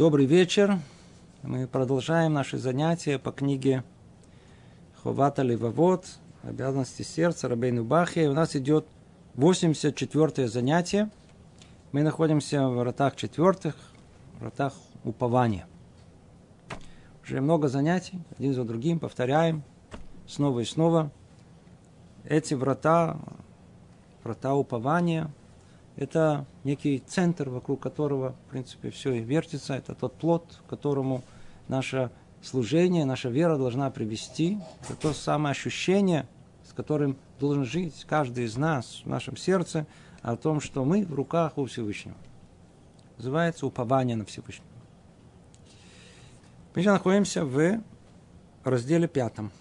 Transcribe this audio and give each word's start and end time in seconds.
Добрый 0.00 0.24
вечер. 0.24 0.78
Мы 1.42 1.66
продолжаем 1.66 2.32
наши 2.32 2.56
занятия 2.56 3.18
по 3.18 3.32
книге 3.32 3.84
Ховата 5.02 5.42
Левовод, 5.42 6.06
обязанности 6.42 7.02
сердца 7.02 7.50
Рабейну 7.50 7.84
Бахе. 7.84 8.30
У 8.30 8.32
нас 8.32 8.56
идет 8.56 8.86
84 9.34 10.48
занятие. 10.48 11.10
Мы 11.92 12.02
находимся 12.02 12.66
в 12.66 12.76
вратах 12.76 13.14
четвертых, 13.14 13.76
вратах 14.38 14.72
упования. 15.04 15.66
Уже 17.22 17.42
много 17.42 17.68
занятий, 17.68 18.20
один 18.38 18.54
за 18.54 18.64
другим, 18.64 19.00
повторяем 19.00 19.62
снова 20.26 20.60
и 20.60 20.64
снова. 20.64 21.10
Эти 22.24 22.54
врата, 22.54 23.18
врата 24.24 24.54
упования– 24.54 25.30
это 26.00 26.46
некий 26.64 26.98
центр, 26.98 27.50
вокруг 27.50 27.80
которого, 27.80 28.34
в 28.46 28.50
принципе, 28.50 28.90
все 28.90 29.12
и 29.12 29.20
вертится. 29.20 29.74
Это 29.74 29.94
тот 29.94 30.14
плод, 30.14 30.62
которому 30.66 31.22
наше 31.68 32.10
служение, 32.42 33.04
наша 33.04 33.28
вера 33.28 33.58
должна 33.58 33.90
привести. 33.90 34.58
Это 34.82 34.96
то 34.96 35.12
самое 35.12 35.50
ощущение, 35.50 36.26
с 36.66 36.72
которым 36.72 37.18
должен 37.38 37.66
жить 37.66 38.06
каждый 38.08 38.44
из 38.44 38.56
нас 38.56 39.02
в 39.04 39.08
нашем 39.10 39.36
сердце, 39.36 39.86
о 40.22 40.36
том, 40.36 40.62
что 40.62 40.86
мы 40.86 41.04
в 41.04 41.14
руках 41.14 41.58
у 41.58 41.66
Всевышнего. 41.66 42.16
Называется 43.18 43.66
упование 43.66 44.16
на 44.16 44.24
Всевышнего. 44.24 44.66
Мы 46.74 46.80
сейчас 46.80 46.94
находимся 46.94 47.44
в 47.44 47.82
разделе 48.64 49.06
пятом. 49.06 49.52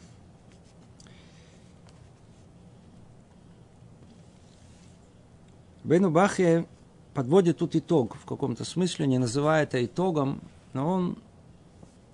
Бейну 5.90 6.12
Бахе 6.12 6.68
подводит 7.16 7.58
тут 7.58 7.76
итог 7.76 8.16
в 8.16 8.26
каком-то 8.26 8.64
смысле, 8.64 9.08
не 9.08 9.18
называя 9.18 9.64
это 9.64 9.84
итогом, 9.84 10.40
но 10.72 10.88
он 10.88 11.18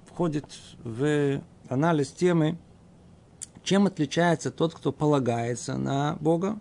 входит 0.05 0.45
в 0.85 1.41
анализ 1.67 2.13
темы, 2.13 2.57
чем 3.63 3.85
отличается 3.85 4.49
тот, 4.49 4.73
кто 4.73 4.93
полагается 4.93 5.75
на 5.77 6.15
Бога 6.21 6.57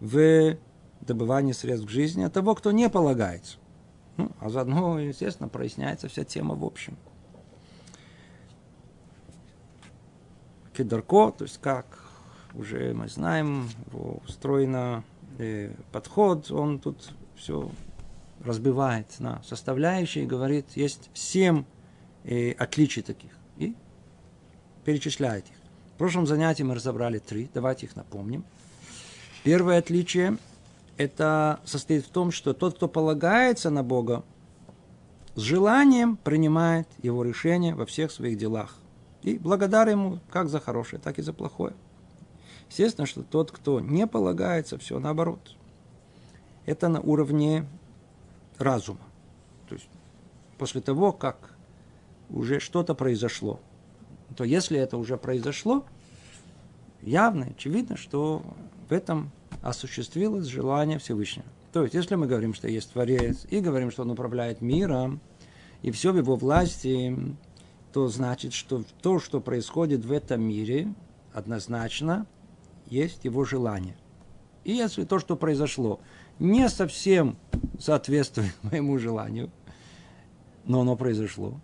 в 0.00 0.56
добывании 1.02 1.52
средств 1.52 1.86
к 1.86 1.90
жизни, 1.90 2.24
от 2.24 2.32
того, 2.32 2.56
кто 2.56 2.72
не 2.72 2.90
полагается. 2.90 3.58
Ну, 4.16 4.32
а 4.40 4.48
заодно, 4.48 4.98
естественно, 4.98 5.48
проясняется 5.48 6.08
вся 6.08 6.24
тема 6.24 6.56
в 6.56 6.64
общем. 6.64 6.96
Кедарко, 10.76 11.30
то 11.30 11.44
есть 11.44 11.60
как 11.60 11.86
уже 12.54 12.92
мы 12.92 13.06
знаем, 13.06 13.70
устроено 14.26 15.04
э, 15.38 15.72
подход, 15.92 16.50
он 16.50 16.78
тут 16.78 17.12
все 17.36 17.70
разбивает 18.44 19.06
на 19.18 19.42
составляющие 19.42 20.24
и 20.24 20.26
говорит, 20.26 20.66
есть 20.74 21.10
семь 21.14 21.64
э, 22.24 22.52
отличий 22.52 23.02
таких. 23.02 23.32
И 23.56 23.74
перечисляет 24.84 25.46
их. 25.46 25.56
В 25.94 25.98
прошлом 25.98 26.26
занятии 26.26 26.62
мы 26.62 26.74
разобрали 26.74 27.18
три, 27.18 27.48
давайте 27.54 27.86
их 27.86 27.96
напомним. 27.96 28.44
Первое 29.44 29.78
отличие 29.78 30.38
это 30.96 31.60
состоит 31.64 32.04
в 32.04 32.08
том, 32.08 32.30
что 32.30 32.52
тот, 32.52 32.76
кто 32.76 32.88
полагается 32.88 33.70
на 33.70 33.82
Бога, 33.82 34.24
с 35.34 35.40
желанием 35.40 36.16
принимает 36.16 36.88
его 37.02 37.24
решение 37.24 37.74
во 37.74 37.86
всех 37.86 38.10
своих 38.10 38.38
делах. 38.38 38.76
И 39.22 39.38
благодарен 39.38 39.92
ему 39.92 40.18
как 40.30 40.48
за 40.48 40.60
хорошее, 40.60 41.00
так 41.02 41.18
и 41.18 41.22
за 41.22 41.32
плохое. 41.32 41.74
Естественно, 42.68 43.06
что 43.06 43.22
тот, 43.22 43.50
кто 43.52 43.80
не 43.80 44.06
полагается, 44.06 44.78
все 44.78 44.98
наоборот. 44.98 45.56
Это 46.66 46.88
на 46.88 47.00
уровне 47.00 47.66
разума. 48.58 49.00
То 49.68 49.74
есть 49.74 49.88
после 50.58 50.80
того, 50.80 51.12
как 51.12 51.54
уже 52.30 52.60
что-то 52.60 52.94
произошло, 52.94 53.60
то 54.36 54.44
если 54.44 54.78
это 54.78 54.96
уже 54.96 55.16
произошло, 55.16 55.84
явно, 57.02 57.46
очевидно, 57.46 57.96
что 57.96 58.42
в 58.88 58.92
этом 58.92 59.30
осуществилось 59.62 60.46
желание 60.46 60.98
Всевышнего. 60.98 61.46
То 61.72 61.82
есть, 61.82 61.94
если 61.94 62.14
мы 62.14 62.26
говорим, 62.26 62.54
что 62.54 62.68
есть 62.68 62.92
Творец, 62.92 63.46
и 63.50 63.60
говорим, 63.60 63.90
что 63.90 64.02
Он 64.02 64.10
управляет 64.10 64.60
миром, 64.60 65.20
и 65.82 65.90
все 65.90 66.12
в 66.12 66.16
Его 66.16 66.36
власти, 66.36 67.16
то 67.92 68.08
значит, 68.08 68.52
что 68.52 68.84
то, 69.02 69.18
что 69.18 69.40
происходит 69.40 70.04
в 70.04 70.12
этом 70.12 70.42
мире, 70.42 70.92
однозначно 71.32 72.26
есть 72.94 73.24
его 73.24 73.44
желание. 73.44 73.96
И 74.64 74.72
если 74.72 75.04
то, 75.04 75.18
что 75.18 75.36
произошло, 75.36 76.00
не 76.38 76.68
совсем 76.68 77.36
соответствует 77.78 78.54
моему 78.62 78.98
желанию, 78.98 79.50
но 80.64 80.80
оно 80.80 80.96
произошло, 80.96 81.60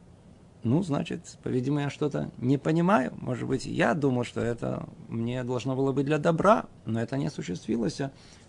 ну, 0.62 0.82
значит, 0.82 1.38
по-видимому, 1.42 1.80
я 1.80 1.90
что-то 1.90 2.30
не 2.36 2.58
понимаю. 2.58 3.14
Может 3.16 3.48
быть, 3.48 3.64
я 3.64 3.94
думал, 3.94 4.24
что 4.24 4.42
это 4.42 4.86
мне 5.08 5.42
должно 5.42 5.74
было 5.74 5.92
быть 5.92 6.04
для 6.04 6.18
добра, 6.18 6.66
но 6.84 7.00
это 7.00 7.16
не 7.16 7.28
осуществилось. 7.28 8.00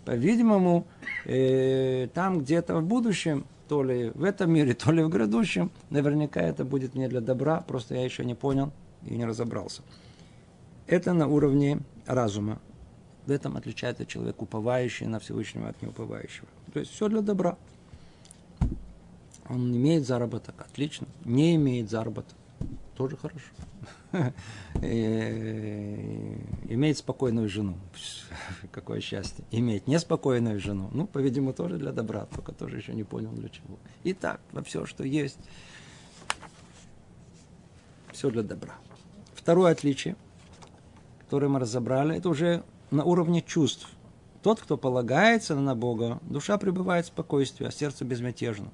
По-видимому, 0.04 0.86
э, 1.24 2.08
там 2.12 2.40
где-то 2.40 2.76
в 2.76 2.84
будущем, 2.84 3.46
то 3.66 3.82
ли 3.82 4.10
в 4.14 4.24
этом 4.24 4.52
мире, 4.52 4.74
то 4.84 4.92
ли 4.92 5.02
в 5.02 5.08
грядущем, 5.08 5.70
наверняка 5.88 6.42
это 6.42 6.66
будет 6.66 6.94
мне 6.94 7.08
для 7.08 7.22
добра, 7.22 7.62
просто 7.62 7.94
я 7.94 8.04
еще 8.04 8.26
не 8.26 8.34
понял 8.34 8.72
и 9.06 9.14
не 9.14 9.24
разобрался. 9.24 9.82
Это 10.86 11.14
на 11.14 11.28
уровне 11.28 11.80
разума. 12.06 12.60
В 13.26 13.30
этом 13.30 13.56
отличается 13.56 14.04
человек, 14.06 14.42
уповающий 14.42 15.06
на 15.06 15.18
Всевышнего 15.20 15.68
от 15.68 15.80
неуповающего. 15.82 16.48
То 16.72 16.80
есть 16.80 16.92
все 16.92 17.08
для 17.08 17.20
добра. 17.20 17.56
Он 19.48 19.76
имеет 19.76 20.06
заработок, 20.06 20.60
отлично. 20.60 21.06
Не 21.24 21.56
имеет 21.56 21.90
заработок, 21.90 22.36
тоже 22.96 23.16
хорошо. 23.16 23.46
Э, 24.74 26.36
имеет 26.68 26.98
спокойную 26.98 27.48
жену. 27.48 27.76
Какое 28.72 29.00
счастье. 29.00 29.44
Иметь 29.50 29.86
неспокойную 29.86 30.58
жену. 30.60 30.90
Ну, 30.92 31.06
по-видимому, 31.06 31.52
тоже 31.52 31.78
для 31.78 31.92
добра, 31.92 32.26
только 32.26 32.52
тоже 32.52 32.78
еще 32.78 32.92
не 32.94 33.04
понял 33.04 33.30
для 33.30 33.48
чего. 33.48 33.78
И 34.02 34.12
так, 34.12 34.40
во 34.50 34.62
все, 34.62 34.84
что 34.86 35.04
есть, 35.04 35.38
все 38.12 38.30
для 38.30 38.42
добра. 38.42 38.74
Второе 39.34 39.72
отличие– 39.72 40.16
которые 41.32 41.48
мы 41.48 41.60
разобрали, 41.60 42.14
это 42.14 42.28
уже 42.28 42.62
на 42.92 43.04
уровне 43.04 43.42
чувств. 43.42 43.88
Тот, 44.42 44.60
кто 44.60 44.76
полагается 44.76 45.54
на 45.54 45.74
Бога, 45.74 46.20
душа 46.22 46.58
пребывает 46.58 47.06
в 47.06 47.08
спокойствии, 47.08 47.66
а 47.66 47.70
сердце 47.70 48.04
безмятежно. 48.04 48.70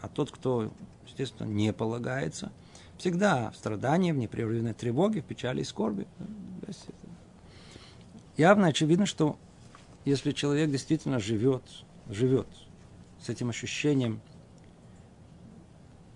А 0.00 0.08
тот, 0.08 0.30
кто, 0.30 0.70
естественно, 1.06 1.48
не 1.48 1.72
полагается, 1.72 2.52
всегда 2.98 3.50
в 3.50 3.56
страдании, 3.56 4.12
в 4.12 4.16
непрерывной 4.16 4.74
тревоге, 4.74 5.20
в 5.20 5.24
печали 5.24 5.62
и 5.62 5.64
скорби. 5.64 6.06
Явно 8.36 8.68
очевидно, 8.68 9.06
что 9.06 9.36
если 10.04 10.30
человек 10.32 10.70
действительно 10.70 11.18
живет, 11.18 11.62
живет 12.08 12.46
с 13.20 13.28
этим 13.28 13.50
ощущением 13.50 14.20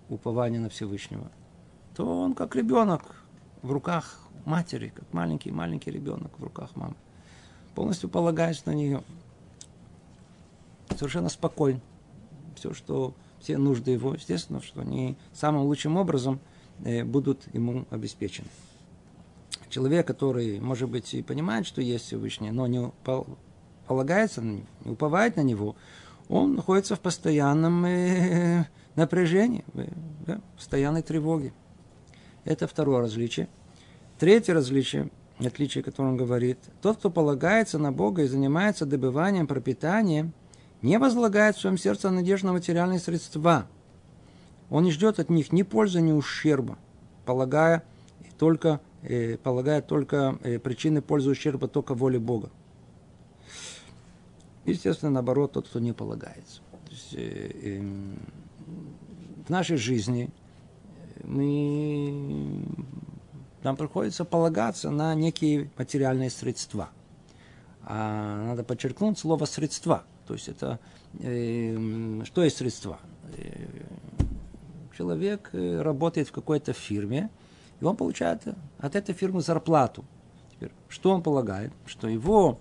упования 0.07 0.59
на 0.59 0.69
Всевышнего, 0.69 1.29
то 1.95 2.21
он 2.21 2.33
как 2.33 2.55
ребенок 2.55 3.23
в 3.61 3.71
руках 3.71 4.21
матери, 4.45 4.93
как 4.95 5.11
маленький-маленький 5.13 5.91
ребенок 5.91 6.39
в 6.39 6.43
руках 6.43 6.75
мамы. 6.75 6.95
Полностью 7.75 8.09
полагаясь 8.09 8.65
на 8.65 8.71
нее. 8.71 9.03
Совершенно 10.95 11.29
спокойно. 11.29 11.81
Все, 12.55 12.73
что 12.73 13.13
все 13.39 13.57
нужды 13.57 13.91
его, 13.91 14.13
естественно, 14.13 14.61
что 14.61 14.81
они 14.81 15.17
самым 15.33 15.63
лучшим 15.63 15.97
образом 15.97 16.39
э, 16.83 17.03
будут 17.03 17.41
ему 17.53 17.85
обеспечены. 17.89 18.47
Человек, 19.69 20.05
который, 20.05 20.59
может 20.59 20.89
быть, 20.89 21.13
и 21.13 21.23
понимает, 21.23 21.65
что 21.65 21.81
есть 21.81 22.05
Всевышний, 22.05 22.51
но 22.51 22.67
не 22.67 22.91
полагается 23.87 24.41
на 24.41 24.51
него, 24.51 24.67
не 24.85 24.91
уповает 24.91 25.35
на 25.35 25.41
него, 25.41 25.75
он 26.29 26.55
находится 26.55 26.95
в 26.95 26.99
постоянном 26.99 27.85
э, 27.85 28.65
напряжении, 28.95 29.65
в 29.73 29.85
да, 30.25 30.41
постоянной 30.55 31.01
тревоге. 31.01 31.53
Это 32.45 32.67
второе 32.67 33.01
различие– 33.01 33.49
Третье 34.23 34.53
различие, 34.53 35.09
отличие, 35.39 35.83
которое 35.83 36.09
он 36.09 36.17
говорит, 36.17 36.59
тот, 36.81 36.97
кто 36.97 37.09
полагается 37.09 37.79
на 37.79 37.91
Бога 37.91 38.23
и 38.23 38.27
занимается 38.27 38.85
добыванием 38.85 39.47
пропитания, 39.47 40.31
не 40.81 40.99
возлагает 40.99 41.55
в 41.55 41.61
своем 41.61 41.77
сердце 41.77 42.11
надежду 42.11 42.47
на 42.47 42.53
материальные 42.53 42.99
средства. 42.99 43.67
Он 44.69 44.83
не 44.83 44.91
ждет 44.91 45.19
от 45.19 45.29
них 45.29 45.51
ни 45.51 45.63
пользы, 45.63 46.01
ни 46.01 46.11
ущерба, 46.11 46.77
полагая 47.25 47.83
только, 48.37 48.81
э, 49.01 49.37
полагая 49.37 49.81
только 49.81 50.37
э, 50.43 50.59
причины 50.59 51.01
пользы 51.01 51.29
ущерба 51.29 51.67
только 51.67 51.93
воле 51.93 52.19
Бога. 52.19 52.49
Естественно, 54.65 55.11
наоборот, 55.11 55.53
тот, 55.53 55.67
кто 55.67 55.79
не 55.79 55.93
полагается. 55.93 56.61
То 56.85 56.91
есть, 56.91 57.13
э, 57.13 57.51
э, 57.63 57.81
в 59.45 59.49
нашей 59.49 59.77
жизни 59.77 60.29
мы 61.23 62.65
нам 63.63 63.75
приходится 63.75 64.25
полагаться 64.25 64.89
на 64.89 65.13
некие 65.15 65.69
материальные 65.77 66.29
средства. 66.29 66.89
А 67.83 68.47
надо 68.47 68.63
подчеркнуть 68.63 69.19
слово 69.19 69.45
средства. 69.45 70.03
То 70.27 70.33
есть 70.33 70.47
это 70.47 70.79
э, 71.19 72.21
что 72.25 72.43
есть 72.43 72.57
средства? 72.57 72.99
Э, 73.37 73.67
человек 74.97 75.49
э, 75.53 75.81
работает 75.81 76.29
в 76.29 76.31
какой-то 76.31 76.73
фирме, 76.73 77.29
и 77.79 77.85
он 77.85 77.95
получает 77.95 78.43
от 78.79 78.95
этой 78.95 79.13
фирмы 79.13 79.41
зарплату. 79.41 80.05
Теперь, 80.51 80.71
что 80.87 81.11
он 81.11 81.21
полагает? 81.21 81.73
Что 81.85 82.07
его 82.07 82.59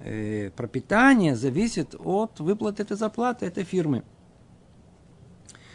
э, 0.00 0.50
пропитание 0.56 1.36
зависит 1.36 1.94
от 1.98 2.40
выплаты 2.40 2.82
этой 2.82 2.96
зарплаты 2.96 3.46
этой 3.46 3.64
фирмы. 3.64 4.02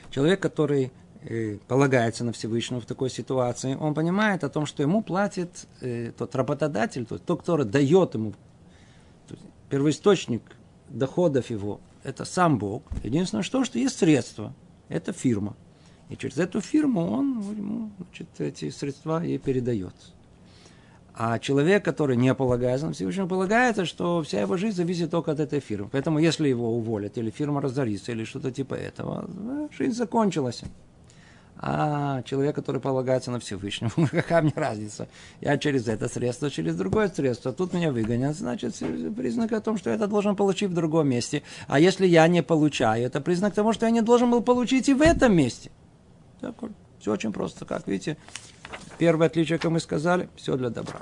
Человек, 0.09 0.39
который 0.39 0.91
полагается 1.67 2.23
на 2.23 2.31
Всевышнего 2.31 2.81
в 2.81 2.85
такой 2.85 3.09
ситуации, 3.09 3.75
он 3.75 3.93
понимает 3.93 4.43
о 4.43 4.49
том, 4.49 4.65
что 4.65 4.83
ему 4.83 5.01
платит 5.01 5.67
э, 5.81 6.11
тот 6.17 6.35
работодатель, 6.35 7.05
тот, 7.05 7.23
тот, 7.23 7.39
который 7.41 7.65
дает 7.65 8.13
ему 8.13 8.33
первоисточник 9.69 10.41
доходов 10.89 11.49
его, 11.49 11.79
это 12.03 12.25
сам 12.25 12.57
Бог. 12.57 12.83
Единственное, 13.03 13.43
что, 13.43 13.63
что 13.65 13.79
есть 13.79 13.97
средства, 13.97 14.53
это 14.89 15.11
фирма. 15.11 15.55
И 16.09 16.15
через 16.15 16.37
эту 16.37 16.61
фирму 16.61 17.11
он 17.11 17.41
ему 17.57 17.91
значит, 17.97 18.27
эти 18.39 18.69
средства 18.69 19.21
ей 19.21 19.37
передает. 19.37 19.93
А 21.13 21.39
человек, 21.39 21.83
который 21.83 22.15
не 22.15 22.33
полагается 22.35 22.87
на 22.87 22.93
Всевышнего, 22.93 23.27
полагается, 23.27 23.85
что 23.85 24.21
вся 24.21 24.41
его 24.41 24.55
жизнь 24.55 24.77
зависит 24.77 25.09
только 25.09 25.31
от 25.31 25.39
этой 25.39 25.59
фирмы. 25.59 25.89
Поэтому, 25.91 26.19
если 26.19 26.47
его 26.47 26.77
уволят, 26.77 27.17
или 27.17 27.31
фирма 27.31 27.59
разорится, 27.59 28.11
или 28.11 28.23
что-то 28.23 28.51
типа 28.51 28.75
этого, 28.75 29.27
жизнь 29.77 29.93
закончилась. 29.93 30.61
А 31.59 32.21
человек, 32.21 32.55
который 32.55 32.79
полагается 32.79 33.31
на 33.31 33.39
Всевышнего, 33.39 33.91
какая 34.11 34.43
мне 34.43 34.53
разница? 34.55 35.07
Я 35.41 35.57
через 35.57 35.87
это 35.87 36.07
средство, 36.07 36.51
через 36.51 36.75
другое 36.75 37.09
средство. 37.09 37.51
Тут 37.51 37.73
меня 37.73 37.91
выгонят, 37.91 38.35
значит, 38.35 38.75
признак 39.15 39.51
о 39.53 39.61
том, 39.61 39.77
что 39.77 39.89
это 39.89 40.07
должен 40.07 40.35
получить 40.35 40.69
в 40.69 40.73
другом 40.73 41.09
месте. 41.09 41.41
А 41.67 41.79
если 41.79 42.05
я 42.05 42.27
не 42.27 42.43
получаю, 42.43 43.05
это 43.05 43.21
признак 43.21 43.55
того, 43.55 43.73
что 43.73 43.85
я 43.87 43.91
не 43.91 44.01
должен 44.01 44.29
был 44.29 44.41
получить 44.41 44.87
и 44.87 44.93
в 44.93 45.01
этом 45.01 45.35
месте. 45.35 45.71
Так, 46.41 46.55
все 46.99 47.11
очень 47.11 47.33
просто. 47.33 47.65
Как 47.65 47.87
видите, 47.87 48.17
первое 48.99 49.27
отличие, 49.27 49.57
как 49.57 49.71
мы 49.71 49.79
сказали, 49.79 50.29
все 50.35 50.57
для 50.57 50.69
добра. 50.69 51.01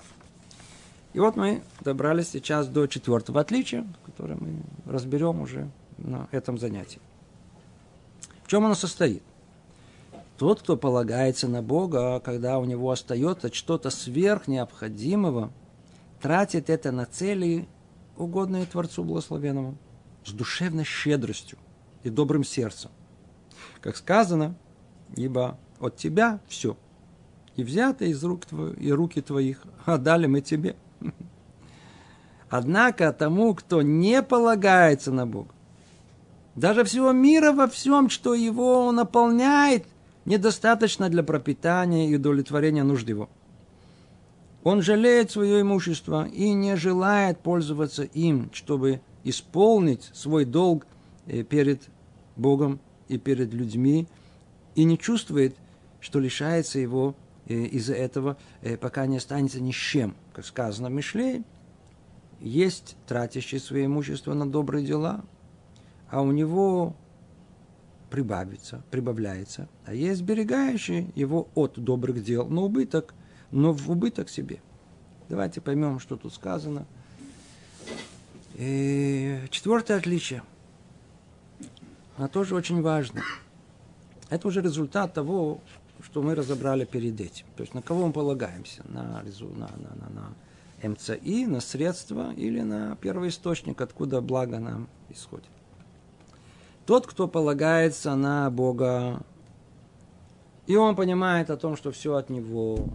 И 1.13 1.19
вот 1.19 1.35
мы 1.35 1.63
добрались 1.81 2.29
сейчас 2.29 2.67
до 2.67 2.87
четвертого 2.87 3.41
отличия, 3.41 3.85
которое 4.05 4.35
мы 4.35 4.61
разберем 4.85 5.41
уже 5.41 5.69
на 5.97 6.27
этом 6.31 6.57
занятии. 6.57 6.99
В 8.43 8.47
чем 8.47 8.65
оно 8.65 8.75
состоит? 8.75 9.23
Тот, 10.37 10.61
кто 10.61 10.75
полагается 10.75 11.47
на 11.47 11.61
Бога, 11.61 12.19
когда 12.19 12.59
у 12.59 12.65
него 12.65 12.91
остается 12.91 13.53
что-то 13.53 13.89
сверх 13.89 14.47
необходимого, 14.47 15.51
тратит 16.21 16.69
это 16.69 16.91
на 16.91 17.05
цели, 17.05 17.67
угодные 18.17 18.65
Творцу 18.65 19.03
Благословенному, 19.03 19.77
с 20.25 20.31
душевной 20.31 20.83
щедростью 20.83 21.57
и 22.03 22.09
добрым 22.09 22.43
сердцем. 22.43 22.91
Как 23.79 23.95
сказано, 23.95 24.55
ибо 25.15 25.57
от 25.79 25.95
тебя 25.95 26.41
все, 26.47 26.75
и 27.55 27.63
взято 27.63 28.03
из 28.03 28.21
рук 28.23 28.45
твоих, 28.45 28.81
и 28.81 28.91
руки 28.91 29.21
твоих, 29.21 29.63
отдали 29.85 30.25
мы 30.27 30.41
тебе. 30.41 30.75
Однако 32.49 33.13
тому, 33.13 33.55
кто 33.55 33.81
не 33.81 34.21
полагается 34.21 35.11
на 35.11 35.25
Бога, 35.25 35.53
даже 36.55 36.83
всего 36.83 37.11
мира 37.11 37.51
во 37.51 37.67
всем, 37.67 38.09
что 38.09 38.33
его 38.33 38.91
наполняет, 38.91 39.85
недостаточно 40.25 41.09
для 41.09 41.23
пропитания 41.23 42.09
и 42.09 42.15
удовлетворения 42.15 42.83
нужд 42.83 43.07
его. 43.07 43.29
Он 44.63 44.81
жалеет 44.81 45.29
свое 45.29 45.61
имущество 45.61 46.27
и 46.27 46.51
не 46.53 46.75
желает 46.75 47.39
пользоваться 47.39 48.03
им, 48.03 48.49
чтобы 48.51 48.99
исполнить 49.23 50.09
свой 50.13 50.45
долг 50.45 50.87
э, 51.27 51.43
перед 51.43 51.83
Богом 52.35 52.79
и 53.07 53.19
перед 53.19 53.53
людьми, 53.53 54.07
и 54.73 54.83
не 54.83 54.97
чувствует, 54.97 55.55
что 55.99 56.19
лишается 56.19 56.79
его 56.79 57.15
э, 57.47 57.53
из-за 57.53 57.93
этого, 57.93 58.37
э, 58.61 58.75
пока 58.77 59.05
не 59.05 59.17
останется 59.17 59.61
ни 59.61 59.71
с 59.71 59.75
чем. 59.75 60.15
Как 60.33 60.45
сказано 60.45 60.89
в 60.89 60.93
Мишле, 60.93 61.43
есть 62.39 62.95
тратящий 63.07 63.59
свое 63.59 63.85
имущество 63.85 64.33
на 64.33 64.49
добрые 64.49 64.85
дела, 64.85 65.23
а 66.09 66.21
у 66.21 66.31
него 66.31 66.95
прибавится, 68.15 68.81
прибавляется, 68.91 69.67
а 69.83 69.93
есть 69.93 70.19
сберегающий 70.19 71.11
его 71.15 71.49
от 71.53 71.77
добрых 71.77 72.23
дел 72.23 72.47
на 72.47 72.61
убыток, 72.61 73.13
но 73.51 73.73
в 73.73 73.91
убыток 73.91 74.29
себе. 74.29 74.61
Давайте 75.27 75.59
поймем, 75.59 75.99
что 75.99 76.15
тут 76.15 76.33
сказано. 76.33 76.85
И 78.53 79.37
четвертое 79.49 79.97
отличие. 79.97 80.43
Оно 82.15 82.29
тоже 82.29 82.55
очень 82.55 82.81
важно. 82.81 83.21
Это 84.29 84.47
уже 84.47 84.61
результат 84.61 85.13
того, 85.13 85.59
что 86.01 86.21
мы 86.21 86.35
разобрали 86.35 86.85
перед 86.85 87.19
этим. 87.19 87.45
То 87.57 87.63
есть 87.63 87.73
на 87.73 87.81
кого 87.81 88.07
мы 88.07 88.13
полагаемся? 88.13 88.81
На, 88.87 89.03
на, 89.03 89.23
на, 89.23 89.67
на, 89.99 90.33
на 90.81 90.89
МЦИ, 90.89 91.47
на 91.47 91.59
средства 91.59 92.31
или 92.33 92.61
на 92.61 92.95
первоисточник, 92.95 93.81
откуда 93.81 94.21
благо 94.21 94.57
нам 94.57 94.87
исходит. 95.09 95.49
Тот, 96.85 97.07
кто 97.07 97.27
полагается 97.27 98.15
на 98.15 98.49
Бога, 98.51 99.21
и 100.67 100.75
он 100.75 100.95
понимает 100.95 101.49
о 101.49 101.57
том, 101.57 101.75
что 101.75 101.91
все 101.91 102.15
от 102.15 102.29
Него, 102.29 102.87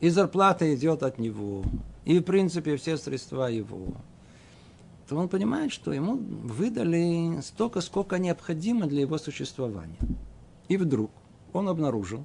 и 0.00 0.08
зарплата 0.08 0.72
идет 0.74 1.02
от 1.02 1.18
Него, 1.18 1.64
и 2.04 2.18
в 2.18 2.22
принципе 2.22 2.76
все 2.76 2.96
средства 2.96 3.46
Его, 3.46 3.94
то 5.08 5.16
он 5.16 5.28
понимает, 5.28 5.72
что 5.72 5.92
ему 5.92 6.16
выдали 6.16 7.40
столько, 7.42 7.80
сколько 7.80 8.18
необходимо 8.18 8.86
для 8.86 9.02
его 9.02 9.18
существования. 9.18 9.98
И 10.68 10.76
вдруг 10.76 11.10
он 11.52 11.68
обнаружил 11.68 12.24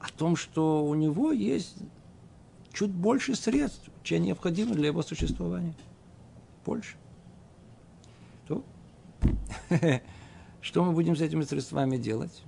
о 0.00 0.08
том, 0.10 0.36
что 0.36 0.84
у 0.84 0.94
него 0.94 1.32
есть 1.32 1.76
чуть 2.72 2.90
больше 2.90 3.34
средств, 3.34 3.88
чем 4.02 4.22
необходимо 4.24 4.74
для 4.74 4.88
его 4.88 5.02
существования. 5.02 5.74
Больше. 6.66 6.96
То 8.46 8.62
Что 10.60 10.84
мы 10.84 10.92
будем 10.92 11.16
с 11.16 11.20
этими 11.20 11.42
средствами 11.42 11.96
делать? 11.96 12.42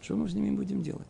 Что 0.00 0.16
мы 0.16 0.28
с 0.28 0.34
ними 0.34 0.54
будем 0.54 0.82
делать? 0.82 1.08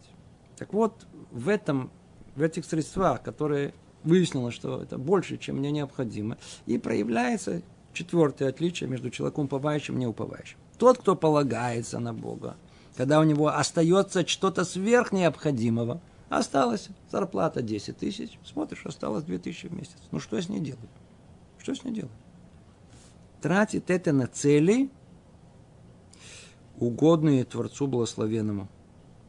Так 0.57 0.73
вот, 0.73 1.07
в 1.31 1.49
этом, 1.49 1.91
в 2.37 2.43
этих 2.43 2.65
средствах, 2.65 3.23
которые 3.23 3.75
выяснилось, 4.05 4.55
что 4.55 4.83
это 4.83 4.99
больше, 4.99 5.37
чем 5.37 5.57
мне 5.57 5.71
необходимо, 5.71 6.39
и 6.67 6.79
проявляется 6.79 7.63
четвертое 7.93 8.49
отличие 8.49 8.89
между 8.89 9.11
человеком 9.11 9.47
уповающим 9.47 9.97
и 9.97 10.01
неуповающим. 10.01 10.59
Тот, 10.79 10.99
кто 10.99 11.17
полагается 11.17 11.99
на 11.99 12.13
Бога, 12.13 12.57
когда 12.97 13.21
у 13.21 13.25
него 13.25 13.49
остается 13.49 14.27
что-то 14.27 14.65
сверх 14.65 15.13
необходимого, 15.13 16.01
осталась 16.29 16.89
зарплата 17.11 17.63
10 17.63 17.97
тысяч, 17.97 18.39
смотришь, 18.45 18.87
осталось 18.87 19.25
2 19.25 19.39
тысячи 19.39 19.67
в 19.67 19.73
месяц. 19.73 19.97
Ну 20.11 20.21
что 20.21 20.41
с 20.41 20.49
ней 20.49 20.61
делать? 20.61 20.91
Что 21.59 21.75
с 21.75 21.85
ней 21.85 21.93
делать? 21.93 22.13
Тратит 23.41 23.91
это 23.91 24.13
на 24.13 24.27
цели, 24.27 24.91
угодные 26.79 27.45
Творцу 27.45 27.87
Благословенному. 27.87 28.69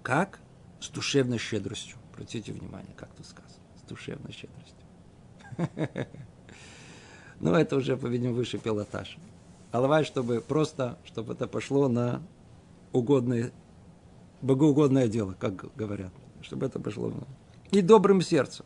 Как? 0.04 0.40
С 0.80 0.90
душевной 0.90 1.38
щедростью. 1.38 1.98
Обратите 2.14 2.52
внимание, 2.52 2.94
как 2.96 3.10
тут 3.16 3.26
сказано. 3.26 3.64
С 3.78 3.88
душевной 3.88 4.32
щедростью. 4.32 6.08
Ну, 7.42 7.54
это 7.54 7.76
уже, 7.76 7.98
по-видимому, 7.98 8.38
выше 8.38 8.58
пилотаж. 8.58 9.18
Алавай, 9.74 10.06
чтобы 10.06 10.40
просто, 10.40 10.98
чтобы 11.04 11.34
это 11.34 11.48
пошло 11.48 11.90
на 11.90 12.22
угодное, 12.94 13.52
богоугодное 14.42 15.10
дело, 15.10 15.36
как 15.38 15.76
говорят. 15.76 16.14
Чтобы 16.42 16.66
это 16.66 16.80
пошло 16.80 17.10
на... 17.10 17.28
И 17.72 17.82
добрым 17.82 18.22
сердцем. 18.22 18.66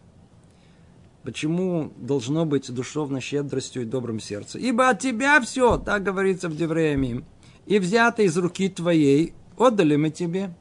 Почему 1.23 1.91
должно 1.97 2.45
быть 2.45 2.71
душевной 2.71 3.21
щедростью 3.21 3.81
и 3.81 3.85
добрым 3.85 4.19
сердцем? 4.19 4.61
Ибо 4.61 4.89
от 4.89 4.99
тебя 4.99 5.41
все, 5.41 5.77
так 5.77 6.03
говорится 6.03 6.47
в 6.47 6.55
Девреямим 6.55 7.25
и 7.69 7.77
взято 7.77 8.23
из 8.23 8.35
руки 8.35 8.67
твоей, 8.67 9.33
отдали 9.55 9.95
мы 9.95 10.09
тебе. 10.09 10.51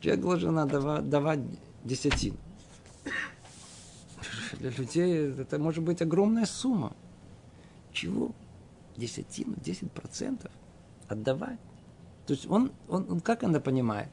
Человек 0.00 0.20
должен 0.20 0.68
давать, 0.68 1.08
давать 1.08 1.38
десятину. 1.84 2.36
Для 4.58 4.70
людей 4.70 5.30
это 5.30 5.60
может 5.60 5.84
быть 5.84 6.02
огромная 6.02 6.44
сумма. 6.44 6.92
Чего? 7.92 8.32
Десятину, 8.96 9.54
десять 9.64 9.92
процентов 9.92 10.50
отдавать. 11.06 11.60
То 12.26 12.32
есть 12.32 12.50
он, 12.50 12.72
он, 12.88 13.06
он 13.08 13.20
как 13.20 13.44
это 13.44 13.60
понимает? 13.60 14.08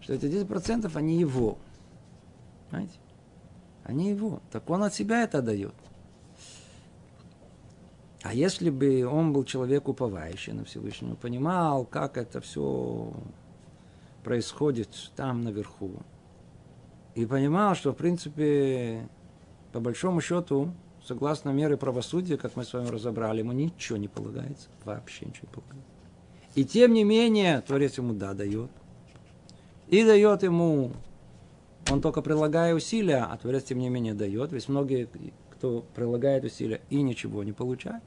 Что 0.00 0.14
эти 0.14 0.26
10% 0.26 0.96
они 0.96 1.18
его. 1.18 1.58
Понимаете? 2.70 2.98
Они 3.82 4.10
его. 4.10 4.40
Так 4.52 4.70
он 4.70 4.84
от 4.84 4.94
себя 4.94 5.24
это 5.24 5.42
дает. 5.42 5.74
А 8.22 8.34
если 8.34 8.70
бы 8.70 9.04
он 9.04 9.32
был 9.32 9.44
человек 9.44 9.88
уповающий 9.88 10.52
на 10.52 10.64
Всевышнего, 10.64 11.16
понимал, 11.16 11.84
как 11.84 12.16
это 12.16 12.40
все 12.40 13.12
происходит 14.22 14.88
там 15.16 15.42
наверху, 15.42 15.90
и 17.14 17.26
понимал, 17.26 17.74
что, 17.74 17.92
в 17.92 17.96
принципе, 17.96 19.08
по 19.72 19.80
большому 19.80 20.20
счету, 20.20 20.72
согласно 21.04 21.50
меры 21.50 21.76
правосудия, 21.76 22.36
как 22.36 22.54
мы 22.54 22.64
с 22.64 22.72
вами 22.72 22.88
разобрали, 22.88 23.40
ему 23.40 23.52
ничего 23.52 23.98
не 23.98 24.08
полагается, 24.08 24.68
вообще 24.84 25.26
ничего 25.26 25.48
не 25.48 25.54
полагается. 25.54 25.92
И 26.54 26.64
тем 26.64 26.92
не 26.92 27.02
менее, 27.02 27.60
Творец 27.62 27.98
ему 27.98 28.12
да 28.12 28.34
дает. 28.34 28.70
и 29.88 30.04
дает 30.04 30.42
ему, 30.42 30.92
он 31.90 32.00
только 32.00 32.22
прилагая 32.22 32.74
усилия, 32.74 33.26
а 33.28 33.36
Творец 33.36 33.64
тем 33.64 33.78
не 33.78 33.88
менее 33.88 34.14
дает. 34.14 34.52
Ведь 34.52 34.68
многие, 34.68 35.08
кто 35.50 35.84
прилагает 35.94 36.44
усилия 36.44 36.80
и 36.88 37.02
ничего 37.02 37.42
не 37.42 37.52
получает, 37.52 38.02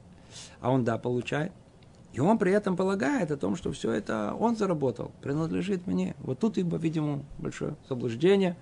а 0.60 0.70
он 0.70 0.84
да, 0.84 0.98
получает. 0.98 1.52
И 2.12 2.20
он 2.20 2.38
при 2.38 2.50
этом 2.52 2.76
полагает 2.76 3.30
о 3.30 3.36
том, 3.36 3.56
что 3.56 3.72
все 3.72 3.92
это 3.92 4.34
он 4.38 4.56
заработал, 4.56 5.12
принадлежит 5.20 5.86
мне. 5.86 6.16
Вот 6.18 6.38
тут, 6.38 6.56
ибо, 6.56 6.78
видимо, 6.78 7.22
большое 7.38 7.76
заблуждение. 7.88 8.56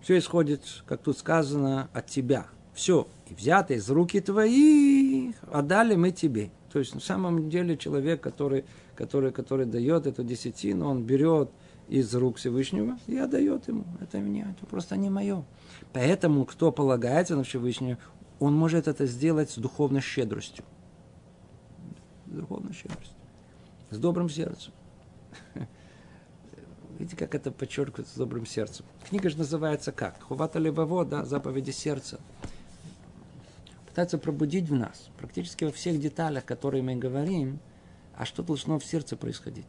Все 0.00 0.18
исходит, 0.18 0.62
как 0.86 1.02
тут 1.02 1.18
сказано, 1.18 1.88
от 1.92 2.06
тебя. 2.06 2.46
Все, 2.72 3.06
и 3.28 3.34
взято 3.34 3.74
из 3.74 3.88
руки 3.90 4.20
твоих, 4.20 5.36
отдали 5.50 5.94
мы 5.94 6.10
тебе. 6.10 6.50
То 6.72 6.78
есть, 6.78 6.94
на 6.94 7.00
самом 7.00 7.48
деле, 7.48 7.76
человек, 7.76 8.20
который, 8.20 8.64
который, 8.96 9.30
который 9.30 9.66
дает 9.66 10.06
эту 10.06 10.24
десятину, 10.24 10.88
он 10.88 11.04
берет 11.04 11.50
из 11.88 12.14
рук 12.14 12.38
Всевышнего 12.38 12.98
и 13.06 13.16
отдает 13.16 13.68
ему. 13.68 13.84
Это 14.00 14.18
мне, 14.18 14.46
это 14.56 14.66
просто 14.66 14.96
не 14.96 15.10
мое. 15.10 15.44
Поэтому, 15.92 16.44
кто 16.44 16.72
полагается 16.72 17.36
на 17.36 17.44
Всевышнего, 17.44 17.98
он 18.40 18.54
может 18.54 18.88
это 18.88 19.06
сделать 19.06 19.50
с 19.50 19.56
духовной 19.56 20.00
щедростью. 20.00 20.64
С 22.26 22.30
духовной 22.30 22.72
щедростью. 22.72 23.16
С 23.90 23.98
добрым 23.98 24.28
сердцем. 24.28 24.72
Видите, 26.98 27.16
как 27.16 27.34
это 27.34 27.50
подчеркивается 27.50 28.14
с 28.14 28.18
добрым 28.18 28.46
сердцем. 28.46 28.86
Книга 29.08 29.30
же 29.30 29.38
называется 29.38 29.92
как? 29.92 30.20
Хувата 30.22 30.58
левово, 30.58 31.04
да, 31.04 31.24
заповеди 31.24 31.70
сердца. 31.70 32.20
Пытается 33.86 34.18
пробудить 34.18 34.68
в 34.68 34.74
нас, 34.74 35.10
практически 35.16 35.64
во 35.64 35.72
всех 35.72 36.00
деталях, 36.00 36.44
которые 36.44 36.82
мы 36.82 36.96
говорим, 36.96 37.60
а 38.16 38.24
что 38.24 38.42
должно 38.42 38.78
в 38.78 38.84
сердце 38.84 39.16
происходить. 39.16 39.66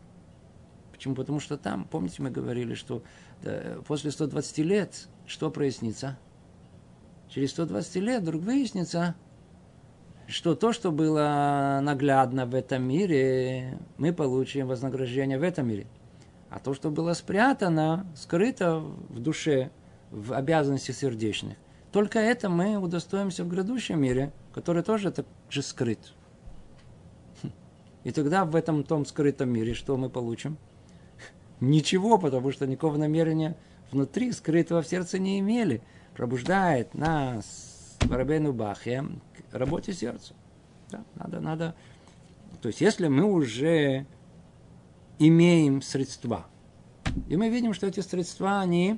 Почему? 0.92 1.14
Потому 1.14 1.40
что 1.40 1.58
там, 1.58 1.86
помните, 1.86 2.22
мы 2.22 2.32
говорили, 2.32 2.74
что 2.74 3.04
да, 3.44 3.78
после 3.88 4.12
120 4.12 4.58
лет 4.60 5.08
что 5.28 5.52
прояснится? 5.52 6.18
Через 7.30 7.52
120 7.52 7.96
лет 7.98 8.22
вдруг 8.22 8.44
выяснится, 8.44 9.16
что 10.28 10.56
то, 10.56 10.74
что 10.74 10.92
было 10.92 11.80
наглядно 11.82 12.46
в 12.46 12.56
этом 12.56 12.84
мире, 12.84 13.80
мы 13.98 14.14
получим 14.14 14.68
вознаграждение 14.68 15.38
в 15.38 15.44
этом 15.44 15.68
мире. 15.68 15.88
А 16.50 16.60
то, 16.60 16.74
что 16.74 16.90
было 16.90 17.14
спрятано, 17.14 18.08
скрыто 18.16 18.80
в 18.80 19.20
душе, 19.20 19.72
в 20.12 20.34
обязанностях 20.34 20.96
сердечных, 20.96 21.58
только 21.92 22.20
это 22.20 22.50
мы 22.50 22.78
удостоимся 22.78 23.44
в 23.44 23.50
грядущем 23.50 24.02
мире, 24.02 24.32
который 24.54 24.84
тоже 24.84 25.12
так 25.12 25.26
же 25.50 25.62
скрыт. 25.62 26.14
И 28.04 28.12
тогда 28.12 28.46
в 28.46 28.56
этом 28.56 28.84
том 28.84 29.06
скрытом 29.06 29.50
мире 29.50 29.74
что 29.74 29.98
мы 29.98 30.10
получим? 30.10 30.58
Ничего, 31.60 32.18
потому 32.18 32.52
что 32.52 32.68
никакого 32.68 32.98
намерения 32.98 33.58
внутри 33.92 34.32
скрытого 34.32 34.82
в 34.82 34.88
сердце 34.88 35.20
не 35.20 35.40
имели– 35.40 35.82
пробуждает 36.16 36.94
нас, 36.94 37.98
Барабену 38.08 38.54
Бахе, 38.54 39.06
к 39.52 39.56
работе 39.56 39.94
сердца. 39.94 40.34
Да, 40.90 41.04
надо, 41.16 41.40
надо. 41.40 41.76
То 42.62 42.70
есть, 42.70 42.82
если 42.82 43.08
мы 43.08 43.26
уже 43.26 44.06
имеем 45.20 45.82
средства, 45.82 46.46
и 47.28 47.38
мы 47.38 47.50
видим, 47.50 47.74
что 47.74 47.88
эти 47.88 48.00
средства, 48.00 48.60
они 48.60 48.98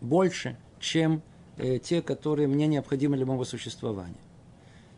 больше, 0.00 0.56
чем 0.78 1.22
э, 1.56 1.78
те, 1.78 2.02
которые 2.02 2.48
мне 2.48 2.66
необходимы 2.66 3.16
для 3.16 3.26
моего 3.26 3.44
существования, 3.44 4.14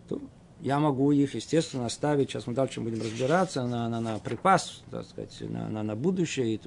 то 0.08 0.20
я 0.60 0.78
могу 0.80 1.12
их, 1.12 1.34
естественно, 1.34 1.86
оставить, 1.86 2.30
сейчас 2.30 2.46
мы 2.46 2.54
дальше 2.54 2.80
будем 2.80 3.00
разбираться, 3.00 3.66
на, 3.66 3.88
на, 3.88 4.00
на 4.00 4.18
припас, 4.18 4.82
так 4.90 5.06
сказать, 5.06 5.36
на, 5.40 5.68
на, 5.68 5.82
на 5.82 5.96
будущее. 5.96 6.54
И, 6.54 6.60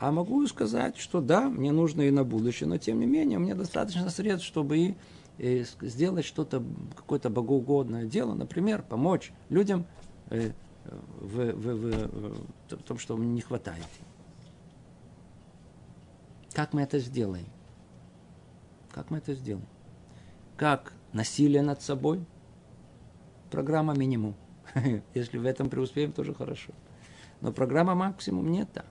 а 0.00 0.10
могу 0.12 0.46
сказать, 0.46 0.96
что 0.96 1.20
да, 1.20 1.50
мне 1.50 1.72
нужно 1.72 2.00
и 2.00 2.10
на 2.10 2.24
будущее, 2.24 2.66
но 2.66 2.78
тем 2.78 3.00
не 3.00 3.06
менее, 3.06 3.38
мне 3.38 3.54
достаточно 3.54 4.08
средств, 4.08 4.46
чтобы 4.46 4.78
и 4.78 4.96
э, 5.36 5.64
сделать 5.82 6.24
что-то, 6.24 6.64
какое-то 6.96 7.28
богоугодное 7.28 8.06
дело, 8.06 8.32
например, 8.32 8.82
помочь 8.82 9.30
людям 9.50 9.84
э, 10.30 10.52
в, 10.86 11.52
в, 11.52 11.74
в, 11.74 12.76
в 12.76 12.82
том, 12.82 12.98
что 12.98 13.14
мне 13.18 13.28
не 13.28 13.42
хватает. 13.42 13.84
Как 16.54 16.72
мы 16.72 16.80
это 16.80 16.98
сделаем? 16.98 17.46
Как 18.92 19.10
мы 19.10 19.18
это 19.18 19.34
сделаем? 19.34 19.68
Как 20.56 20.94
насилие 21.12 21.60
над 21.60 21.82
собой? 21.82 22.24
Программа 23.50 23.94
минимум. 23.94 24.34
Если 25.14 25.36
в 25.36 25.44
этом 25.44 25.68
преуспеем, 25.68 26.12
тоже 26.12 26.32
хорошо. 26.32 26.72
Но 27.42 27.52
программа 27.52 27.94
максимум 27.94 28.50
нет 28.50 28.72
так. 28.72 28.86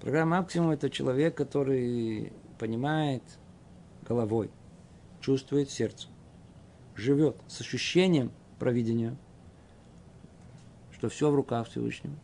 Программа 0.00 0.38
максимум– 0.38 0.70
это 0.72 0.90
человек, 0.90 1.36
который 1.36 2.32
понимает 2.58 3.22
головой, 4.06 4.50
чувствует 5.20 5.70
сердцем, 5.70 6.10
живет 6.94 7.36
с 7.48 7.60
ощущением 7.60 8.30
провидения, 8.58 9.16
что 10.92 11.08
все 11.08 11.30
в 11.30 11.34
руках 11.34 11.68
Всевышнего, 11.68 12.14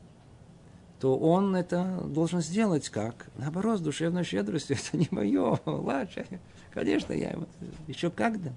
то 1.03 1.19
он 1.19 1.57
это 1.57 2.01
должен 2.07 2.41
сделать 2.41 2.89
как? 2.89 3.27
Наоборот, 3.37 3.81
с 3.81 3.83
душевной 3.83 4.23
щедростью. 4.23 4.77
Это 4.89 4.97
не 4.97 5.09
мое, 5.11 5.59
лучше. 5.67 6.25
Конечно, 6.71 7.13
я 7.13 7.31
его 7.31 7.49
еще 7.89 8.09
когда. 8.09 8.53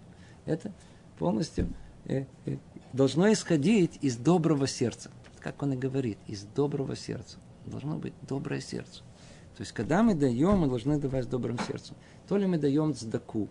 Это 0.46 0.72
полностью 1.18 1.68
э, 2.06 2.26
э, 2.46 2.58
должно 2.94 3.34
исходить 3.34 3.98
из 4.02 4.18
доброго 4.18 4.68
сердца. 4.68 5.10
Как 5.40 5.64
он 5.64 5.74
и 5.74 5.76
говорит, 5.76 6.20
из 6.28 6.44
доброго 6.44 6.96
сердца. 6.96 7.40
Должно 7.66 7.98
быть 7.98 8.14
доброе 8.28 8.62
сердце. 8.62 9.04
То 9.56 9.62
есть, 9.62 9.72
когда 9.72 10.04
мы 10.04 10.16
даем, 10.16 10.60
мы 10.60 10.68
должны 10.68 11.00
давать 11.00 11.26
с 11.26 11.28
добрым 11.28 11.58
сердцем. 11.60 11.96
То 12.28 12.38
ли 12.38 12.46
мы 12.46 12.58
даем 12.58 12.94
цдаку, 12.94 13.48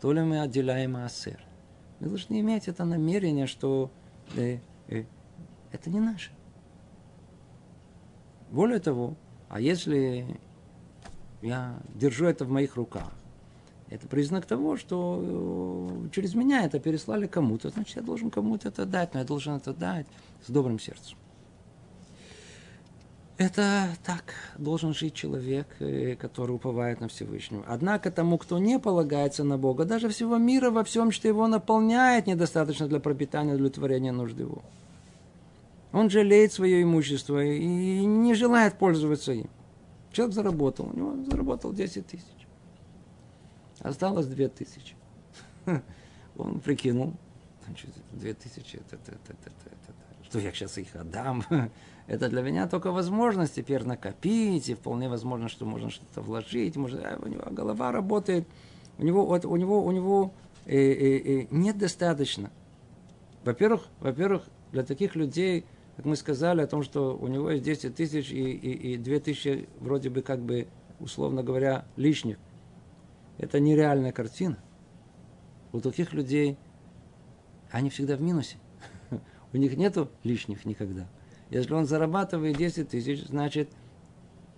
то 0.00 0.12
ли 0.12 0.20
мы 0.22 0.40
отделяем 0.40 0.96
асер. 0.96 1.40
Мы 1.98 2.08
должны 2.08 2.40
иметь 2.40 2.68
это 2.68 2.84
намерение, 2.84 3.46
что 3.46 3.90
э, 4.36 4.58
э, 4.88 5.04
это 5.72 5.90
не 5.90 6.00
наше. 6.00 6.30
Более 8.50 8.80
того, 8.80 9.16
а 9.48 9.60
если 9.60 10.38
я 11.42 11.78
держу 11.94 12.26
это 12.26 12.44
в 12.44 12.50
моих 12.50 12.76
руках, 12.76 13.12
это 13.88 14.06
признак 14.06 14.46
того, 14.46 14.76
что 14.76 15.98
э, 16.04 16.08
через 16.12 16.34
меня 16.34 16.64
это 16.64 16.78
переслали 16.78 17.26
кому-то, 17.26 17.70
значит, 17.70 17.96
я 17.96 18.02
должен 18.02 18.30
кому-то 18.30 18.68
это 18.68 18.86
дать, 18.86 19.14
но 19.14 19.20
я 19.20 19.26
должен 19.26 19.54
это 19.54 19.72
дать 19.72 20.06
с 20.46 20.50
добрым 20.50 20.78
сердцем. 20.78 21.16
Это 23.40 23.88
так 24.04 24.34
должен 24.58 24.92
жить 24.92 25.14
человек, 25.14 25.66
э, 25.78 26.14
который 26.14 26.50
уповает 26.56 27.00
на 27.00 27.08
Всевышнего. 27.08 27.64
Однако 27.66 28.10
тому, 28.10 28.36
кто 28.36 28.58
не 28.58 28.78
полагается 28.78 29.44
на 29.44 29.56
Бога, 29.56 29.86
даже 29.86 30.10
всего 30.10 30.36
мира 30.36 30.70
во 30.70 30.84
всем, 30.84 31.10
что 31.10 31.26
его 31.26 31.46
наполняет, 31.46 32.26
недостаточно 32.26 32.86
для 32.86 33.00
пропитания, 33.00 33.54
для 33.54 33.64
удовлетворения 33.64 34.12
нужды 34.12 34.42
его. 34.42 34.62
Он 35.92 36.10
жалеет 36.10 36.52
свое 36.52 36.82
имущество 36.82 37.42
и 37.42 38.04
не 38.04 38.34
желает 38.34 38.76
пользоваться 38.76 39.32
им. 39.32 39.48
Человек 40.12 40.34
заработал, 40.34 40.90
у 40.92 40.94
него 40.94 41.24
заработал 41.24 41.72
10 41.72 42.06
тысяч. 42.06 42.46
Осталось 43.78 44.26
2 44.26 44.48
тысячи. 44.48 44.94
Он 46.36 46.60
прикинул, 46.60 47.14
2 48.12 48.34
тысячи, 48.34 48.82
что 50.30 50.38
я 50.38 50.52
сейчас 50.52 50.76
их 50.76 50.94
отдам, 50.94 51.42
это 52.10 52.28
для 52.28 52.42
меня 52.42 52.66
только 52.66 52.90
возможность 52.90 53.54
теперь 53.54 53.84
накопить, 53.84 54.68
и 54.68 54.74
вполне 54.74 55.08
возможно, 55.08 55.48
что 55.48 55.64
можно 55.64 55.90
что-то 55.90 56.22
вложить, 56.22 56.74
может, 56.74 57.00
а 57.04 57.16
у 57.22 57.28
него 57.28 57.44
голова 57.52 57.92
работает, 57.92 58.48
у 58.98 59.04
него, 59.04 59.24
вот, 59.24 59.44
у 59.44 59.54
него, 59.54 59.84
у 59.84 59.92
него 59.92 60.34
э, 60.66 60.76
э, 60.76 61.42
э, 61.42 61.46
нет 61.52 61.78
достаточно. 61.78 62.50
Во-первых, 63.44 63.86
во-первых, 64.00 64.42
для 64.72 64.82
таких 64.82 65.14
людей, 65.14 65.64
как 65.94 66.04
мы 66.04 66.16
сказали, 66.16 66.62
о 66.62 66.66
том, 66.66 66.82
что 66.82 67.16
у 67.16 67.28
него 67.28 67.48
есть 67.52 67.62
10 67.62 67.94
тысяч 67.94 68.32
и, 68.32 68.42
и, 68.42 68.94
и 68.94 68.96
2 68.96 69.20
тысячи 69.20 69.68
вроде 69.78 70.10
бы 70.10 70.22
как 70.22 70.40
бы, 70.40 70.66
условно 70.98 71.44
говоря, 71.44 71.84
лишних. 71.94 72.38
Это 73.38 73.60
нереальная 73.60 74.10
картина. 74.10 74.58
У 75.70 75.78
таких 75.78 76.12
людей 76.12 76.58
они 77.70 77.88
всегда 77.88 78.16
в 78.16 78.20
минусе. 78.20 78.56
У 79.52 79.56
них 79.56 79.76
нету 79.76 80.10
лишних 80.24 80.64
никогда. 80.64 81.06
Если 81.50 81.74
он 81.74 81.86
зарабатывает 81.86 82.56
10 82.56 82.88
тысяч, 82.88 83.26
значит, 83.26 83.70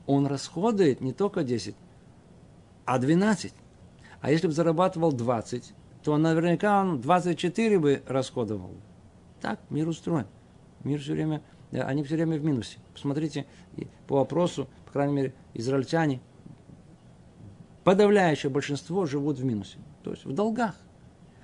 он 0.07 0.27
расходует 0.27 1.01
не 1.01 1.13
только 1.13 1.43
10, 1.43 1.75
а 2.85 2.99
12. 2.99 3.55
А 4.21 4.31
если 4.31 4.47
бы 4.47 4.53
зарабатывал 4.53 5.13
20, 5.13 5.75
то 6.05 6.17
наверняка 6.19 6.81
он 6.81 7.01
24 7.01 7.79
бы 7.79 8.03
расходовал. 8.07 8.73
Так 9.41 9.61
мир 9.71 9.89
устроен. 9.89 10.27
Мир 10.85 11.01
все 11.01 11.13
время, 11.13 11.43
они 11.73 12.03
все 12.05 12.17
время 12.17 12.39
в 12.39 12.45
минусе. 12.45 12.79
Посмотрите 12.93 13.47
по 14.07 14.17
вопросу, 14.17 14.69
по 14.87 14.93
крайней 14.93 15.15
мере, 15.15 15.35
израильтяне, 15.55 16.21
подавляющее 17.85 18.51
большинство 18.51 19.07
живут 19.07 19.39
в 19.39 19.45
минусе. 19.45 19.79
То 20.03 20.11
есть 20.11 20.25
в 20.25 20.33
долгах. 20.33 20.77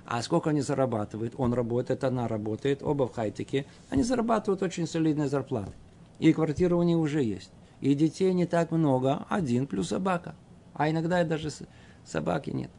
А 0.09 0.23
сколько 0.23 0.49
они 0.49 0.61
зарабатывают? 0.61 1.35
Он 1.37 1.53
работает, 1.53 2.03
она 2.03 2.27
работает, 2.27 2.81
оба 2.81 3.07
в 3.07 3.13
хайтеке. 3.13 3.67
Они 3.91 4.01
зарабатывают 4.01 4.63
очень 4.63 4.87
солидные 4.87 5.27
зарплаты. 5.29 5.71
И 6.17 6.33
квартира 6.33 6.75
у 6.75 6.81
них 6.81 6.97
уже 6.97 7.21
есть. 7.21 7.51
И 7.79 7.93
детей 7.93 8.33
не 8.33 8.47
так 8.47 8.71
много, 8.71 9.27
один 9.29 9.67
плюс 9.67 9.89
собака. 9.89 10.33
А 10.73 10.89
иногда 10.89 11.21
и 11.21 11.25
даже 11.25 11.49
собаки 12.05 12.49
нет. 12.49 12.71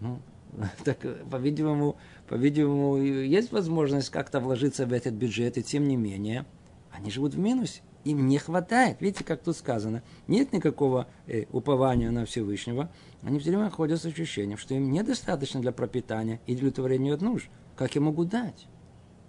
Ну, 0.00 0.20
так, 0.84 1.00
по-видимому, 1.30 1.96
по-видимому, 2.28 2.96
есть 2.96 3.52
возможность 3.52 4.08
как-то 4.08 4.40
вложиться 4.40 4.86
в 4.86 4.94
этот 4.94 5.12
бюджет, 5.12 5.58
и 5.58 5.62
тем 5.62 5.86
не 5.86 5.98
менее, 5.98 6.46
они 6.92 7.10
живут 7.10 7.34
в 7.34 7.38
минусе. 7.38 7.82
Им 8.04 8.26
не 8.26 8.38
хватает. 8.38 9.00
Видите, 9.00 9.24
как 9.24 9.42
тут 9.42 9.56
сказано. 9.56 10.02
Нет 10.26 10.52
никакого 10.52 11.06
э, 11.26 11.44
упования 11.52 12.10
на 12.10 12.24
Всевышнего. 12.24 12.90
Они 13.22 13.38
все 13.38 13.50
время 13.50 13.70
ходят 13.70 14.00
с 14.00 14.06
ощущением, 14.06 14.56
что 14.56 14.74
им 14.74 14.90
недостаточно 14.90 15.60
для 15.60 15.72
пропитания 15.72 16.40
и 16.46 16.54
для 16.54 16.68
удовлетворения 16.68 17.12
от 17.12 17.20
нужд. 17.20 17.50
Как 17.76 17.94
я 17.94 18.00
могу 18.00 18.24
дать? 18.24 18.68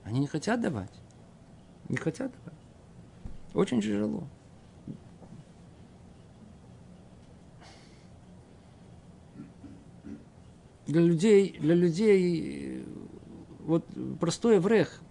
Они 0.04 0.20
не 0.20 0.28
хотят 0.28 0.62
давать. 0.62 0.92
Не 1.90 1.98
хотят 1.98 2.32
давать. 2.32 2.60
Очень 3.54 3.82
тяжело. 3.82 4.24
Для 10.88 11.02
людей, 11.02 11.58
для 11.60 11.76
людей 11.76 12.86
вот 13.60 13.86
простой 14.20 14.56
еврех, 14.56 15.02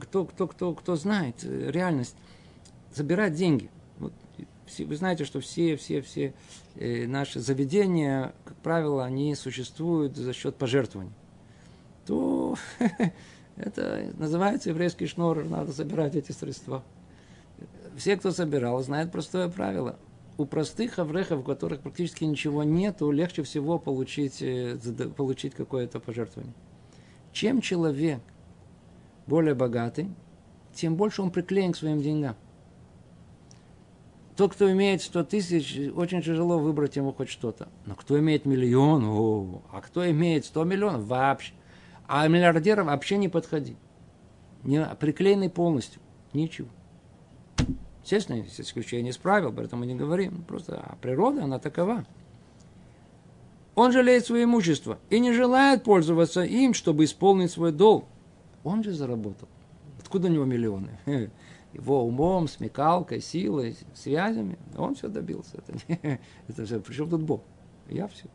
кто, 0.00 0.24
кто, 0.24 0.46
кто, 0.46 0.74
кто 0.74 0.96
знает 0.96 1.42
реальность, 1.42 2.16
забирать 2.94 3.34
деньги. 3.34 3.70
Вот, 3.98 4.12
все, 4.66 4.84
вы 4.84 4.96
знаете, 4.96 5.24
что 5.24 5.40
все, 5.40 5.76
все, 5.76 6.00
все 6.00 6.34
э, 6.76 7.06
наши 7.06 7.40
заведения, 7.40 8.34
как 8.44 8.56
правило, 8.56 9.04
они 9.04 9.34
существуют 9.34 10.16
за 10.16 10.32
счет 10.32 10.56
пожертвований. 10.56 11.12
То 12.06 12.56
это 13.56 14.12
называется 14.18 14.70
еврейский 14.70 15.06
шнур, 15.06 15.44
надо 15.44 15.72
забирать 15.72 16.16
эти 16.16 16.32
средства 16.32 16.82
все, 17.96 18.16
кто 18.16 18.30
собирал, 18.30 18.82
знают 18.82 19.12
простое 19.12 19.48
правило. 19.48 19.98
У 20.36 20.46
простых 20.46 20.98
аврехов, 20.98 21.40
у 21.40 21.42
которых 21.42 21.80
практически 21.80 22.24
ничего 22.24 22.64
нет, 22.64 23.00
легче 23.00 23.42
всего 23.44 23.78
получить, 23.78 24.42
э, 24.42 24.76
получить 25.16 25.54
какое-то 25.54 26.00
пожертвование. 26.00 26.54
Чем 27.32 27.60
человек 27.60 28.20
более 29.26 29.54
богатый, 29.54 30.10
тем 30.74 30.96
больше 30.96 31.22
он 31.22 31.30
приклеен 31.30 31.72
к 31.72 31.76
своим 31.76 32.02
деньгам. 32.02 32.36
Тот, 34.36 34.52
кто 34.52 34.70
имеет 34.72 35.00
100 35.00 35.24
тысяч, 35.24 35.78
очень 35.94 36.20
тяжело 36.20 36.58
выбрать 36.58 36.96
ему 36.96 37.12
хоть 37.12 37.28
что-то. 37.28 37.68
Но 37.86 37.94
кто 37.94 38.18
имеет 38.18 38.46
миллион, 38.46 39.04
о, 39.04 39.62
а 39.70 39.80
кто 39.80 40.08
имеет 40.10 40.44
100 40.44 40.64
миллионов, 40.64 41.04
вообще. 41.04 41.52
А 42.08 42.26
миллиардерам 42.26 42.86
вообще 42.86 43.16
не 43.16 43.28
подходи. 43.28 43.76
Не, 44.64 44.84
приклеенный 44.98 45.50
полностью. 45.50 46.02
Ничего. 46.32 46.68
Естественно, 48.02 48.36
есть 48.36 48.60
исключение 48.60 49.12
из 49.12 49.16
правил, 49.18 49.52
поэтому 49.52 49.84
не 49.84 49.94
говорим. 49.94 50.42
Просто 50.42 50.82
а 50.84 50.96
природа, 51.00 51.44
она 51.44 51.58
такова. 51.60 52.04
Он 53.76 53.92
жалеет 53.92 54.26
свое 54.26 54.44
имущество 54.44 54.98
и 55.10 55.20
не 55.20 55.32
желает 55.32 55.84
пользоваться 55.84 56.42
им, 56.42 56.74
чтобы 56.74 57.04
исполнить 57.04 57.50
свой 57.50 57.72
долг. 57.72 58.04
Он 58.64 58.82
же 58.82 58.92
заработал. 58.92 59.48
Откуда 60.00 60.28
у 60.28 60.30
него 60.30 60.44
миллионы? 60.44 60.98
Его 61.74 62.04
умом, 62.04 62.46
смекалкой, 62.46 63.20
силой, 63.20 63.76
связями. 63.94 64.58
Он 64.76 64.94
все 64.94 65.08
добился. 65.08 65.58
Это, 65.58 65.72
не, 65.88 66.20
это 66.48 66.64
все. 66.64 66.80
Причем 66.80 67.10
тут 67.10 67.22
Бог? 67.22 67.42
Я 67.88 68.06
все. 68.08 68.26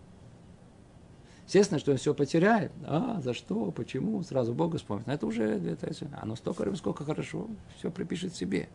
Естественно, 1.46 1.79
что 1.79 1.91
он 1.91 1.98
все 1.98 2.13
потеряет. 2.13 2.72
А, 2.85 3.20
за 3.22 3.33
что, 3.33 3.72
почему? 3.72 4.22
Сразу 4.24 4.53
Бога 4.53 4.77
вспомнит. 4.77 5.07
Но 5.07 5.13
это 5.13 5.25
уже, 5.25 5.46
это, 5.46 5.92
оно 6.22 6.35
столько, 6.35 6.75
сколько 6.75 7.05
хорошо, 7.05 7.48
все 7.77 7.90
припишет 7.90 8.35
себе. 8.35 8.70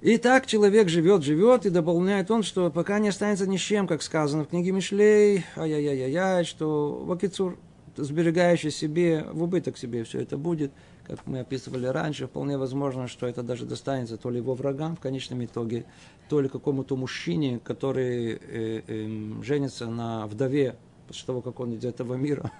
И 0.00 0.18
так 0.18 0.46
человек 0.46 0.88
живет, 0.88 1.22
живет, 1.22 1.66
и 1.66 1.70
дополняет 1.70 2.30
он, 2.30 2.42
что 2.42 2.70
пока 2.70 2.98
не 2.98 3.08
останется 3.08 3.46
ни 3.46 3.56
с 3.56 3.60
чем, 3.60 3.86
как 3.86 4.02
сказано 4.02 4.44
в 4.44 4.48
книге 4.48 4.72
Мишлей, 4.72 5.44
ай-яй-яй-яй, 5.56 6.44
что 6.44 7.02
Вакицур, 7.04 7.58
сберегающий 7.96 8.70
себе, 8.70 9.24
в 9.32 9.42
убыток 9.44 9.78
себе 9.78 10.04
все 10.04 10.20
это 10.20 10.36
будет, 10.36 10.72
как 11.06 11.26
мы 11.26 11.40
описывали 11.40 11.86
раньше, 11.86 12.26
вполне 12.26 12.56
возможно, 12.56 13.08
что 13.08 13.26
это 13.26 13.42
даже 13.42 13.66
достанется 13.66 14.16
то 14.16 14.30
ли 14.30 14.38
его 14.38 14.54
врагам 14.54 14.96
в 14.96 15.00
конечном 15.00 15.44
итоге, 15.44 15.84
то 16.28 16.40
ли 16.40 16.48
какому-то 16.48 16.96
мужчине, 16.96 17.60
который 17.62 18.32
э, 18.32 18.82
э, 18.86 19.42
женится 19.42 19.86
на 19.86 20.26
вдове 20.26 20.76
после 21.06 21.26
того, 21.26 21.42
как 21.42 21.60
он 21.60 21.74
из 21.74 21.84
этого 21.84 22.14
мира. 22.14 22.50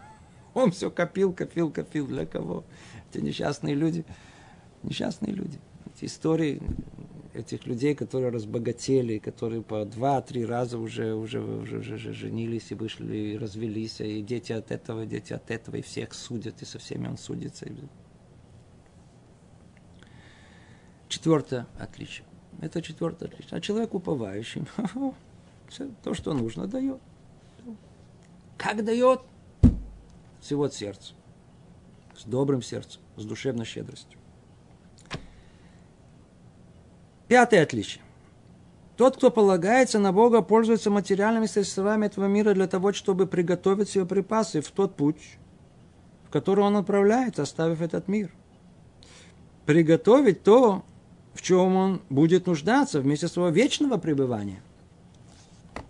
Он 0.53 0.71
все 0.71 0.91
копил, 0.91 1.33
копил, 1.33 1.71
копил. 1.71 2.07
Для 2.07 2.27
кого? 2.27 2.65
Эти 3.11 3.21
несчастные 3.21 3.75
люди. 3.75 4.05
Несчастные 4.83 5.33
люди. 5.33 5.59
Эти 5.97 6.05
истории 6.05 6.63
этих 7.35 7.67
людей, 7.67 7.95
которые 7.95 8.31
разбогатели, 8.31 9.19
которые 9.19 9.63
по 9.63 9.85
два-три 9.85 10.47
раза 10.47 10.79
уже, 10.79 11.15
уже, 11.15 11.41
уже, 11.41 11.79
уже, 11.79 11.95
уже 11.95 12.13
женились 12.13 12.71
и 12.71 12.75
вышли, 12.75 13.17
и 13.17 13.37
развелись, 13.37 14.01
и 14.01 14.23
дети 14.23 14.53
от 14.53 14.71
этого, 14.71 15.05
дети 15.05 15.33
от 15.33 15.51
этого, 15.51 15.77
и 15.77 15.83
всех 15.83 16.15
судят, 16.15 16.63
и 16.63 16.65
со 16.65 16.79
всеми 16.79 17.09
он 17.09 17.19
судится. 17.19 17.67
Четвертое 21.15 21.69
отличие. 21.79 22.27
Это 22.61 22.83
четвертое 22.83 23.27
отличие. 23.27 23.57
А 23.57 23.61
человек 23.61 23.95
уповающий, 23.95 24.65
все 25.69 25.89
то, 26.03 26.13
что 26.13 26.35
нужно, 26.35 26.67
дает. 26.67 26.99
Как 28.57 28.85
дает? 28.85 29.21
Всего 30.41 30.65
от 30.65 30.75
сердца. 30.75 31.15
С 32.17 32.25
добрым 32.25 32.63
сердцем, 32.63 33.01
с 33.17 33.25
душевной 33.25 33.65
щедростью. 33.65 34.19
Пятое 37.29 37.63
отличие. 37.63 38.03
Тот, 38.97 39.17
кто 39.17 39.31
полагается 39.31 40.01
на 40.01 40.13
Бога, 40.13 40.43
пользуется 40.43 40.91
материальными 40.91 41.47
средствами 41.47 42.07
этого 42.07 42.27
мира 42.27 42.55
для 42.55 42.67
того, 42.67 42.93
чтобы 42.93 43.29
приготовить 43.29 43.89
себе 43.89 44.05
припасы 44.05 44.61
в 44.61 44.71
тот 44.73 44.97
путь, 44.97 45.39
в 46.25 46.31
который 46.31 46.65
он 46.65 46.77
отправляется, 46.77 47.43
оставив 47.43 47.83
этот 47.83 48.09
мир. 48.09 48.35
Приготовить 49.65 50.43
то, 50.43 50.85
в 51.35 51.43
чем 51.43 51.77
он 51.77 52.03
будет 52.11 52.47
нуждаться 52.47 53.01
вместе 53.01 53.29
своего 53.29 53.51
вечного 53.51 53.99
пребывания. 53.99 54.63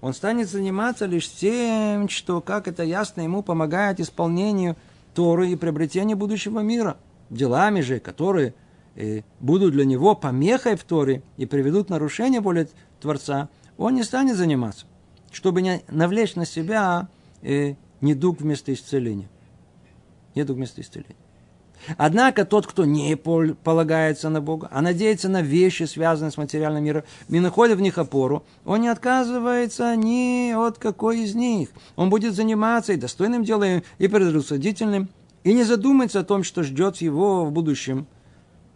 Он 0.01 0.13
станет 0.13 0.49
заниматься 0.49 1.07
лишь 1.07 1.31
тем, 1.31 2.09
что, 2.09 2.41
как 2.41 2.69
это 2.69 2.83
ясно, 2.83 3.23
ему 3.23 3.43
помогает 3.43 4.01
исполнению 4.01 4.77
Торы 5.15 5.51
и 5.51 5.57
приобретению 5.57 6.17
будущего 6.17 6.61
мира. 6.61 6.97
Делами 7.31 7.81
же, 7.81 8.01
которые– 8.01 8.55
э, 8.97 9.23
будут 9.41 9.73
для 9.73 9.85
него 9.85 10.15
помехой 10.15 10.77
в 10.77 10.85
Торе 10.85 11.23
и 11.37 11.47
приведут 11.47 11.91
нарушение 11.91 12.41
воли 12.41 12.69
Творца, 13.01 13.49
он 13.77 13.95
не 13.95 14.03
станет 14.03 14.37
заниматься, 14.37 14.87
чтобы 15.33 15.63
не 15.63 15.83
навлечь 15.89 16.37
на 16.37 16.47
себя 16.47 17.09
э, 17.43 17.75
недуг 18.01 18.41
вместо 18.41 18.73
исцеления. 18.73 19.29
Недуг 20.35 20.57
вместо 20.57 20.81
исцеления. 20.81 21.17
Однако 21.97 22.45
тот, 22.45 22.67
кто 22.67 22.85
не 22.85 23.17
полагается 23.17 24.29
на 24.29 24.41
Бога, 24.41 24.69
а 24.71 24.83
надеется 24.83 25.29
на 25.29 25.43
вещи, 25.43 25.85
связанные 25.85 26.31
с 26.31 26.37
материальным 26.37 26.85
миром, 26.85 27.03
и 27.29 27.41
находит 27.41 27.79
в 27.79 27.81
них 27.81 27.99
опору, 27.99 28.45
он 28.65 28.83
не 28.83 28.89
отказывается 28.89 29.95
ни 29.97 30.53
от 30.53 30.79
какой 30.79 31.21
из 31.21 31.35
них. 31.35 31.69
Он 31.97 32.11
будет 32.11 32.35
заниматься 32.35 32.93
и 32.93 32.97
достойным 32.97 33.45
делом, 33.45 33.83
и 33.99 34.09
предрассудительным, 34.09 35.09
и 35.43 35.53
не 35.53 35.65
задумается 35.65 36.21
о 36.21 36.25
том, 36.25 36.43
что 36.43 36.63
ждет 36.63 36.99
его 36.99 37.45
в 37.45 37.53
будущем 37.53 38.07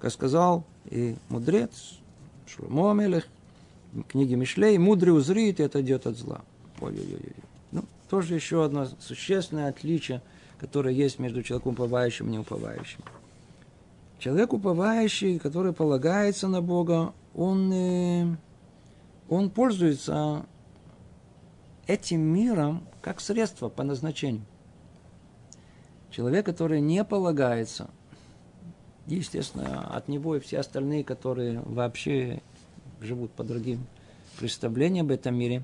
как 0.01 0.12
сказал 0.12 0.64
и 0.90 1.16
мудрец 1.29 1.99
Шломо 2.47 2.92
Амелех, 2.92 3.27
в 3.92 4.03
книге 4.03 4.37
Мишлей, 4.37 4.79
мудрый 4.79 5.16
узрит, 5.16 5.61
и 5.61 5.62
это 5.62 5.81
идет 5.81 6.07
от 6.07 6.16
зла. 6.16 6.42
Ой-ой-ой. 6.81 7.33
Ну, 7.73 7.85
тоже 8.09 8.35
еще 8.35 8.64
одно 8.64 8.87
существенное 9.01 9.68
отличие, 9.68 10.23
которое 10.59 10.94
есть 10.94 11.18
между 11.18 11.42
человеком 11.42 11.73
уповающим 11.73 12.29
и 12.29 12.33
неуповающим. 12.33 13.01
Человек 14.18 14.53
уповающий, 14.53 15.38
который 15.38 15.73
полагается 15.73 16.49
на 16.49 16.61
Бога, 16.61 17.12
он, 17.35 17.73
э, 17.73 18.37
он 19.29 19.51
пользуется 19.51 20.44
этим 21.87 22.21
миром 22.21 22.85
как 23.01 23.21
средство 23.21 23.68
по 23.68 23.85
назначению. 23.85 24.44
Человек, 26.11 26.47
который 26.47 26.81
не 26.81 27.05
полагается, 27.05 27.90
естественно, 29.07 29.88
от 29.94 30.09
него 30.09 30.37
и 30.37 30.40
все 30.40 30.59
остальные, 30.59 31.05
которые 31.05 31.61
вообще 31.61 32.42
живут 33.01 33.31
по 33.33 33.44
другим 33.44 33.87
представлениям 34.38 35.07
об 35.07 35.12
этом 35.12 35.37
мире, 35.37 35.62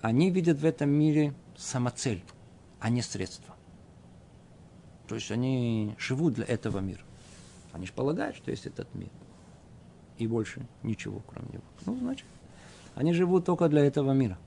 они 0.00 0.30
видят 0.30 0.60
в 0.60 0.64
этом 0.64 0.90
мире 0.90 1.34
самоцель, 1.56 2.22
а 2.80 2.88
не 2.88 3.02
средство. 3.02 3.51
То 5.08 5.14
есть 5.14 5.30
они 5.30 5.94
живут 5.98 6.34
для 6.34 6.44
этого 6.44 6.78
мира. 6.78 7.02
Они 7.72 7.86
же 7.86 7.92
полагают, 7.92 8.36
что 8.36 8.50
есть 8.50 8.66
этот 8.66 8.92
мир. 8.94 9.10
И 10.18 10.26
больше 10.26 10.66
ничего, 10.82 11.22
кроме 11.26 11.48
него. 11.54 11.62
Ну, 11.86 11.96
значит, 11.96 12.26
они 12.94 13.12
живут 13.12 13.44
только 13.44 13.68
для 13.68 13.84
этого 13.84 14.12
мира. 14.12 14.38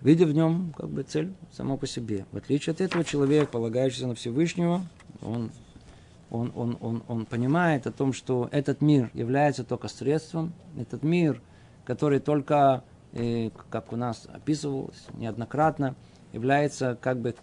Видя 0.00 0.26
в 0.26 0.32
нем 0.32 0.72
как 0.76 0.90
бы 0.90 1.02
цель 1.02 1.32
само 1.52 1.76
по 1.76 1.86
себе. 1.86 2.26
В 2.32 2.36
отличие 2.36 2.72
от 2.72 2.80
этого, 2.80 3.04
человек, 3.04 3.50
полагающийся 3.50 4.06
на 4.06 4.14
Всевышнего, 4.14 4.86
он 5.22 5.50
он, 6.30 6.52
он, 6.56 6.76
он, 6.80 7.02
он 7.06 7.24
понимает 7.24 7.86
о 7.86 7.92
том, 7.92 8.12
что 8.12 8.48
этот 8.50 8.80
мир 8.80 9.10
является 9.14 9.64
только 9.64 9.88
средством, 9.88 10.52
этот 10.76 11.02
мир, 11.02 11.40
который 11.84 12.18
только, 12.18 12.82
э, 13.12 13.50
как 13.70 13.92
у 13.92 13.96
нас 13.96 14.26
описывалось 14.32 15.06
неоднократно, 15.14 15.94
является 16.32 16.98
как 17.00 17.20
бы 17.20 17.34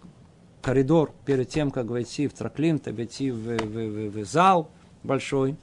коридор 0.64 1.12
перед 1.26 1.48
тем, 1.48 1.70
как 1.70 1.86
войти 1.86 2.26
в 2.26 2.32
траклим, 2.32 2.80
войти 2.84 3.30
в, 3.30 3.36
в, 3.36 3.58
в, 3.58 4.10
в 4.10 4.24
зал 4.24 4.70
большой. 5.02 5.56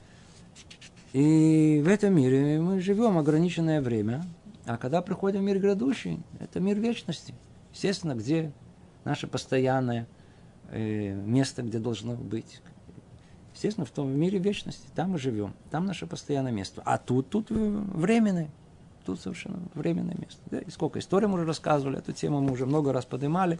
И 1.12 1.82
в 1.84 1.88
этом 1.88 2.14
мире 2.14 2.60
мы 2.60 2.80
живем 2.80 3.18
ограниченное 3.18 3.82
время, 3.82 4.24
а 4.64 4.78
когда 4.78 5.02
приходим 5.02 5.40
в 5.40 5.42
мир 5.42 5.58
грядущий, 5.58 6.20
это 6.38 6.60
мир 6.60 6.78
вечности. 6.78 7.34
Естественно, 7.74 8.14
где 8.14 8.52
наше 9.04 9.26
постоянное 9.26 10.06
э, 10.70 11.12
место, 11.12 11.62
где 11.62 11.78
должно 11.80 12.14
быть. 12.14 12.62
Естественно, 13.54 13.84
в 13.84 13.90
том 13.90 14.08
мире 14.08 14.38
вечности. 14.38 14.86
Там 14.94 15.10
мы 15.10 15.18
живем. 15.18 15.52
Там 15.70 15.84
наше 15.84 16.06
постоянное 16.06 16.52
место. 16.52 16.80
А 16.84 16.96
тут, 16.96 17.28
тут 17.28 17.50
временное. 17.50 18.50
Тут 19.04 19.20
совершенно 19.20 19.58
временное 19.74 20.16
место. 20.16 20.40
Да? 20.50 20.60
И 20.60 20.70
сколько 20.70 21.00
историй 21.00 21.26
мы 21.26 21.34
уже 21.34 21.44
рассказывали, 21.44 21.98
эту 21.98 22.12
тему 22.12 22.40
мы 22.40 22.52
уже 22.52 22.66
много 22.66 22.92
раз 22.92 23.04
поднимали. 23.04 23.58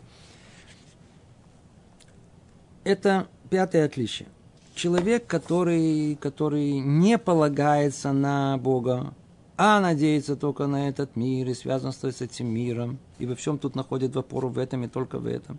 Это 2.84 3.28
пятое 3.50 3.84
отличие. 3.84 4.28
Человек, 4.74 5.26
который, 5.26 6.16
который 6.16 6.80
не 6.80 7.18
полагается 7.18 8.12
на 8.12 8.56
Бога, 8.58 9.14
а 9.56 9.80
надеется 9.80 10.34
только 10.34 10.66
на 10.66 10.88
этот 10.88 11.14
мир 11.14 11.48
и 11.48 11.54
связан 11.54 11.92
с 11.92 12.02
этим 12.04 12.46
миром, 12.46 12.98
и 13.18 13.26
во 13.26 13.34
всем 13.34 13.58
тут 13.58 13.74
находит 13.76 14.16
опору 14.16 14.48
в 14.48 14.58
этом 14.58 14.84
и 14.84 14.88
только 14.88 15.18
в 15.18 15.26
этом. 15.26 15.58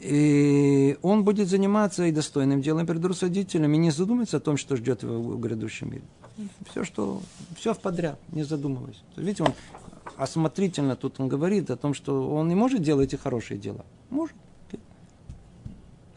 И 0.00 0.96
он 1.02 1.24
будет 1.24 1.48
заниматься 1.48 2.04
и 2.04 2.12
достойным 2.12 2.62
делом 2.62 2.86
перед 2.86 3.04
рассудителями, 3.04 3.76
и 3.76 3.80
не 3.80 3.90
задумается 3.90 4.38
о 4.38 4.40
том, 4.40 4.56
что 4.56 4.76
ждет 4.76 5.02
его 5.02 5.20
в 5.20 5.40
грядущем 5.40 5.90
мире. 5.90 6.04
Все, 6.70 6.84
что, 6.84 7.20
все 7.56 7.74
в 7.74 7.78
подряд, 7.80 8.18
не 8.32 8.44
задумываясь. 8.44 9.02
Видите, 9.16 9.42
он 9.42 9.52
осмотрительно 10.16 10.96
тут 10.96 11.20
он 11.20 11.28
говорит 11.28 11.70
о 11.70 11.76
том, 11.76 11.94
что 11.94 12.30
он 12.30 12.48
не 12.48 12.54
может 12.54 12.82
делать 12.82 13.12
эти 13.12 13.20
хорошие 13.20 13.58
дела. 13.58 13.84
Может. 14.10 14.36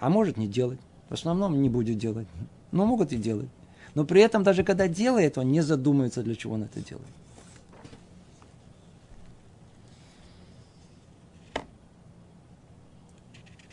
А 0.01 0.09
может 0.09 0.35
не 0.35 0.47
делать. 0.47 0.79
В 1.09 1.13
основном 1.13 1.61
не 1.61 1.69
будет 1.69 1.97
делать. 1.99 2.27
Но 2.71 2.87
могут 2.87 3.13
и 3.13 3.17
делать. 3.17 3.49
Но 3.93 4.03
при 4.03 4.21
этом, 4.21 4.43
даже 4.43 4.63
когда 4.63 4.87
делает, 4.87 5.37
он 5.37 5.51
не 5.51 5.61
задумывается, 5.61 6.23
для 6.23 6.35
чего 6.35 6.55
он 6.55 6.63
это 6.63 6.81
делает. 6.81 7.07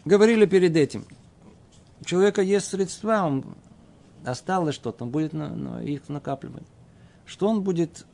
Говорили 0.05 0.45
перед 0.45 0.77
этим. 0.77 1.07
У 2.03 2.05
человека 2.05 2.43
есть 2.43 2.67
средства, 2.67 3.25
он 3.25 3.45
осталось 4.25 4.75
что-то, 4.75 5.05
он 5.05 5.11
будет 5.11 5.33
на, 5.33 5.49
на, 5.49 5.83
их 5.83 6.11
накапливать. 6.11 6.67
Что 7.25 7.49
он 7.49 7.63
будет, 7.63 8.05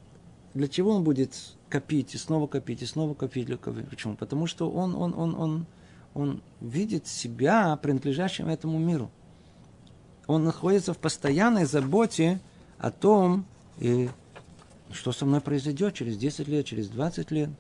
для 0.55 0.69
чего 0.69 0.93
он 0.93 1.03
будет 1.03 1.35
копить, 1.69 2.15
и 2.15 2.19
снова 2.19 2.47
копить, 2.47 2.83
и 2.83 2.87
снова 2.87 3.15
копить. 3.15 3.47
Для 3.47 3.57
кого? 3.57 3.81
Почему? 3.91 4.15
Потому 4.15 4.47
что 4.47 4.71
он, 4.71 4.95
он, 4.95 5.15
он, 5.17 5.35
он, 5.35 5.67
он 6.15 6.43
видит 6.61 7.07
себя 7.07 7.77
принадлежащим 7.77 8.49
этому 8.49 8.79
миру 8.79 9.11
он 10.27 10.45
находится 10.45 10.95
в 10.95 10.99
постоянной 10.99 11.65
заботе 11.65 12.41
о 12.79 12.91
том, 12.91 13.45
и 13.79 14.09
что 14.91 15.13
со 15.13 15.27
мной 15.27 15.41
произойдет 15.41 15.95
через 15.95 16.17
10 16.17 16.49
лет, 16.49 16.67
через 16.67 16.89
20 16.89 17.31
лет. 17.31 17.51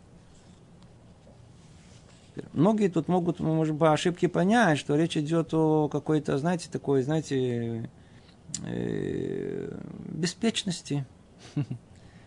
Многие 2.53 2.89
тут 2.89 3.07
могут, 3.07 3.39
может, 3.39 3.79
по 3.79 3.93
ошибке 3.93 4.29
понять, 4.29 4.79
что 4.79 4.97
речь 4.97 5.17
идет 5.17 5.55
о 5.55 5.89
какой-то, 5.89 6.37
знаете, 6.39 6.69
такой, 6.71 7.03
знаете, 7.03 7.89
э, 8.67 9.79
беспечности. 10.09 11.05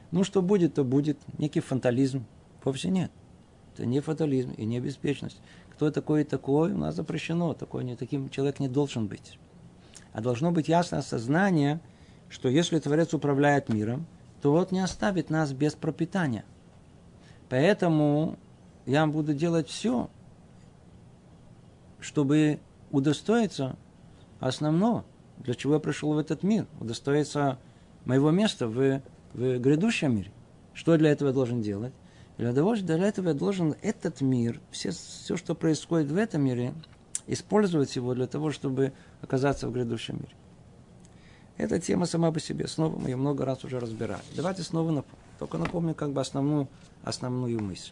Ну, 0.09 0.23
что 0.23 0.41
будет, 0.41 0.75
то 0.75 0.85
будет. 0.85 1.17
Некий 1.37 1.59
фатализм. 1.59 2.25
Вовсе 2.63 2.89
нет. 2.89 3.11
Это 3.73 3.85
не 3.85 3.99
фатализм 3.99 4.51
и 4.51 4.63
не 4.63 4.79
беспечность. 4.79 5.41
Кто 5.77 5.89
такой 5.91 6.21
и 6.21 6.25
такой, 6.25 6.73
у 6.73 6.77
нас 6.77 6.95
запрещено. 6.95 7.53
Такой, 7.53 7.85
не, 7.85 7.95
таким 7.95 8.29
человек 8.29 8.59
не 8.59 8.67
должен 8.67 9.07
быть 9.07 9.39
а 10.17 10.21
должно 10.21 10.51
быть 10.51 10.67
ясное 10.67 11.03
сознание, 11.03 11.79
что 12.27 12.49
если 12.49 12.79
Творец 12.79 13.13
управляет 13.13 13.69
миром, 13.69 14.07
то 14.41 14.51
вот 14.51 14.71
не 14.71 14.79
оставит 14.79 15.29
нас 15.29 15.53
без 15.53 15.75
пропитания. 15.75 16.43
Поэтому 17.49 18.35
я 18.87 19.05
буду 19.05 19.35
делать 19.35 19.69
все, 19.69 20.09
чтобы 21.99 22.59
удостоиться 22.89 23.75
основного, 24.39 25.05
для 25.37 25.53
чего 25.53 25.75
я 25.75 25.79
пришел 25.79 26.13
в 26.13 26.17
этот 26.17 26.41
мир, 26.41 26.65
удостоиться 26.79 27.59
моего 28.03 28.31
места 28.31 28.67
в, 28.67 29.03
в 29.35 29.59
грядущем 29.59 30.15
мире. 30.15 30.31
Что 30.73 30.97
для 30.97 31.11
этого 31.11 31.31
должен 31.31 31.61
делать? 31.61 31.93
Для 32.38 32.54
того, 32.54 32.76
для 32.76 32.97
этого 32.97 33.30
я 33.30 33.34
должен 33.34 33.76
этот 33.82 34.21
мир, 34.21 34.62
все, 34.69 34.91
все, 34.91 35.38
что 35.38 35.56
происходит 35.56 36.12
в 36.12 36.17
этом 36.17 36.43
мире, 36.43 36.73
использовать 37.26 37.95
его 37.95 38.13
для 38.13 38.28
того, 38.28 38.52
чтобы 38.52 38.93
оказаться 39.21 39.67
в 39.67 39.73
грядущем 39.73 40.17
мире. 40.17 40.36
Эта 41.58 41.80
тема 41.80 42.06
сама 42.06 42.32
по 42.32 42.39
себе, 42.39 42.67
снова 42.67 42.97
мы 43.00 43.10
ее 43.10 43.15
много 43.15 43.43
раз 43.43 43.63
уже 43.63 43.80
разбирали. 43.80 44.21
Давайте 44.36 44.62
снова 44.62 44.91
напомним. 44.91 45.23
Только 45.39 45.58
напомню 45.58 45.95
как 45.95 46.12
бы 46.12 46.21
основную, 46.21 46.67
основную 47.04 47.60
мысль. 47.62 47.91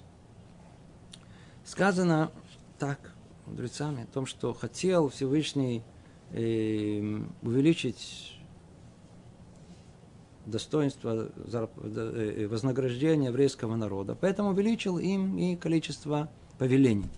Сказано 1.63 2.31
так 2.77 2.99
мудрецами 3.47 4.03
о 4.03 4.07
том, 4.07 4.27
что 4.27 4.53
хотел 4.53 5.09
Всевышний 5.09 5.83
э, 6.31 7.19
увеличить 7.41 8.34
достоинство 10.45 11.29
э, 11.37 12.47
вознаграждения 12.47 13.27
еврейского 13.27 13.75
народа. 13.75 14.17
Поэтому 14.19 14.49
увеличил 14.49 14.97
им 14.97 15.37
и 15.37 15.55
количество 15.55 16.29
повелений. 16.57 17.09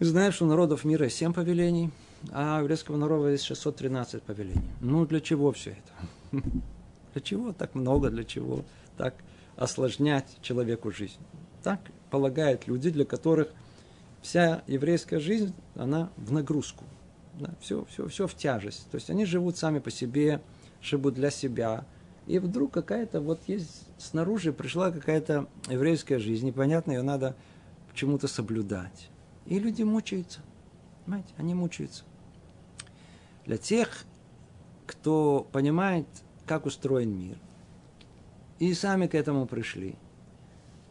Мы 0.00 0.06
знаем, 0.06 0.32
что 0.32 0.44
у 0.44 0.48
народов 0.48 0.84
мира 0.84 1.08
семь 1.08 1.32
повелений, 1.32 1.90
а 2.32 2.58
у 2.58 2.62
еврейского 2.62 2.96
народа 2.96 3.30
есть 3.30 3.44
613 3.44 4.22
повелений. 4.22 4.70
Ну, 4.80 5.06
для 5.06 5.20
чего 5.20 5.52
все 5.52 5.70
это? 5.70 6.42
Для 7.12 7.22
чего 7.22 7.52
так 7.52 7.76
много, 7.76 8.10
для 8.10 8.24
чего 8.24 8.64
так 8.96 9.14
осложнять 9.54 10.36
человеку 10.42 10.90
жизнь? 10.90 11.20
Так 11.62 11.78
полагают 12.10 12.66
люди, 12.66 12.90
для 12.90 13.04
которых 13.04 13.52
вся 14.20 14.64
еврейская 14.66 15.20
жизнь, 15.20 15.54
она 15.76 16.10
в 16.16 16.32
нагрузку. 16.32 16.84
Да, 17.38 17.50
все, 17.60 17.84
все, 17.88 18.08
все 18.08 18.26
в 18.26 18.34
тяжесть. 18.34 18.90
То 18.90 18.96
есть 18.96 19.10
они 19.10 19.26
живут 19.26 19.56
сами 19.56 19.78
по 19.78 19.92
себе, 19.92 20.40
живут 20.84 21.14
для 21.14 21.30
себя. 21.30 21.86
И 22.26 22.38
вдруг 22.38 22.72
какая-то 22.72 23.20
вот 23.20 23.40
есть 23.46 23.88
снаружи 23.98 24.52
пришла 24.52 24.90
какая-то 24.90 25.48
еврейская 25.68 26.18
жизнь, 26.18 26.46
непонятно, 26.46 26.92
ее 26.92 27.02
надо 27.02 27.36
чему-то 27.94 28.28
соблюдать. 28.28 29.10
И 29.46 29.58
люди 29.58 29.82
мучаются. 29.82 30.40
Понимаете, 31.04 31.34
они 31.36 31.54
мучаются. 31.54 32.04
Для 33.44 33.58
тех, 33.58 34.04
кто 34.86 35.46
понимает, 35.52 36.06
как 36.46 36.66
устроен 36.66 37.16
мир, 37.16 37.36
и 38.58 38.72
сами 38.72 39.06
к 39.06 39.14
этому 39.14 39.46
пришли, 39.46 39.96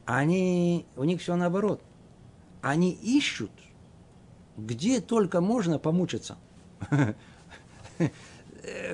они, 0.06 0.86
у 0.96 1.04
них 1.04 1.22
все 1.22 1.36
наоборот. 1.36 1.82
Они 2.62 2.92
ищут, 2.92 3.52
где 4.58 5.02
только 5.02 5.42
можно 5.42 5.80
помучиться. 5.80 6.38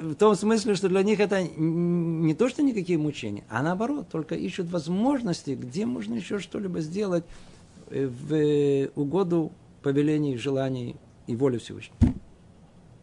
В 0.02 0.16
том 0.16 0.36
смысле, 0.36 0.74
что 0.74 0.90
для 0.90 1.04
них 1.04 1.20
это 1.20 1.44
не 1.44 2.34
то, 2.34 2.50
что 2.50 2.64
никакие 2.64 2.98
мучения, 2.98 3.44
а 3.50 3.62
наоборот, 3.62 4.10
только 4.10 4.34
ищут 4.34 4.72
возможности, 4.72 5.52
где 5.52 5.86
можно 5.86 6.16
еще 6.16 6.40
что-либо 6.40 6.82
сделать, 6.82 7.24
в 7.88 8.90
угоду 8.96 9.52
повелений, 9.84 10.38
желаний 10.38 10.96
и 11.28 11.36
воли 11.36 11.60
Всевышнего. 11.60 11.98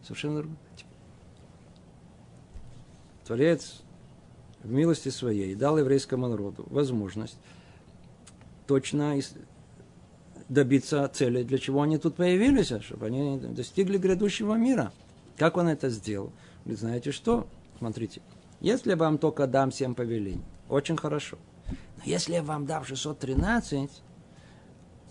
Совершенно 0.03 0.35
нормально. 0.35 0.59
Творец 3.25 3.81
в 4.63 4.71
милости 4.71 5.09
своей 5.09 5.55
дал 5.55 5.77
еврейскому 5.77 6.27
народу 6.27 6.65
возможность 6.69 7.37
точно 8.65 9.17
добиться 10.49 11.07
цели, 11.13 11.43
для 11.43 11.57
чего 11.57 11.81
они 11.81 11.97
тут 11.97 12.15
появились, 12.15 12.71
чтобы 12.81 13.05
они 13.07 13.37
достигли 13.37 13.97
грядущего 13.97 14.55
мира. 14.55 14.91
Как 15.37 15.57
он 15.57 15.67
это 15.67 15.89
сделал? 15.89 16.31
Вы 16.67 16.75
знаете 16.75 17.13
что? 17.13 17.47
Смотрите, 17.77 18.21
если 18.59 18.89
я 18.89 18.97
вам 18.97 19.17
только 19.19 19.47
дам 19.47 19.71
семь 19.71 19.95
повелений, 19.95 20.43
очень 20.67 20.97
хорошо. 20.97 21.37
Но 21.69 22.03
если 22.03 22.33
я 22.33 22.43
вам 22.43 22.65
дам 22.65 22.83
613, 22.83 23.89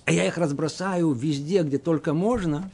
а 0.04 0.12
я 0.12 0.26
их 0.26 0.36
разбросаю 0.36 1.12
везде, 1.12 1.62
где 1.62 1.78
только 1.78 2.12
можно, 2.12 2.70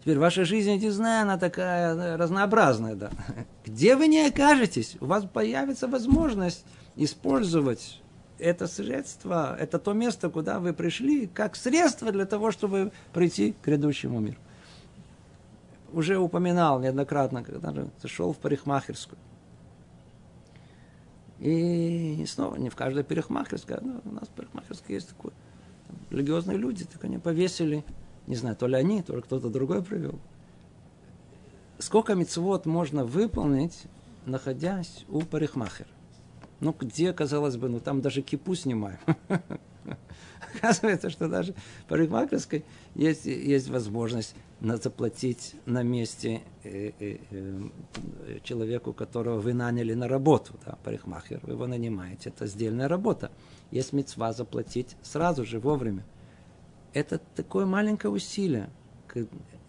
теперь 0.00 0.18
ваша 0.18 0.46
жизнь, 0.46 0.70
я 0.70 0.78
не 0.78 0.88
знаю, 0.88 1.24
она 1.24 1.36
такая 1.36 2.16
разнообразная, 2.16 2.94
да. 2.94 3.10
Где 3.66 3.94
вы 3.94 4.08
не 4.08 4.26
окажетесь, 4.26 4.96
у 5.00 5.06
вас 5.06 5.26
появится 5.26 5.86
возможность 5.86 6.64
использовать 6.96 8.00
это 8.38 8.66
средство, 8.66 9.54
это 9.60 9.78
то 9.78 9.92
место, 9.92 10.30
куда 10.30 10.60
вы 10.60 10.72
пришли, 10.72 11.26
как 11.26 11.56
средство 11.56 12.10
для 12.10 12.24
того, 12.24 12.50
чтобы 12.52 12.90
прийти 13.12 13.52
к 13.52 13.66
грядущему 13.66 14.18
миру. 14.18 14.38
Уже 15.94 16.18
упоминал 16.18 16.80
неоднократно, 16.80 17.42
когда 17.42 17.72
же 17.72 17.90
зашел 18.00 18.32
в 18.32 18.38
парикмахерскую. 18.38 19.18
И 21.40 22.24
снова 22.26 22.56
не 22.56 22.70
в 22.70 22.76
каждой 22.76 23.04
парикмахерской, 23.04 23.78
но 23.80 24.00
у 24.04 24.12
нас 24.12 24.28
в 24.28 24.30
парикмахерской 24.30 24.94
есть 24.94 25.08
такое. 25.08 25.32
Там, 25.86 25.96
религиозные 26.10 26.56
люди, 26.56 26.84
так 26.84 27.04
они 27.04 27.18
повесили, 27.18 27.84
не 28.26 28.36
знаю, 28.36 28.56
то 28.56 28.66
ли 28.66 28.76
они, 28.76 29.02
то 29.02 29.14
ли 29.14 29.22
кто-то 29.22 29.50
другой 29.50 29.82
привел. 29.82 30.18
Сколько 31.78 32.14
мецвод 32.14 32.66
можно 32.66 33.04
выполнить, 33.04 33.84
находясь 34.26 35.04
у 35.08 35.20
парикмахера? 35.22 35.88
Ну, 36.60 36.74
где, 36.78 37.12
казалось 37.12 37.56
бы, 37.56 37.68
ну 37.68 37.80
там 37.80 38.00
даже 38.00 38.22
кипу 38.22 38.54
снимаем. 38.54 38.98
Оказывается, 40.54 41.10
что 41.10 41.28
даже 41.28 41.52
в 41.52 41.88
парикмахерской 41.88 42.64
есть, 42.94 43.26
есть 43.26 43.68
возможность 43.68 44.34
заплатить 44.72 45.54
на 45.66 45.82
месте 45.82 46.40
э, 46.62 46.92
э, 46.98 47.18
э, 47.30 48.38
человеку, 48.42 48.92
которого 48.92 49.38
вы 49.38 49.52
наняли 49.52 49.94
на 49.94 50.08
работу. 50.08 50.54
Да, 50.64 50.78
парикмахер, 50.82 51.40
вы 51.42 51.52
его 51.52 51.66
нанимаете. 51.66 52.30
Это 52.30 52.46
сдельная 52.46 52.88
работа. 52.88 53.30
Есть 53.70 53.92
мецва 53.92 54.32
заплатить 54.32 54.96
сразу 55.02 55.44
же, 55.44 55.60
вовремя. 55.60 56.04
Это 56.92 57.20
такое 57.36 57.66
маленькое 57.66 58.12
усилие. 58.12 58.70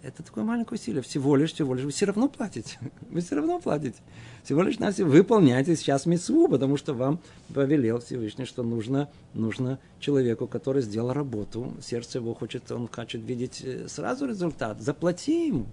Это 0.06 0.22
такое 0.22 0.44
маленькое 0.44 0.80
усилие. 0.80 1.02
Всего 1.02 1.36
лишь, 1.36 1.54
всего 1.54 1.74
лишь. 1.74 1.84
Вы 1.84 1.90
все 1.90 2.06
равно 2.06 2.30
платите. 2.30 2.78
Вы 3.10 3.22
все 3.22 3.36
равно 3.38 3.60
платите. 3.60 3.98
Всего 4.44 4.62
лишь 4.62 4.78
на 4.78 4.92
все 4.92 5.04
выполняйте 5.04 5.76
сейчас 5.76 6.06
митцву, 6.06 6.48
потому 6.48 6.78
что 6.78 6.94
вам 6.94 7.20
повелел 7.52 8.00
Всевышний, 8.00 8.46
что 8.46 8.62
нужно, 8.62 9.10
нужно 9.34 9.80
человеку, 10.00 10.46
который 10.46 10.84
сделал 10.84 11.12
работу. 11.12 11.74
Сердце 11.82 12.20
его 12.20 12.36
хочет, 12.36 12.72
он 12.72 12.88
хочет 12.88 13.24
видеть 13.24 13.62
э, 13.64 13.88
сразу 13.88 14.28
результат. 14.28 14.80
Заплати 14.80 15.48
ему. 15.48 15.66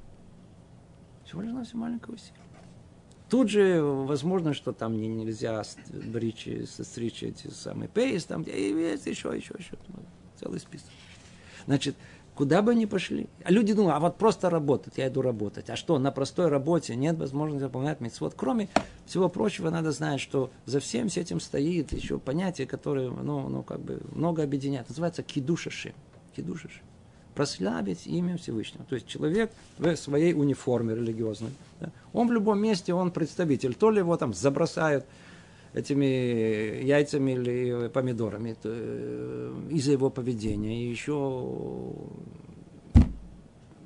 Всего 1.27 1.43
лишь 1.43 1.53
на 1.53 1.65
все 1.65 1.77
маленькое 1.77 2.15
усилие. 2.15 2.41
Тут 3.29 3.51
же 3.51 3.83
возможно, 3.83 4.55
что 4.55 4.73
там 4.73 4.97
не, 4.97 5.09
нельзя 5.09 5.63
бричь, 5.91 6.49
состричь 6.71 7.23
эти 7.23 7.49
самые 7.49 7.89
пейс, 7.89 8.25
там 8.25 8.45
где 8.45 8.71
есть 8.93 9.07
еще, 9.07 9.31
еще, 9.37 9.55
еще. 9.59 9.77
Целый 10.41 10.59
список. 10.59 10.89
Значит, 11.67 11.97
Куда 12.35 12.63
бы 12.63 12.73
они 12.73 12.87
пошли. 12.87 13.29
А 13.45 13.53
люди 13.53 13.75
думают, 13.75 13.97
а 13.97 14.01
вот 14.01 14.17
просто 14.17 14.49
работать, 14.49 14.95
я 14.97 15.09
иду 15.09 15.21
работать. 15.21 15.69
А 15.69 15.77
что, 15.77 15.99
на 15.99 16.11
простой 16.11 16.49
работе 16.49 16.97
нет 16.97 17.19
возможности 17.19 17.65
выполнять 17.65 18.01
митцвот. 18.01 18.33
Кроме 18.35 18.71
всего 19.05 19.29
прочего, 19.29 19.69
надо 19.69 19.93
знать, 19.93 20.21
что 20.21 20.51
за 20.65 20.81
всем 20.81 21.09
этим 21.09 21.41
стоит 21.41 21.93
еще 21.93 22.19
понятие, 22.19 22.67
которое, 22.67 23.11
ну, 23.11 23.49
ну 23.49 23.63
как 23.63 23.81
бы 23.81 24.01
много 24.13 24.43
объединяет. 24.43 24.89
Называется 24.89 25.23
кидушаши. 25.23 25.93
Кидушаши. 26.35 26.81
Прославить 27.35 28.07
имя 28.07 28.39
Всевышнего. 28.39 28.85
То 28.85 28.95
есть 28.95 29.07
человек 29.07 29.53
в 29.79 29.95
своей 29.97 30.33
униформе 30.33 30.95
религиозной. 30.95 31.51
Да, 31.81 31.91
он 32.15 32.29
в 32.29 32.33
любом 32.33 32.61
месте, 32.61 32.95
он 32.95 33.11
представитель. 33.11 33.75
То 33.75 33.91
ли 33.91 33.99
его 33.99 34.17
там 34.17 34.33
забросают 34.33 35.05
этими 35.75 36.83
яйцами 36.85 37.33
или 37.33 37.89
помидорами 37.89 38.57
э, 38.63 39.69
из-за 39.71 39.93
его 39.93 40.11
поведения. 40.11 40.85
И 40.85 40.91
еще 40.91 41.95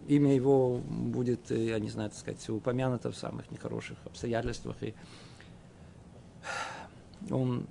имя 0.09 0.35
его 0.35 0.79
будет, 0.79 1.51
э, 1.51 1.67
я 1.67 1.79
не 1.79 1.89
знаю, 1.89 2.11
так 2.11 2.19
сказать, 2.19 2.49
упомянуто 2.51 3.11
в 3.11 3.17
самых 3.17 3.51
нехороших 3.51 3.99
обстоятельствах. 4.05 4.77
И 4.83 4.95
он 7.31 7.67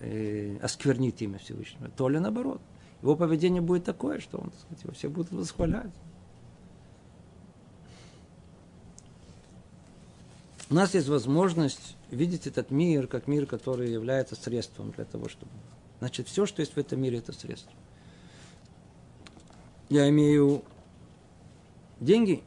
э, 0.00 0.56
осквернит 0.62 1.20
имя 1.22 1.38
Всевышнего. 1.38 1.88
То 1.90 2.08
ли 2.08 2.18
наоборот. 2.18 2.60
Его 3.02 3.16
поведение 3.16 3.60
будет 3.60 3.84
такое, 3.84 4.18
что 4.18 4.38
он, 4.38 4.50
так 4.50 4.60
сказать, 4.60 4.84
его 4.84 4.94
все 4.94 5.08
будут 5.08 5.32
восхвалять. 5.32 5.92
У 10.70 10.74
нас 10.74 10.94
есть 10.94 11.08
возможность 11.08 11.96
видеть 12.10 12.46
этот 12.46 12.70
мир 12.70 13.06
как 13.06 13.26
мир, 13.26 13.46
который 13.46 13.90
является 13.92 14.34
средством 14.34 14.92
для 14.92 15.04
того, 15.04 15.28
чтобы... 15.28 15.52
Значит, 15.98 16.28
все, 16.28 16.46
что 16.46 16.60
есть 16.60 16.74
в 16.74 16.78
этом 16.78 17.00
мире, 17.00 17.18
это 17.18 17.32
средство. 17.32 17.72
Я 19.90 20.08
имею 20.08 20.62
деньги, 22.00 22.42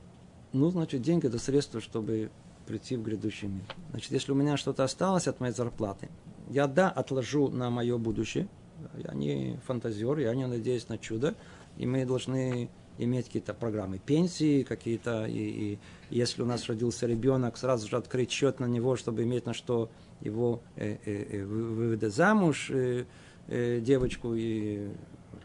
ну, 0.52 0.70
значит, 0.72 1.02
деньги– 1.02 1.28
это 1.28 1.38
средство, 1.38 1.80
чтобы 1.80 2.32
прийти 2.66 2.96
в 2.96 3.04
грядущий 3.04 3.48
мир. 3.48 3.64
Значит, 3.92 4.12
если 4.12 4.32
у 4.32 4.36
меня 4.36 4.58
что-то 4.58 4.84
осталось 4.84 5.28
от 5.28 5.40
моей 5.40 5.54
зарплаты, 5.54 6.10
я, 6.50 6.68
да, 6.68 6.90
отложу 6.90 7.50
на 7.50 7.70
мое 7.70 7.98
будущее. 7.98 8.48
Я 8.96 9.14
не 9.14 9.60
фантазер, 9.66 10.18
я 10.18 10.34
не 10.36 10.48
надеюсь 10.48 10.90
на 10.90 10.98
чудо. 10.98 11.36
И 11.78 11.86
мы 11.86 12.06
должны 12.06 12.70
иметь 12.98 13.28
какие-то 13.28 13.54
программы 13.54 14.00
пенсии, 14.00 14.64
какие-то, 14.64 15.26
и, 15.26 15.34
и 15.34 15.80
если 16.10 16.42
у 16.42 16.46
нас 16.46 16.68
родился 16.68 17.08
ребенок, 17.08 17.58
сразу 17.58 17.88
же 17.88 17.98
открыть 17.98 18.32
счет 18.32 18.60
на 18.60 18.66
него, 18.66 18.96
чтобы 18.96 19.24
иметь 19.24 19.46
на 19.46 19.54
что 19.54 19.90
его 20.22 20.62
э, 20.76 20.98
э, 21.06 21.40
э 21.40 21.46
выводить 21.46 22.14
замуж, 22.14 22.70
э, 22.72 23.06
э, 23.48 23.80
девочку 23.82 24.34
и 24.34 24.90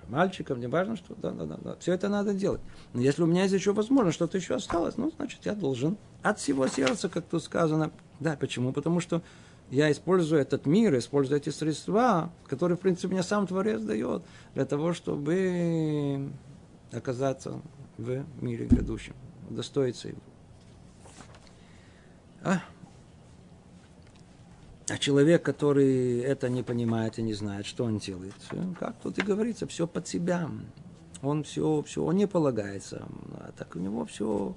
мальчиком, 0.08 0.60
не 0.60 0.66
важно 0.66 0.96
что, 0.96 1.14
да, 1.14 1.30
да, 1.30 1.44
да, 1.44 1.56
да, 1.56 1.76
все 1.80 1.92
это 1.92 2.08
надо 2.08 2.34
делать. 2.34 2.60
Но 2.92 3.00
если 3.00 3.22
у 3.22 3.26
меня 3.26 3.42
есть 3.42 3.54
еще 3.54 3.72
возможность, 3.72 4.16
что-то 4.16 4.38
еще 4.38 4.54
осталось, 4.54 4.96
ну, 4.96 5.10
значит, 5.16 5.40
я 5.44 5.54
должен 5.54 5.96
от 6.22 6.38
всего 6.38 6.66
сердца, 6.68 7.08
как 7.08 7.24
тут 7.24 7.42
сказано. 7.42 7.90
Да, 8.20 8.36
почему? 8.38 8.72
Потому 8.72 9.00
что 9.00 9.22
я 9.70 9.90
использую 9.90 10.40
этот 10.40 10.66
мир, 10.66 10.96
использую 10.98 11.40
эти 11.40 11.48
средства, 11.48 12.30
которые, 12.46 12.76
в 12.76 12.80
принципе, 12.80 13.08
мне 13.08 13.22
сам 13.22 13.46
Творец 13.46 13.80
дает, 13.80 14.22
для 14.54 14.66
того, 14.66 14.92
чтобы 14.92 16.30
оказаться 16.92 17.60
в 17.98 18.24
мире 18.40 18.66
грядущем, 18.66 19.14
удостоиться 19.48 20.08
его. 20.08 20.20
А? 22.44 22.60
а 24.88 24.98
человек, 24.98 25.42
который 25.42 26.18
это 26.18 26.48
не 26.48 26.62
понимает 26.62 27.18
и 27.18 27.22
не 27.22 27.34
знает, 27.34 27.66
что 27.66 27.84
он 27.84 27.98
делает, 27.98 28.34
как 28.78 28.96
тут 29.02 29.18
и 29.18 29.22
говорится, 29.22 29.66
все 29.66 29.86
под 29.86 30.06
себя. 30.06 30.50
Он 31.22 31.44
все, 31.44 31.82
все, 31.82 32.04
он 32.04 32.16
не 32.16 32.26
полагается. 32.26 33.06
А 33.34 33.52
так 33.56 33.76
у 33.76 33.78
него 33.78 34.04
все, 34.04 34.56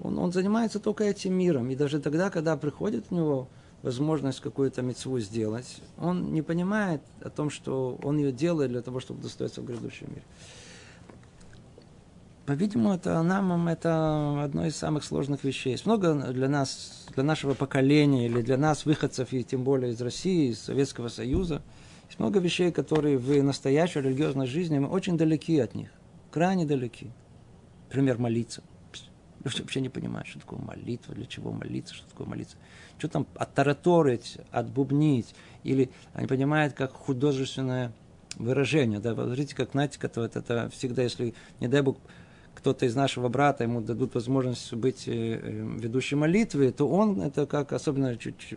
он, 0.00 0.18
он 0.18 0.32
занимается 0.32 0.78
только 0.78 1.04
этим 1.04 1.34
миром. 1.34 1.68
И 1.70 1.74
даже 1.74 2.00
тогда, 2.00 2.30
когда 2.30 2.56
приходит 2.56 3.06
у 3.10 3.14
него 3.14 3.48
возможность 3.82 4.40
какую-то 4.40 4.82
мецву 4.82 5.18
сделать, 5.18 5.82
он 5.98 6.32
не 6.32 6.42
понимает 6.42 7.02
о 7.20 7.28
том, 7.28 7.50
что 7.50 7.98
он 8.02 8.18
ее 8.18 8.30
делает 8.30 8.70
для 8.70 8.82
того, 8.82 9.00
чтобы 9.00 9.20
достоиться 9.20 9.60
в 9.60 9.66
грядущем 9.66 10.08
мире. 10.10 10.24
По-видимому, 12.46 12.94
это 12.94 13.20
нам 13.22 13.66
это 13.66 14.44
одно 14.44 14.66
из 14.66 14.76
самых 14.76 15.02
сложных 15.02 15.42
вещей. 15.42 15.76
Много 15.84 16.14
для 16.32 16.48
нас, 16.48 17.06
для 17.12 17.24
нашего 17.24 17.54
поколения 17.54 18.26
или 18.26 18.40
для 18.40 18.56
нас, 18.56 18.86
выходцев, 18.86 19.32
и 19.32 19.42
тем 19.42 19.64
более 19.64 19.92
из 19.92 20.00
России, 20.00 20.50
из 20.50 20.60
Советского 20.60 21.08
Союза, 21.08 21.60
есть 22.06 22.20
много 22.20 22.38
вещей, 22.38 22.70
которые 22.70 23.18
в 23.18 23.42
настоящей 23.42 24.00
религиозной 24.00 24.46
жизни 24.46 24.78
мы 24.78 24.88
очень 24.88 25.18
далеки 25.18 25.58
от 25.58 25.74
них, 25.74 25.90
крайне 26.30 26.64
далеки. 26.64 27.10
Например, 27.88 28.18
молиться. 28.18 28.62
Люди 29.42 29.60
вообще 29.60 29.80
не 29.80 29.88
понимают, 29.88 30.28
что 30.28 30.38
такое 30.38 30.60
молитва, 30.60 31.16
для 31.16 31.26
чего 31.26 31.50
молиться, 31.50 31.94
что 31.94 32.08
такое 32.08 32.28
молиться. 32.28 32.56
Что 32.98 33.08
там 33.08 33.26
оттараторить, 33.34 34.38
отбубнить. 34.52 35.34
Или 35.64 35.90
они 36.14 36.28
понимают, 36.28 36.74
как 36.74 36.92
художественное 36.92 37.92
выражение. 38.36 39.00
Да, 39.00 39.14
смотрите, 39.14 39.56
как, 39.56 39.72
знаете, 39.72 39.98
это, 40.00 40.22
это 40.22 40.70
всегда, 40.70 41.02
если, 41.02 41.34
не 41.58 41.66
дай 41.66 41.82
Бог, 41.82 41.96
кто-то 42.56 42.86
из 42.86 42.96
нашего 42.96 43.28
брата, 43.28 43.64
ему 43.64 43.80
дадут 43.80 44.14
возможность 44.14 44.72
быть 44.74 45.06
э, 45.06 45.12
э, 45.12 45.78
ведущим 45.78 46.20
молитвы, 46.20 46.72
то 46.72 46.88
он, 46.88 47.20
это 47.20 47.46
как, 47.46 47.72
особенно 47.72 48.16
чуть, 48.16 48.54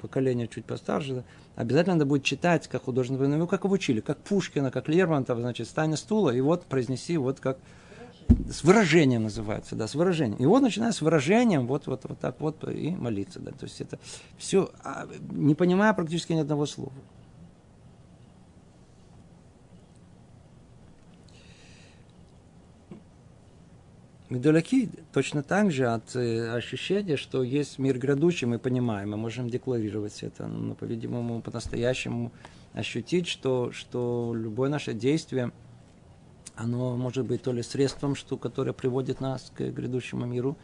поколение 0.00 0.46
чуть 0.46 0.64
постарше, 0.64 1.24
обязательно 1.56 1.94
надо 1.94 2.06
будет 2.06 2.22
читать, 2.22 2.68
как 2.68 2.84
художник, 2.84 3.18
ну, 3.18 3.46
как 3.46 3.64
его 3.64 3.74
учили, 3.74 4.00
как 4.00 4.18
Пушкина, 4.18 4.70
как 4.70 4.88
Лермонтова, 4.88 5.40
значит, 5.40 5.66
стань 5.66 5.96
стула, 5.96 6.30
и 6.30 6.40
вот 6.40 6.64
произнеси, 6.64 7.16
вот 7.16 7.40
как 7.40 7.58
с 8.50 8.62
выражением 8.62 9.24
называется, 9.24 9.74
да, 9.74 9.88
с 9.88 9.94
выражением. 9.94 10.38
И 10.38 10.46
вот 10.46 10.62
начиная 10.62 10.92
с 10.92 11.00
выражением, 11.00 11.66
вот, 11.66 11.86
вот, 11.86 12.04
вот 12.04 12.18
так 12.18 12.40
вот 12.40 12.62
и 12.68 12.90
молиться, 12.90 13.40
да. 13.40 13.52
То 13.52 13.64
есть 13.64 13.80
это 13.80 13.98
все, 14.36 14.70
а, 14.84 15.08
не 15.30 15.54
понимая 15.54 15.92
практически 15.94 16.32
ни 16.32 16.40
одного 16.40 16.66
слова. 16.66 16.92
Мы 24.28 24.40
далеки 24.40 24.90
точно 25.12 25.42
так 25.42 25.70
же 25.70 25.86
от 25.86 26.14
э, 26.14 26.50
ощущения, 26.50 27.16
что 27.16 27.42
есть 27.42 27.78
мир 27.78 27.98
грядущий, 27.98 28.46
мы 28.46 28.58
понимаем, 28.58 29.12
мы 29.12 29.16
можем 29.16 29.48
декларировать 29.48 30.22
это, 30.22 30.46
но, 30.46 30.74
по-видимому, 30.74 31.40
по-настоящему 31.40 32.30
ощутить, 32.74 33.26
что, 33.26 33.72
что 33.72 34.34
любое 34.36 34.68
наше 34.68 34.92
действие, 34.92 35.50
оно 36.56 36.94
может 36.94 37.24
быть 37.24 37.42
то 37.42 37.52
ли 37.52 37.62
средством, 37.62 38.14
что, 38.14 38.36
которое 38.36 38.74
приводит 38.74 39.22
нас 39.22 39.50
к 39.56 39.62
грядущему 39.62 40.26
миру, 40.26 40.58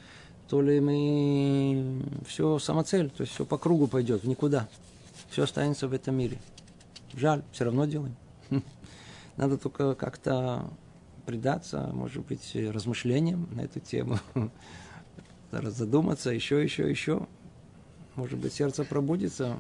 то 0.49 0.61
ли 0.61 0.79
мы 0.81 2.03
все 2.27 2.59
самоцель, 2.59 3.09
то 3.09 3.23
есть 3.23 3.33
все 3.33 3.47
по 3.47 3.57
кругу 3.57 3.87
пойдет, 3.87 4.25
в 4.25 4.29
никуда. 4.29 4.69
Все 5.31 5.45
останется 5.45 5.89
в 5.89 5.95
этом 5.95 6.17
мире. 6.17 6.39
Жаль, 7.15 7.43
все 7.53 7.65
равно 7.65 7.87
делаем. 7.87 8.15
Надо 9.39 9.57
только 9.57 9.95
как-то 9.95 10.69
предаться, 11.27 11.91
может 11.93 12.25
быть, 12.27 12.55
размышлениям 12.55 13.49
на 13.53 13.63
эту 13.63 13.81
тему, 13.81 14.19
задуматься 15.53 16.31
еще, 16.31 16.63
еще, 16.63 16.89
еще. 16.89 17.27
Может 18.17 18.39
быть, 18.39 18.53
сердце 18.53 18.85
пробудится. 18.85 19.57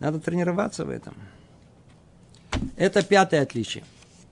Надо 0.00 0.20
тренироваться 0.20 0.84
в 0.84 0.90
этом. 0.90 1.14
Это 2.76 3.02
пятое 3.02 3.42
отличие. 3.42 3.84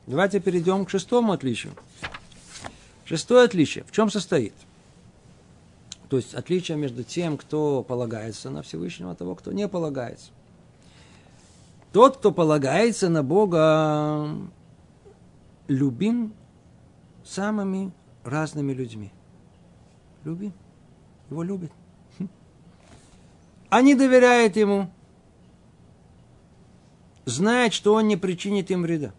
Давайте 0.07 0.41
перейдем 0.41 0.85
к 0.85 0.91
шестому 0.91 1.33
отличию. 1.33 1.73
Шестое 3.07 3.45
отличие. 3.45 3.85
В 3.85 3.93
чем 3.93 4.11
состоит? 4.11 4.55
То 6.09 6.19
есть 6.19 6.35
отличие 6.35 6.77
между 6.77 7.03
тем, 7.03 7.39
кто 7.39 7.83
полагается 7.83 8.51
на 8.51 8.63
Всевышнего, 8.63 9.13
и 9.13 9.17
того, 9.17 9.35
кто 9.35 9.53
не 9.53 9.67
полагается. 9.67 10.31
Тот, 11.93 12.19
кто 12.19 12.33
полагается 12.33 13.09
на 13.09 13.23
Бога, 13.23 14.29
любим 15.69 16.35
самыми 17.25 17.93
разными 18.23 18.73
людьми. 18.73 19.13
Любим. 20.25 20.53
Его 21.31 21.43
любят. 21.43 21.73
Они 23.71 23.95
доверяют 23.95 24.57
ему. 24.57 24.91
Знают, 27.25 27.73
что 27.73 27.95
он 27.95 28.07
не 28.07 28.17
причинит 28.17 28.71
им 28.71 28.83
вреда. 28.83 29.13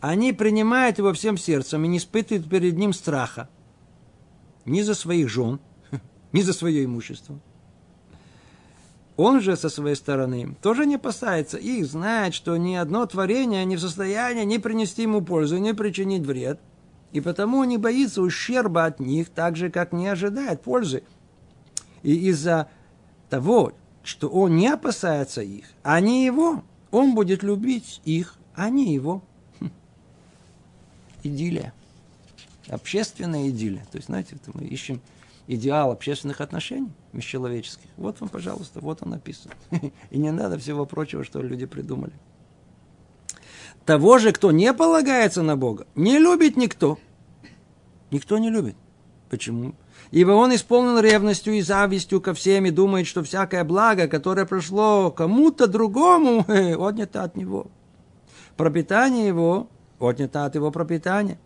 Они 0.00 0.32
принимают 0.32 0.98
его 0.98 1.12
всем 1.12 1.36
сердцем 1.36 1.84
и 1.84 1.88
не 1.88 1.98
испытывают 1.98 2.48
перед 2.48 2.76
ним 2.76 2.92
страха. 2.92 3.48
Ни 4.64 4.82
за 4.82 4.94
своих 4.94 5.28
жен, 5.28 5.58
ни 6.32 6.42
за 6.42 6.52
свое 6.52 6.84
имущество. 6.84 7.40
Он 9.18 9.40
же 9.40 9.56
со 9.56 9.68
своей 9.68 9.96
стороны 9.96 10.54
тоже 10.62 10.86
не 10.86 10.94
опасается 10.94 11.58
их, 11.58 11.86
знает, 11.86 12.34
что 12.34 12.56
ни 12.56 12.76
одно 12.76 13.04
творение 13.04 13.64
не 13.64 13.74
в 13.74 13.80
состоянии 13.80 14.44
ни 14.44 14.58
принести 14.58 15.02
ему 15.02 15.22
пользу, 15.22 15.58
ни 15.58 15.72
причинить 15.72 16.24
вред. 16.24 16.60
И 17.10 17.20
потому 17.20 17.64
не 17.64 17.78
боится 17.78 18.22
ущерба 18.22 18.84
от 18.84 19.00
них, 19.00 19.28
так 19.30 19.56
же, 19.56 19.70
как 19.70 19.92
не 19.92 20.06
ожидает 20.06 20.62
пользы. 20.62 21.02
И 22.04 22.28
из-за 22.28 22.68
того, 23.28 23.72
что 24.04 24.28
он 24.28 24.54
не 24.54 24.68
опасается 24.68 25.42
их, 25.42 25.64
а 25.82 25.98
не 26.00 26.24
его, 26.24 26.62
он 26.92 27.16
будет 27.16 27.42
любить 27.42 28.00
их, 28.04 28.36
а 28.54 28.70
не 28.70 28.94
его. 28.94 29.24
Хм. 29.58 29.72
Идиллия. 31.24 31.72
Общественная 32.68 33.48
идиллия. 33.48 33.84
То 33.90 33.98
есть, 33.98 34.06
знаете, 34.06 34.36
мы 34.54 34.64
ищем 34.64 35.00
идеал 35.48 35.90
общественных 35.90 36.40
отношений 36.40 36.92
межчеловеческих. 37.18 37.88
Вот 37.96 38.20
вам, 38.20 38.28
пожалуйста, 38.28 38.80
вот 38.80 39.02
он 39.02 39.10
написан. 39.10 39.52
И 40.10 40.18
не 40.18 40.30
надо 40.30 40.58
всего 40.58 40.86
прочего, 40.86 41.24
что 41.24 41.42
люди 41.42 41.66
придумали. 41.66 42.12
Того 43.84 44.18
же, 44.18 44.32
кто 44.32 44.50
не 44.50 44.72
полагается 44.72 45.42
на 45.42 45.56
Бога, 45.56 45.86
не 45.94 46.18
любит 46.18 46.56
никто. 46.56 46.98
Никто 48.10 48.38
не 48.38 48.50
любит. 48.50 48.76
Почему? 49.30 49.74
Ибо 50.10 50.32
он 50.32 50.54
исполнен 50.54 50.98
ревностью 51.00 51.54
и 51.54 51.60
завистью 51.60 52.20
ко 52.20 52.32
всем 52.32 52.64
и 52.64 52.70
думает, 52.70 53.06
что 53.06 53.22
всякое 53.22 53.64
благо, 53.64 54.08
которое 54.08 54.46
прошло 54.46 55.10
кому-то 55.10 55.66
другому, 55.66 56.44
отнято 56.78 57.24
от 57.24 57.36
него. 57.36 57.66
Пропитание 58.56 59.26
его 59.26 59.68
отнято 59.98 60.44
от 60.44 60.54
его 60.54 60.70
пропитания. 60.70 61.38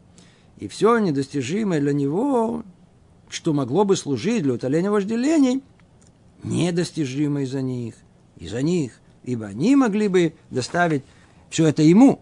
И 0.58 0.68
все 0.68 0.98
недостижимое 0.98 1.80
для 1.80 1.92
него 1.92 2.62
что 3.32 3.54
могло 3.54 3.84
бы 3.84 3.96
служить 3.96 4.42
для 4.42 4.52
утоления 4.52 4.90
вожделений, 4.90 5.62
недостижимо 6.42 7.42
из-за 7.42 7.62
них, 7.62 7.94
из-за 8.36 8.60
них, 8.60 9.00
ибо 9.24 9.46
они 9.46 9.74
могли 9.74 10.08
бы 10.08 10.34
доставить 10.50 11.02
все 11.48 11.66
это 11.66 11.82
ему. 11.82 12.20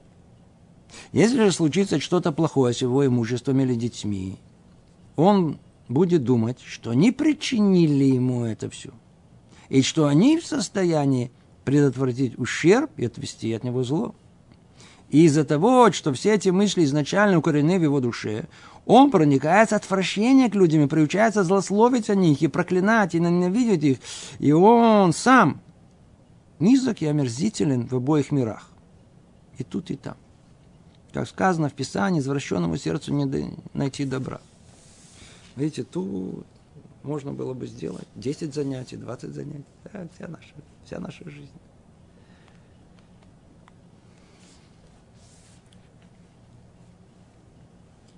Если 1.12 1.36
же 1.36 1.52
случится 1.52 1.98
что-то 1.98 2.30
плохое 2.30 2.72
с 2.72 2.80
его 2.80 3.04
имуществом 3.04 3.58
или 3.60 3.74
детьми, 3.74 4.38
он 5.16 5.58
будет 5.88 6.22
думать, 6.22 6.58
что 6.64 6.90
они 6.90 7.10
причинили 7.10 8.04
ему 8.04 8.44
это 8.44 8.70
все, 8.70 8.90
и 9.68 9.82
что 9.82 10.06
они 10.06 10.38
в 10.38 10.46
состоянии 10.46 11.32
предотвратить 11.64 12.38
ущерб 12.38 12.90
и 12.96 13.04
отвести 13.04 13.52
от 13.52 13.64
него 13.64 13.82
зло. 13.82 14.14
И 15.10 15.24
из-за 15.24 15.44
того, 15.44 15.90
что 15.92 16.12
все 16.12 16.34
эти 16.34 16.50
мысли 16.50 16.84
изначально 16.84 17.38
укорены 17.38 17.78
в 17.78 17.82
его 17.82 18.00
душе, 18.00 18.46
он 18.86 19.10
проникается 19.10 19.76
отвращение 19.76 20.48
к 20.48 20.54
людям 20.54 20.82
и 20.82 20.86
приучается 20.86 21.42
злословить 21.42 22.08
о 22.10 22.14
них 22.14 22.42
и 22.42 22.48
проклинать, 22.48 23.14
и 23.14 23.20
ненавидеть 23.20 23.82
их. 23.82 23.98
И 24.38 24.52
он 24.52 25.12
сам 25.12 25.60
низок 26.60 27.02
и 27.02 27.06
омерзителен 27.06 27.86
в 27.86 27.96
обоих 27.96 28.30
мирах. 28.30 28.68
И 29.58 29.64
тут, 29.64 29.90
и 29.90 29.96
там. 29.96 30.16
Как 31.12 31.28
сказано 31.28 31.68
в 31.68 31.74
Писании, 31.74 32.20
извращенному 32.20 32.76
сердцу 32.76 33.12
не 33.12 33.56
найти 33.74 34.04
добра. 34.04 34.40
Видите, 35.56 35.82
тут 35.82 36.46
можно 37.02 37.32
было 37.32 37.52
бы 37.52 37.66
сделать 37.66 38.06
10 38.14 38.54
занятий, 38.54 38.96
20 38.96 39.34
занятий. 39.34 39.64
Да, 39.92 40.06
вся 40.14 40.28
наша, 40.28 40.54
вся 40.84 41.00
наша 41.00 41.28
жизнь. 41.28 41.50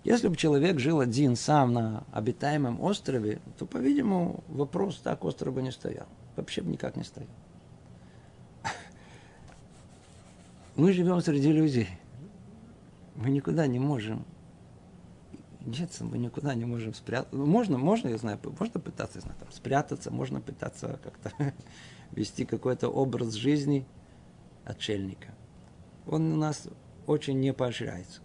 Если 0.04 0.26
бы 0.28 0.36
человек 0.36 0.80
жил 0.80 1.00
один 1.00 1.36
сам 1.36 1.72
на 1.72 2.04
обитаемом 2.12 2.80
острове, 2.80 3.40
то, 3.58 3.66
по-видимому, 3.66 4.42
вопрос 4.48 4.98
так 4.98 5.24
остро 5.24 5.50
не 5.60 5.70
стоял. 5.70 6.06
Вообще 6.34 6.62
бы 6.62 6.72
никак 6.72 6.96
не 6.96 7.04
стоял. 7.04 7.30
Мы 10.76 10.92
живем 10.92 11.20
среди 11.20 11.52
людей. 11.52 11.88
Мы 13.14 13.30
никуда 13.30 13.66
не 13.66 13.78
можем 13.78 14.24
деться, 15.60 16.04
мы 16.04 16.18
никуда 16.18 16.54
не 16.54 16.64
можем 16.64 16.94
спрятаться. 16.94 17.36
Можно, 17.36 17.78
можно, 17.78 18.08
я 18.08 18.18
знаю, 18.18 18.40
можно 18.58 18.80
пытаться, 18.80 19.18
я 19.18 19.22
знаю, 19.22 19.36
там, 19.38 19.52
спрятаться, 19.52 20.10
можно 20.10 20.40
пытаться 20.40 20.98
как-то 21.04 21.30
вести 22.10 22.44
какой-то 22.44 22.88
образ 22.88 23.34
жизни 23.34 23.86
отшельника. 24.64 25.28
Он 26.06 26.32
у 26.32 26.36
нас 26.36 26.66
очень 27.06 27.38
не 27.38 27.52
поощряется. 27.52 28.21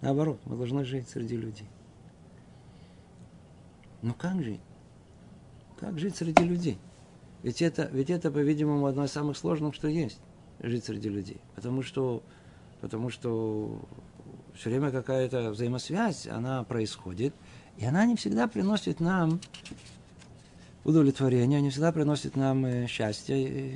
Наоборот, 0.00 0.40
мы 0.46 0.56
должны 0.56 0.84
жить 0.84 1.08
среди 1.08 1.36
людей. 1.36 1.68
Ну 4.02 4.14
как 4.14 4.42
жить? 4.42 4.60
Как 5.78 5.98
жить 5.98 6.16
среди 6.16 6.42
людей? 6.42 6.78
Ведь 7.42 7.62
это, 7.62 7.88
ведь 7.92 8.10
это 8.10 8.30
по-видимому, 8.30 8.86
одно 8.86 9.04
из 9.04 9.12
самых 9.12 9.36
сложных, 9.36 9.74
что 9.74 9.88
есть, 9.88 10.20
жить 10.60 10.84
среди 10.84 11.08
людей. 11.08 11.40
Потому 11.54 11.82
что, 11.82 12.22
потому 12.80 13.10
что 13.10 13.80
все 14.54 14.70
время 14.70 14.90
какая-то 14.90 15.50
взаимосвязь, 15.50 16.26
она 16.26 16.64
происходит, 16.64 17.34
и 17.78 17.84
она 17.84 18.04
не 18.04 18.16
всегда 18.16 18.46
приносит 18.46 19.00
нам 19.00 19.40
удовлетворение, 20.84 21.60
не 21.60 21.70
всегда 21.70 21.92
приносит 21.92 22.36
нам 22.36 22.64
э, 22.64 22.86
счастье, 22.86 23.74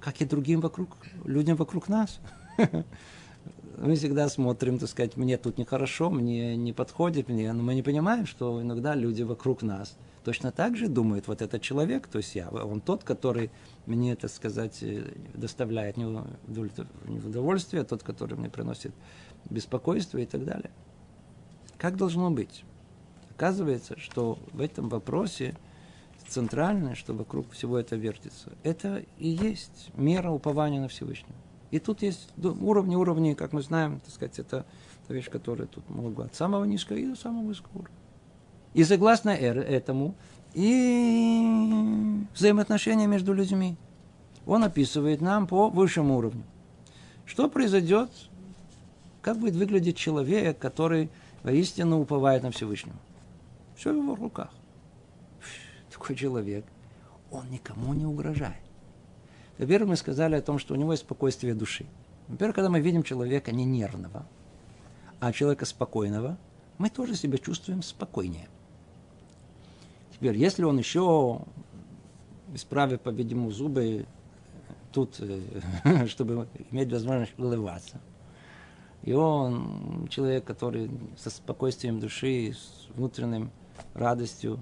как 0.00 0.20
и 0.20 0.24
другим 0.24 0.60
вокруг, 0.60 0.96
людям 1.24 1.56
вокруг 1.56 1.88
нас. 1.88 2.20
мы 3.80 3.96
всегда 3.96 4.28
смотрим, 4.28 4.78
так 4.78 4.88
сказать, 4.88 5.16
мне 5.16 5.38
тут 5.38 5.56
нехорошо, 5.56 6.10
мне 6.10 6.54
не 6.56 6.72
подходит, 6.72 7.28
мне, 7.28 7.50
но 7.52 7.62
мы 7.62 7.74
не 7.74 7.82
понимаем, 7.82 8.26
что 8.26 8.60
иногда 8.60 8.94
люди 8.94 9.22
вокруг 9.22 9.62
нас 9.62 9.96
точно 10.22 10.52
так 10.52 10.76
же 10.76 10.88
думают, 10.88 11.28
вот 11.28 11.40
этот 11.40 11.62
человек, 11.62 12.06
то 12.06 12.18
есть 12.18 12.34
я, 12.34 12.50
он 12.50 12.82
тот, 12.82 13.04
который 13.04 13.50
мне, 13.86 14.16
так 14.16 14.30
сказать, 14.30 14.82
э, 14.82 15.04
доставляет 15.32 15.96
неудовольствие, 15.96 17.84
тот, 17.84 18.02
который 18.02 18.36
мне 18.36 18.50
приносит 18.50 18.92
беспокойство 19.48 20.18
и 20.18 20.26
так 20.26 20.44
далее. 20.44 20.70
Как 21.78 21.96
должно 21.96 22.30
быть? 22.30 22.64
Оказывается, 23.30 23.98
что 23.98 24.38
в 24.52 24.60
этом 24.60 24.90
вопросе 24.90 25.56
центральное, 26.28 26.94
что 26.94 27.14
вокруг 27.14 27.50
всего 27.52 27.78
это 27.78 27.96
вертится, 27.96 28.52
это 28.62 29.02
и 29.16 29.28
есть 29.28 29.90
мера 29.94 30.30
упования 30.30 30.80
на 30.80 30.88
Всевышнего. 30.88 31.34
И 31.70 31.78
тут 31.78 32.02
есть 32.02 32.28
уровни, 32.38 32.96
уровни, 32.96 33.34
как 33.34 33.52
мы 33.52 33.62
знаем, 33.62 34.00
так 34.00 34.12
сказать, 34.12 34.38
это, 34.38 34.64
это 35.04 35.14
вещь, 35.14 35.30
которая 35.30 35.68
тут 35.68 35.88
могут 35.88 36.26
от 36.26 36.34
самого 36.34 36.64
низкого 36.64 36.96
и 36.96 37.06
до 37.06 37.16
самого 37.16 37.46
высокого 37.46 37.78
уровня. 37.78 37.96
И 38.74 38.84
согласно 38.84 39.30
этому, 39.30 40.14
и 40.54 42.26
взаимоотношения 42.34 43.06
между 43.06 43.32
людьми. 43.32 43.76
Он 44.46 44.64
описывает 44.64 45.20
нам 45.20 45.46
по 45.46 45.68
высшему 45.68 46.16
уровню. 46.16 46.42
Что 47.24 47.48
произойдет, 47.48 48.10
как 49.22 49.38
будет 49.38 49.54
выглядеть 49.54 49.96
человек, 49.96 50.58
который 50.58 51.10
воистину 51.42 52.00
уповает 52.00 52.42
на 52.42 52.50
Всевышнего. 52.50 52.96
Все 53.76 53.92
в 53.92 53.96
его 53.96 54.14
руках. 54.14 54.50
Такой 55.92 56.16
человек, 56.16 56.64
он 57.30 57.48
никому 57.50 57.94
не 57.94 58.06
угрожает. 58.06 58.69
Во-первых, 59.60 59.90
мы 59.90 59.96
сказали 59.96 60.36
о 60.36 60.40
том, 60.40 60.58
что 60.58 60.72
у 60.72 60.76
него 60.78 60.92
есть 60.92 61.02
спокойствие 61.02 61.52
души. 61.52 61.84
Во-первых, 62.28 62.56
когда 62.56 62.70
мы 62.70 62.80
видим 62.80 63.02
человека 63.02 63.52
не 63.52 63.66
нервного, 63.66 64.24
а 65.20 65.32
человека 65.34 65.66
спокойного, 65.66 66.38
мы 66.78 66.88
тоже 66.88 67.14
себя 67.14 67.36
чувствуем 67.36 67.82
спокойнее. 67.82 68.48
Теперь, 70.14 70.34
если 70.38 70.62
он 70.62 70.78
еще 70.78 71.42
исправит, 72.54 73.02
по-видимому, 73.02 73.50
зубы 73.50 74.06
тут, 74.92 75.16
э, 75.20 76.06
чтобы 76.06 76.48
иметь 76.70 76.90
возможность 76.90 77.38
улыбаться, 77.38 78.00
И 79.02 79.12
он 79.12 80.08
человек, 80.08 80.44
который 80.44 80.90
со 81.18 81.28
спокойствием 81.28 82.00
души, 82.00 82.54
с 82.54 82.88
внутренним 82.94 83.50
радостью 83.92 84.58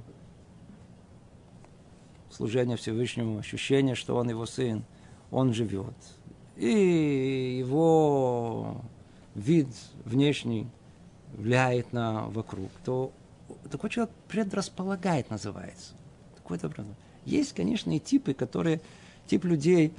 служения 2.31 2.77
Всевышнему, 2.77 3.39
ощущение, 3.39 3.95
что 3.95 4.17
он 4.17 4.29
его 4.29 4.47
сын, 4.47 4.85
он 5.31 5.53
живет. 5.53 5.95
И 6.57 7.57
его 7.59 8.83
вид 9.35 9.69
внешний 10.05 10.67
влияет 11.37 11.93
на 11.93 12.27
вокруг, 12.27 12.71
то 12.85 13.13
такой 13.71 13.91
человек 13.91 14.13
предрасполагает, 14.29 15.31
называется. 15.31 15.93
Такой 16.37 16.59
образом. 16.59 16.95
Есть, 17.25 17.53
конечно, 17.53 17.95
и 17.95 17.99
типы, 17.99 18.35
которые, 18.35 18.81
тип 19.27 19.45
людей, 19.45 19.93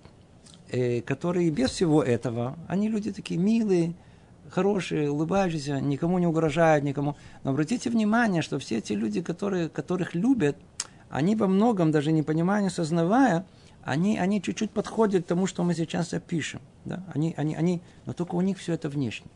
э, 0.70 1.02
которые 1.02 1.52
без 1.52 1.72
всего 1.72 2.04
этого, 2.04 2.58
они 2.68 2.90
люди 2.90 3.12
такие 3.12 3.40
милые, 3.40 3.94
хорошие, 4.50 5.12
улыбающиеся, 5.12 5.80
никому 5.80 6.18
не 6.20 6.28
угрожают, 6.28 6.84
никому. 6.84 7.16
Но 7.44 7.52
обратите 7.52 7.90
внимание, 7.90 8.42
что 8.42 8.60
все 8.60 8.78
эти 8.78 8.94
люди, 8.94 9.22
которые, 9.22 9.70
которых 9.70 10.16
любят, 10.16 10.58
они 11.10 11.36
во 11.36 11.48
многом, 11.48 11.92
даже 11.92 12.12
не 12.12 12.24
понимая, 12.24 12.62
не 12.62 12.70
сознавая, 12.70 13.46
они, 13.84 14.18
они 14.20 14.42
чуть-чуть 14.42 14.72
подходят 14.72 15.26
к 15.26 15.28
тому, 15.28 15.48
что 15.48 15.64
мы 15.64 15.74
сейчас 15.74 16.14
опишем. 16.14 16.62
Да? 16.86 17.04
Они, 17.14 17.34
они, 17.38 17.56
они, 17.56 17.82
но 18.06 18.14
только 18.14 18.36
у 18.36 18.42
них 18.42 18.58
все 18.58 18.74
это 18.74 18.90
внешне. 18.90 19.28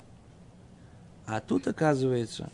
А 1.26 1.40
тут, 1.40 1.68
оказывается, 1.68 2.52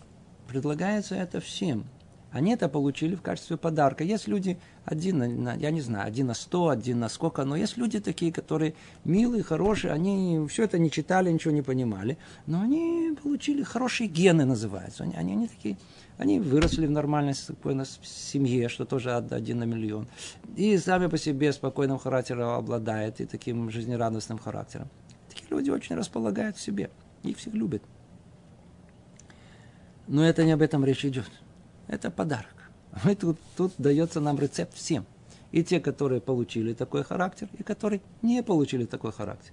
предлагается 0.48 1.16
это 1.16 1.42
всем. 1.42 1.86
Они 2.32 2.54
это 2.54 2.70
получили 2.70 3.16
в 3.16 3.22
качестве 3.22 3.58
подарка. 3.58 4.04
Есть 4.04 4.28
люди, 4.28 4.60
один 4.86 5.48
я 5.58 5.72
не 5.72 5.82
знаю, 5.82 6.08
один 6.08 6.28
на 6.28 6.36
сто, 6.36 6.70
один 6.70 7.00
на 7.00 7.10
сколько, 7.10 7.44
но 7.44 7.56
есть 7.56 7.78
люди 7.78 8.00
такие, 8.00 8.32
которые 8.32 8.76
милые, 9.04 9.42
хорошие, 9.42 9.92
они 9.94 10.46
все 10.48 10.66
это 10.66 10.78
не 10.78 10.92
читали, 10.92 11.32
ничего 11.32 11.54
не 11.54 11.64
понимали, 11.64 12.18
но 12.46 12.62
они 12.62 13.18
получили 13.22 13.64
хорошие 13.64 14.08
гены, 14.08 14.46
называются. 14.46 15.04
Они, 15.04 15.16
они, 15.16 15.34
они 15.34 15.48
такие, 15.48 15.78
они 16.18 16.40
выросли 16.40 16.86
в 16.86 16.92
нормальной 16.92 17.34
спокойной 17.34 17.86
семье, 18.04 18.70
что 18.70 18.86
тоже 18.86 19.16
один 19.16 19.60
на 19.60 19.64
миллион. 19.64 20.08
И 20.56 20.78
сами 20.78 21.08
по 21.08 21.18
себе 21.18 21.52
спокойным 21.52 21.98
характером 21.98 22.50
обладают, 22.50 23.22
и 23.22 23.26
таким 23.26 23.72
жизнерадостным 23.72 24.38
характером. 24.38 24.88
Такие 25.30 25.48
люди 25.50 25.72
очень 25.72 25.96
располагают 25.96 26.58
в 26.58 26.62
себе. 26.62 26.92
Их 27.24 27.38
всех 27.38 27.54
любят. 27.54 27.82
Но 30.08 30.24
это 30.26 30.44
не 30.44 30.52
об 30.52 30.62
этом 30.62 30.86
речь 30.86 31.06
идет. 31.06 31.30
Это 31.90 32.12
подарок. 32.12 32.56
Мы 33.04 33.16
тут, 33.16 33.38
тут 33.58 33.74
дается 33.78 34.22
нам 34.22 34.40
рецепт 34.40 34.74
всем. 34.76 35.06
И 35.52 35.64
те, 35.64 35.80
которые 35.80 36.22
получили 36.22 36.74
такой 36.74 37.04
характер, 37.04 37.50
и 37.58 37.64
которые 37.64 38.02
не 38.22 38.44
получили 38.44 38.86
такой 38.86 39.12
характер. 39.12 39.52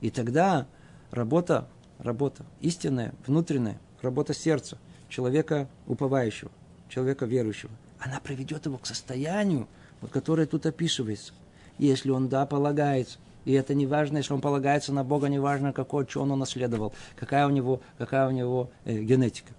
И 0.00 0.10
тогда 0.10 0.66
работа, 1.12 1.68
работа 1.98 2.44
истинная, 2.60 3.14
внутренняя, 3.26 3.78
работа 4.02 4.34
сердца, 4.34 4.76
человека 5.08 5.68
уповающего, 5.86 6.50
человека 6.88 7.26
верующего, 7.26 7.70
она 8.00 8.20
приведет 8.20 8.66
его 8.66 8.76
к 8.76 8.86
состоянию, 8.86 9.68
вот, 10.00 10.10
которое 10.10 10.46
тут 10.46 10.66
описывается. 10.66 11.32
Если 11.78 12.10
он, 12.10 12.28
да, 12.28 12.44
полагается, 12.44 13.18
и 13.44 13.52
это 13.52 13.74
не 13.74 13.86
важно, 13.86 14.18
если 14.18 14.32
он 14.32 14.40
полагается 14.40 14.92
на 14.92 15.04
Бога, 15.04 15.28
не 15.28 15.38
важно, 15.38 15.72
какой, 15.72 16.06
что 16.08 16.22
он 16.22 16.32
унаследовал, 16.32 16.92
какая 17.14 17.46
у 17.46 17.50
него, 17.50 17.80
какая 17.96 18.26
у 18.26 18.32
него 18.32 18.70
э, 18.84 18.98
генетика. 18.98 19.52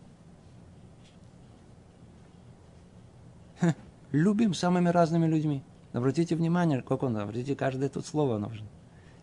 Любим 4.12 4.54
самыми 4.54 4.90
разными 4.90 5.28
людьми. 5.28 5.64
Обратите 5.94 6.36
внимание, 6.36 6.82
как 6.82 7.04
он, 7.04 7.18
обратите 7.18 7.56
каждое 7.56 7.90
тут 7.90 8.06
слово 8.06 8.38
нужно. 8.38 8.68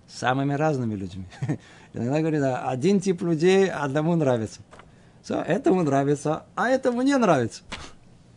Самыми 0.08 0.54
разными 0.54 0.94
людьми. 0.94 1.26
Иногда 1.94 2.20
говорит, 2.20 2.42
один 2.42 3.00
тип 3.00 3.22
людей 3.22 3.70
одному 3.70 4.16
нравится. 4.16 4.60
Все, 5.22 5.40
этому 5.40 5.82
нравится, 5.82 6.44
а 6.54 6.68
этому 6.68 7.02
не 7.02 7.16
нравится. 7.16 7.62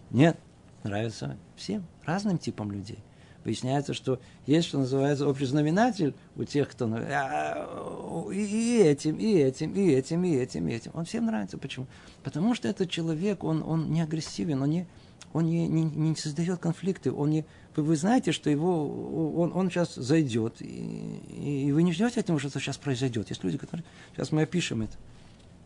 Нет, 0.10 0.38
нравится 0.84 1.36
всем, 1.58 1.86
разным 2.06 2.38
типам 2.38 2.72
людей. 2.72 3.00
Выясняется, 3.44 3.94
что 3.94 4.20
есть, 4.46 4.68
что 4.68 4.80
называется, 4.80 5.28
общий 5.28 5.46
знаменатель 5.46 6.14
у 6.36 6.44
тех, 6.44 6.70
кто... 6.70 6.86
А, 6.86 8.30
и 8.32 8.82
этим, 8.82 9.16
и 9.16 9.36
этим, 9.36 9.74
и 9.74 9.90
этим, 9.90 10.24
и 10.26 10.36
этим, 10.36 10.68
и 10.68 10.74
этим. 10.74 10.92
Он 10.94 11.06
всем 11.06 11.26
нравится. 11.26 11.58
Почему? 11.58 11.88
Потому 12.24 12.56
что 12.56 12.68
этот 12.68 12.90
человек, 12.90 13.46
он, 13.46 13.64
он 13.66 13.90
не 13.92 14.02
агрессивен, 14.02 14.62
он 14.62 14.70
не, 14.70 14.88
он 15.34 15.46
не, 15.46 15.68
не, 15.68 15.84
не 15.84 16.16
создает 16.16 16.60
конфликты, 16.60 17.12
он 17.12 17.30
не, 17.30 17.46
вы, 17.76 17.84
вы 17.84 17.96
знаете, 17.96 18.32
что 18.32 18.50
его, 18.50 19.40
он, 19.40 19.52
он 19.54 19.70
сейчас 19.70 19.96
зайдет, 19.96 20.62
и, 20.62 21.66
и 21.68 21.72
вы 21.72 21.84
не 21.84 21.94
ждете 21.94 22.20
от 22.20 22.28
него, 22.28 22.40
что 22.40 22.50
сейчас 22.60 22.78
произойдет. 22.78 23.30
Есть 23.30 23.44
люди, 23.44 23.58
которые, 23.58 23.86
сейчас 24.14 24.32
мы 24.32 24.44
опишем 24.44 24.82
это. 24.82 24.98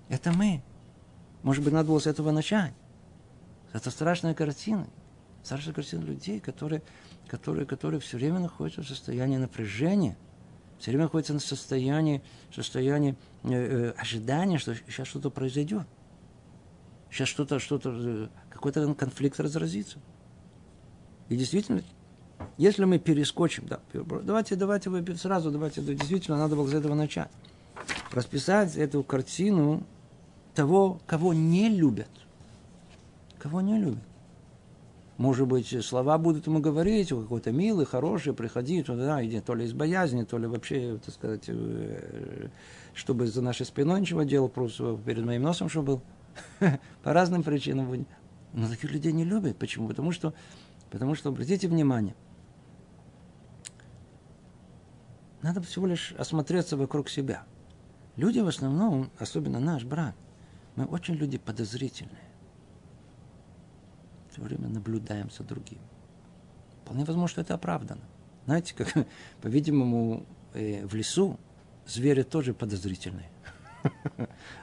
Это 0.09 0.31
мы. 0.31 0.61
Может 1.43 1.63
быть, 1.63 1.73
надо 1.73 1.87
было 1.87 1.99
с 1.99 2.07
этого 2.07 2.31
начать. 2.31 2.73
Это 3.73 3.89
страшная 3.91 4.33
картина. 4.33 4.87
Страшная 5.43 5.73
картина 5.73 6.03
людей, 6.03 6.39
которые, 6.39 6.83
которые, 7.27 7.65
которые 7.65 7.99
все 7.99 8.17
время 8.17 8.39
находятся 8.39 8.81
в 8.81 8.87
состоянии 8.87 9.37
напряжения, 9.37 10.17
все 10.79 10.91
время 10.91 11.05
находятся 11.05 11.33
в 11.33 11.39
состоянии, 11.39 12.21
состоянии 12.53 13.15
э, 13.43 13.49
э, 13.53 13.89
ожидания, 13.91 14.57
что 14.57 14.75
сейчас 14.75 15.07
что-то 15.07 15.29
произойдет. 15.29 15.87
Сейчас 17.11 17.27
что-то, 17.27 17.59
что-то, 17.59 17.93
э, 17.93 18.27
какой-то 18.49 18.93
конфликт 18.93 19.39
разразится. 19.39 19.99
И 21.27 21.35
действительно, 21.35 21.83
если 22.57 22.85
мы 22.85 22.99
перескочим, 22.99 23.65
да, 23.67 23.79
давайте, 23.93 24.55
давайте 24.55 24.89
вы 24.89 25.05
сразу, 25.17 25.51
давайте, 25.51 25.81
действительно, 25.81 26.37
надо 26.37 26.55
было 26.55 26.67
с 26.67 26.73
этого 26.73 26.95
начать. 26.95 27.29
Расписать 28.11 28.77
эту 28.77 29.03
картину 29.03 29.83
того, 30.55 30.99
кого 31.05 31.33
не 31.33 31.69
любят. 31.69 32.09
Кого 33.39 33.61
не 33.61 33.77
любят. 33.77 34.03
Может 35.17 35.47
быть, 35.47 35.85
слова 35.85 36.17
будут 36.17 36.47
ему 36.47 36.59
говорить, 36.59 37.09
какой-то 37.09 37.51
милый, 37.51 37.85
хороший, 37.85 38.33
приходи 38.33 38.81
туда, 38.81 39.23
иди, 39.23 39.39
то 39.39 39.53
ли 39.53 39.65
из 39.65 39.73
боязни, 39.73 40.23
то 40.23 40.37
ли 40.37 40.47
вообще, 40.47 40.97
так 41.05 41.13
сказать, 41.13 41.43
э, 41.47 42.47
чтобы 42.93 43.27
за 43.27 43.41
нашей 43.41 43.65
спиной 43.65 44.01
ничего 44.01 44.23
делал, 44.23 44.49
просто 44.49 44.97
перед 45.05 45.23
моим 45.25 45.43
носом, 45.43 45.69
что 45.69 45.81
был. 45.81 46.01
По 46.59 47.13
разным 47.13 47.43
причинам 47.43 47.87
будет. 47.87 48.07
Но 48.53 48.67
таких 48.67 48.91
людей 48.91 49.11
не 49.11 49.23
любят. 49.23 49.57
Почему? 49.57 49.87
Потому 49.87 50.11
что, 50.11 50.33
потому 50.89 51.15
что 51.15 51.29
обратите 51.29 51.67
внимание, 51.67 52.15
надо 55.41 55.61
всего 55.61 55.87
лишь 55.87 56.13
осмотреться 56.13 56.77
вокруг 56.77 57.09
себя. 57.09 57.43
Люди 58.15 58.39
в 58.39 58.47
основном, 58.47 59.09
особенно 59.17 59.59
наш 59.59 59.83
брат, 59.83 60.15
мы 60.75 60.85
очень 60.85 61.15
люди 61.15 61.37
подозрительные. 61.37 62.29
Все 64.31 64.41
время 64.41 64.69
наблюдаем 64.69 65.29
за 65.31 65.43
другим. 65.43 65.79
Вполне 66.83 67.05
возможно, 67.05 67.27
что 67.27 67.41
это 67.41 67.55
оправдано. 67.55 68.01
Знаете, 68.45 68.73
как, 68.75 68.93
по-видимому, 69.41 70.25
э, 70.53 70.85
в 70.85 70.93
лесу 70.95 71.39
звери 71.85 72.23
тоже 72.23 72.53
подозрительные. 72.53 73.29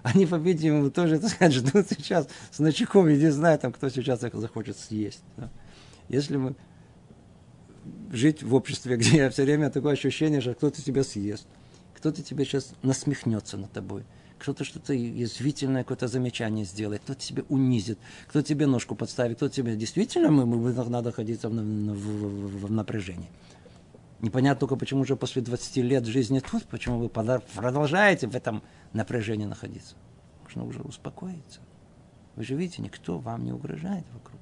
Они, 0.03 0.27
по-видимому, 0.27 0.91
тоже, 0.91 1.19
так 1.19 1.31
сказать, 1.31 1.55
ждут 1.55 1.87
сейчас 1.89 2.29
с 2.51 2.59
ночеком, 2.59 3.09
и 3.09 3.17
не 3.17 3.31
знаю, 3.31 3.59
там, 3.59 3.73
кто 3.73 3.89
сейчас 3.89 4.23
их 4.25 4.35
захочет 4.35 4.77
съесть. 4.77 5.23
Да? 5.37 5.51
Если 6.09 6.37
мы 6.37 6.55
жить 8.13 8.43
в 8.43 8.55
обществе, 8.55 8.97
где 8.99 9.29
все 9.31 9.45
время 9.45 9.71
такое 9.71 9.93
ощущение, 9.93 10.41
что 10.41 10.55
кто-то 10.55 10.83
тебя 10.83 11.05
съест, 11.05 11.47
кто-то 11.95 12.23
тебе 12.23 12.45
сейчас 12.45 12.73
насмехнется 12.83 13.57
над 13.57 13.73
тобой, 13.73 14.05
кто-то 14.39 14.65
что-то 14.65 14.93
язвительное, 14.93 15.83
какое-то 15.83 16.07
замечание 16.07 16.65
сделает, 16.65 17.03
кто-то 17.03 17.21
тебя 17.21 17.43
унизит, 17.49 17.99
кто 18.29 18.41
тебе 18.41 18.67
ножку 18.67 18.95
подставит, 18.95 19.37
кто 19.37 19.49
тебе 19.49 19.75
действительно 19.75 20.31
мы, 20.31 20.47
мы 20.47 20.73
надо 20.73 21.01
находиться 21.01 21.49
в, 21.49 21.53
в, 21.53 21.57
в, 21.57 22.67
в 22.67 22.71
напряжении. 22.71 23.29
Непонятно 24.21 24.59
только, 24.59 24.77
почему 24.77 25.03
уже 25.03 25.15
после 25.15 25.43
20 25.43 25.77
лет 25.79 26.05
жизни 26.05 26.41
тут, 26.41 26.65
почему 26.65 26.99
вы 26.99 27.09
продолжаете 27.09 28.27
в 28.27 28.35
этом 28.35 28.63
напряжении 28.93 29.45
находиться. 29.47 29.95
Нужно 30.45 30.65
уже 30.65 30.81
успокоиться. 30.81 31.61
Вы 32.35 32.45
же 32.45 32.55
видите, 32.55 32.83
никто 32.83 33.19
вам 33.19 33.45
не 33.45 33.53
угрожает 33.53 34.05
вокруг. 34.13 34.41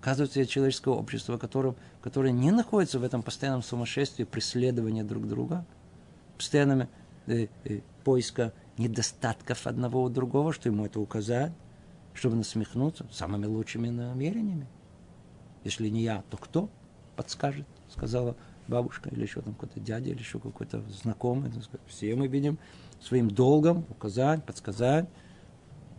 Оказывается, 0.00 0.40
это 0.40 0.50
человеческое 0.50 0.94
общество, 0.94 1.36
которое, 1.36 1.74
которое 2.00 2.32
не 2.32 2.50
находится 2.50 2.98
в 2.98 3.04
этом 3.04 3.22
постоянном 3.22 3.62
сумасшествии 3.62 4.24
преследования 4.24 5.04
друг 5.04 5.26
друга, 5.26 5.64
постоянного 6.36 6.88
э, 7.26 7.48
э, 7.64 7.80
поиска 8.04 8.52
недостатков 8.78 9.66
одного 9.66 10.02
у 10.02 10.08
другого, 10.08 10.52
что 10.52 10.68
ему 10.68 10.86
это 10.86 11.00
указать, 11.00 11.52
чтобы 12.12 12.36
насмехнуться 12.36 13.06
самыми 13.10 13.46
лучшими 13.46 13.88
намерениями. 13.88 14.68
Если 15.64 15.88
не 15.88 16.02
я, 16.02 16.22
то 16.30 16.36
кто 16.36 16.70
подскажет? 17.16 17.66
Сказала 17.96 18.36
бабушка, 18.68 19.08
или 19.10 19.22
еще 19.22 19.40
там 19.40 19.54
какой-то 19.54 19.80
дядя, 19.80 20.10
или 20.10 20.18
еще 20.18 20.38
какой-то 20.38 20.82
знакомый. 21.02 21.50
Все 21.86 22.14
мы 22.14 22.26
видим 22.26 22.58
своим 23.00 23.30
долгом 23.30 23.86
указать, 23.90 24.44
подсказать. 24.44 25.08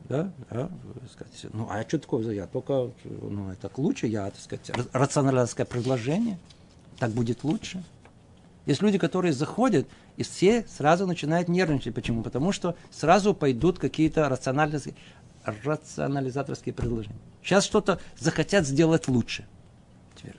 Да, 0.10 0.32
да, 0.50 0.70
сказать, 1.12 1.48
ну, 1.52 1.68
а 1.70 1.84
что 1.86 2.00
такое? 2.00 2.34
Я 2.34 2.48
только, 2.48 2.92
ну, 3.04 3.52
это 3.52 3.70
лучше, 3.76 4.08
я, 4.08 4.32
так 4.32 4.40
сказать, 4.40 4.72
рациональное 4.94 5.66
предложение, 5.66 6.40
так 6.98 7.12
будет 7.12 7.44
лучше. 7.44 7.84
Есть 8.66 8.82
люди, 8.82 8.98
которые 8.98 9.34
заходят, 9.34 9.86
и 10.16 10.24
все 10.24 10.66
сразу 10.68 11.06
начинают 11.08 11.50
нервничать. 11.50 11.94
Почему? 11.94 12.24
Потому 12.24 12.54
что 12.54 12.78
сразу 12.90 13.34
пойдут 13.34 13.80
какие-то 13.80 14.30
рационализаторские 14.30 16.74
предложения. 16.74 17.20
Сейчас 17.44 17.66
что-то 17.66 18.00
захотят 18.18 18.66
сделать 18.66 19.10
лучше. 19.10 19.46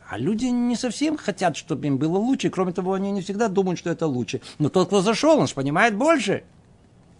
А 0.09 0.18
люди 0.18 0.47
не 0.47 0.76
совсем 0.76 1.16
хотят, 1.16 1.57
чтобы 1.57 1.87
им 1.87 1.99
было 1.99 2.18
лучше. 2.18 2.51
Кроме 2.51 2.72
того, 2.72 2.95
они 2.95 3.11
не 3.11 3.20
всегда 3.20 3.49
думают, 3.49 3.79
что 3.79 3.91
это 3.91 4.07
лучше. 4.07 4.41
Но 4.59 4.68
тот, 4.68 4.89
кто 4.89 5.01
зашел, 5.01 5.39
он 5.39 5.47
же 5.47 5.55
понимает 5.55 5.97
больше. 5.97 6.45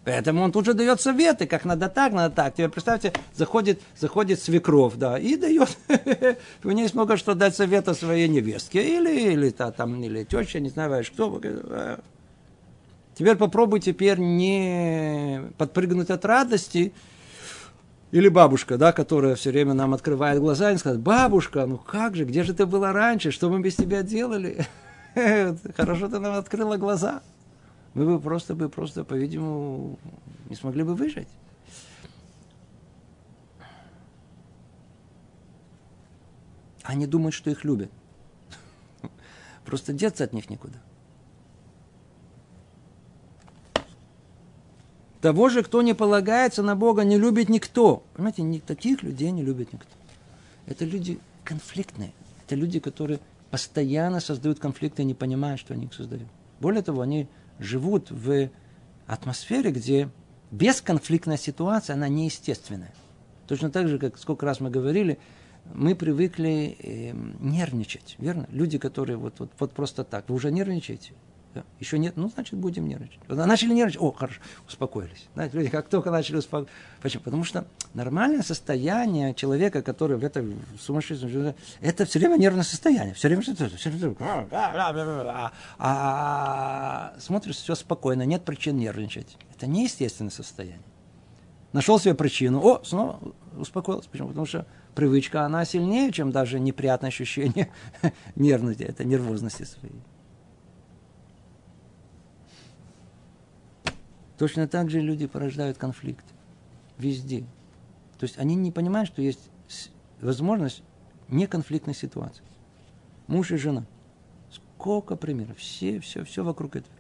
Поэтому 0.05 0.43
он 0.43 0.53
тут 0.53 0.65
же 0.65 0.73
дает 0.73 1.03
советы, 1.03 1.47
как 1.47 1.67
надо 1.67 1.91
так, 1.91 2.13
надо 2.15 2.35
так. 2.35 2.55
Тебе 2.55 2.71
представьте, 2.71 3.13
заходит, 3.35 3.83
заходит 3.95 4.41
свекров, 4.41 4.97
да, 4.97 5.19
и 5.19 5.37
дает. 5.37 5.77
У 6.65 6.71
нее 6.71 6.85
есть 6.85 6.95
много 6.95 7.19
что 7.19 7.35
дать 7.35 7.55
совета 7.55 7.93
своей 7.93 8.27
невестке. 8.27 8.83
Или, 8.83 9.33
или, 9.33 9.51
та, 9.51 9.71
там, 9.71 10.03
или 10.03 10.25
теща, 10.25 10.61
не 10.61 10.71
знаю, 10.71 11.05
кто. 11.05 11.41
Теперь 13.15 13.37
попробуй 13.37 13.81
теперь 13.81 14.19
не 14.19 15.43
подпрыгнуть 15.59 16.09
от 16.09 16.25
радости, 16.25 16.95
или 18.11 18.29
бабушка, 18.29 18.79
да, 18.79 18.93
которая 18.93 19.35
все 19.35 19.51
время 19.51 19.75
нам 19.75 19.95
открывает 19.95 20.41
глаза 20.41 20.73
и 20.73 20.77
сказать, 20.79 21.01
бабушка, 21.01 21.67
ну 21.67 21.79
как 21.79 22.17
же, 22.17 22.25
где 22.25 22.43
же 22.43 22.55
ты 22.55 22.67
была 22.67 22.93
раньше, 22.93 23.31
что 23.31 23.51
мы 23.51 23.61
без 23.61 23.77
тебя 23.77 24.03
делали? 24.03 24.67
Хорошо 25.77 26.09
ты 26.09 26.19
нам 26.19 26.35
открыла 26.35 26.77
глаза 26.77 27.23
мы 27.99 28.07
бы 28.07 28.21
просто, 28.21 28.55
бы 28.55 28.69
просто, 28.69 29.05
по-видимому, 29.05 29.99
не 30.49 30.55
смогли 30.55 30.85
бы 30.85 30.95
выжить. 30.95 31.29
Они 36.85 37.07
думают, 37.07 37.35
что 37.35 37.51
их 37.51 37.65
любят. 37.65 37.91
Просто 39.65 39.93
деться 39.93 40.25
от 40.25 40.33
них 40.33 40.49
некуда. 40.49 40.79
Того 45.21 45.49
же, 45.49 45.63
кто 45.63 45.83
не 45.83 45.95
полагается 45.95 46.63
на 46.63 46.77
Бога, 46.77 47.03
не 47.03 47.19
любит 47.19 47.49
никто. 47.49 48.05
Понимаете, 48.15 48.43
ни, 48.43 48.59
таких 48.61 49.03
людей 49.03 49.31
не 49.33 49.43
любит 49.43 49.73
никто. 49.73 49.91
Это 50.67 50.85
люди 50.85 51.19
конфликтные. 51.45 52.13
Это 52.47 52.55
люди, 52.55 52.79
которые 52.79 53.19
постоянно 53.51 54.21
создают 54.21 54.61
конфликты 54.61 55.05
не 55.05 55.15
понимают, 55.15 55.61
что 55.61 55.75
они 55.75 55.87
их 55.87 55.95
создают. 55.95 56.29
Более 56.61 56.83
того, 56.83 57.03
они 57.03 57.27
живут 57.59 58.11
в 58.11 58.51
атмосфере, 59.07 59.73
где 59.73 60.11
бесконфликтная 60.51 61.37
ситуация, 61.37 61.95
она 61.95 62.09
неестественная. 62.09 62.95
Точно 63.47 63.71
так 63.71 63.89
же, 63.89 63.99
как 63.99 64.19
сколько 64.19 64.47
раз 64.47 64.61
мы 64.61 64.71
говорили, 64.71 65.19
мы 65.75 65.95
привыкли 65.95 66.77
э, 66.79 67.13
нервничать, 67.41 68.17
верно? 68.19 68.47
Люди, 68.51 68.79
которые 68.79 69.17
вот, 69.17 69.35
вот, 69.39 69.51
вот 69.59 69.73
просто 69.73 70.05
так, 70.05 70.29
вы 70.29 70.35
уже 70.35 70.51
нервничаете, 70.51 71.13
да? 71.59 71.65
Еще 71.81 71.99
нет, 71.99 72.17
ну, 72.17 72.29
значит, 72.29 72.55
будем 72.55 72.87
нервничать. 72.87 73.19
Начали 73.29 73.73
нервничать, 73.73 74.01
о, 74.01 74.13
хорошо, 74.13 74.41
успокоились. 74.67 75.29
Знаете, 75.35 75.57
люди 75.57 75.71
как 75.71 75.89
только 75.89 76.11
начали 76.11 76.37
успокоиться. 76.37 76.73
Почему? 77.03 77.23
Потому 77.25 77.45
что 77.45 77.67
нормальное 77.95 78.43
состояние 78.43 79.35
человека, 79.35 79.83
который 79.83 80.17
в 80.17 80.25
этом 80.25 80.55
сумасшедшем, 80.79 81.55
это 81.81 82.05
все 82.05 82.19
время 82.19 82.37
нервное 82.37 82.65
состояние. 82.65 83.15
Все 83.15 83.29
время 83.29 83.43
что-то, 83.43 83.69
все 83.77 83.91
время... 83.91 84.15
А, 84.21 85.53
а 85.79 87.15
смотришь, 87.19 87.57
все 87.57 87.75
спокойно, 87.75 88.23
нет 88.23 88.45
причин 88.45 88.77
нервничать. 88.77 89.37
Это 89.55 89.67
неестественное 89.67 90.31
состояние. 90.31 90.83
Нашел 91.73 91.99
себе 91.99 92.15
причину, 92.15 92.61
о, 92.61 92.83
снова 92.85 93.21
успокоился. 93.57 94.09
Почему? 94.09 94.29
Потому 94.29 94.47
что 94.47 94.67
привычка, 94.95 95.45
она 95.45 95.65
сильнее, 95.65 96.11
чем 96.13 96.31
даже 96.31 96.61
неприятное 96.61 97.09
ощущение 97.09 97.71
нервности, 98.37 98.85
это 98.85 99.05
нервозности 99.05 99.65
своей. 99.65 100.01
Точно 104.39 104.69
так 104.69 104.89
же 104.89 105.01
люди 105.01 105.27
порождают 105.27 105.79
конфликт. 105.79 106.25
Везде. 106.97 107.41
То 108.19 108.25
есть 108.25 108.39
они 108.39 108.55
не 108.55 108.71
понимают, 108.71 109.09
что 109.09 109.21
есть 109.21 109.51
возможность 110.21 110.83
неконфликтной 111.29 111.95
ситуации. 111.95 112.45
Муж 113.27 113.51
и 113.51 113.57
жена. 113.57 113.85
Сколько 114.51 115.17
примеров. 115.17 115.59
Все, 115.59 116.01
все, 116.01 116.25
все 116.25 116.45
вокруг 116.45 116.77
этого. 116.77 116.95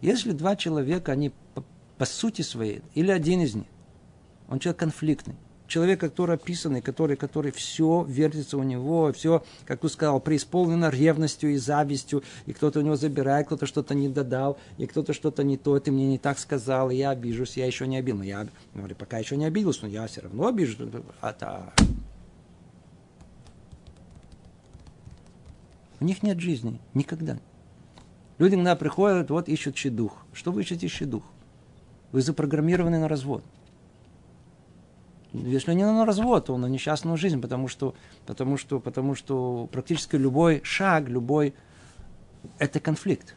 Если 0.00 0.32
два 0.32 0.56
человека, 0.56 1.12
они 1.12 1.32
по, 1.54 1.64
по 1.96 2.04
сути 2.04 2.42
своей, 2.42 2.82
или 2.94 3.10
один 3.10 3.40
из 3.40 3.54
них, 3.54 3.66
он 4.48 4.58
человек 4.58 4.80
конфликтный, 4.80 5.36
человек, 5.74 5.98
который 5.98 6.36
описанный, 6.36 6.80
который, 6.80 7.16
который 7.16 7.50
все 7.50 8.06
вертится 8.08 8.56
у 8.56 8.62
него, 8.62 9.12
все, 9.12 9.42
как 9.66 9.80
ты 9.80 9.88
сказал, 9.88 10.20
преисполнено 10.20 10.88
ревностью 10.88 11.52
и 11.52 11.56
завистью, 11.56 12.22
и 12.46 12.52
кто-то 12.52 12.78
у 12.78 12.82
него 12.82 12.94
забирает, 12.94 13.46
кто-то 13.46 13.66
что-то 13.66 13.92
не 13.92 14.08
додал, 14.08 14.56
и 14.78 14.86
кто-то 14.86 15.12
что-то 15.12 15.42
не 15.42 15.56
то, 15.56 15.76
ты 15.80 15.90
мне 15.90 16.06
не 16.06 16.18
так 16.18 16.38
сказал, 16.38 16.90
и 16.90 16.94
я 16.94 17.10
обижусь, 17.10 17.56
я 17.56 17.66
еще 17.66 17.88
не 17.88 17.96
обидел. 17.96 18.18
Но 18.18 18.24
я 18.24 18.46
говорю, 18.72 18.94
пока 18.94 19.18
еще 19.18 19.36
не 19.36 19.46
обиделся, 19.46 19.80
но 19.82 19.88
я 19.88 20.06
все 20.06 20.20
равно 20.20 20.46
обижусь. 20.46 20.78
Это... 21.20 21.72
У 25.98 26.04
них 26.04 26.22
нет 26.22 26.38
жизни, 26.38 26.80
никогда. 26.92 27.40
Люди 28.38 28.54
иногда 28.54 28.76
приходят, 28.76 29.28
вот 29.28 29.48
ищут 29.48 29.76
щедух. 29.76 30.24
Что 30.32 30.52
вы 30.52 30.62
ищете 30.62 30.86
щедух? 30.86 31.24
Вы 32.12 32.22
запрограммированы 32.22 33.00
на 33.00 33.08
развод 33.08 33.42
если 35.34 35.74
не 35.74 35.84
на 35.84 36.06
развод, 36.06 36.46
то 36.46 36.56
на 36.56 36.66
несчастную 36.66 37.16
жизнь, 37.16 37.40
потому 37.40 37.66
что, 37.66 37.94
потому 38.24 38.56
что, 38.56 38.78
потому 38.78 39.14
что 39.14 39.68
практически 39.72 40.16
любой 40.16 40.60
шаг, 40.62 41.08
любой 41.08 41.54
это 42.58 42.78
конфликт. 42.78 43.34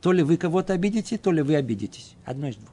То 0.00 0.12
ли 0.12 0.22
вы 0.22 0.36
кого-то 0.36 0.72
обидите, 0.72 1.18
то 1.18 1.30
ли 1.30 1.40
вы 1.40 1.54
обидитесь. 1.54 2.16
Одно 2.24 2.48
из 2.48 2.56
двух. 2.56 2.70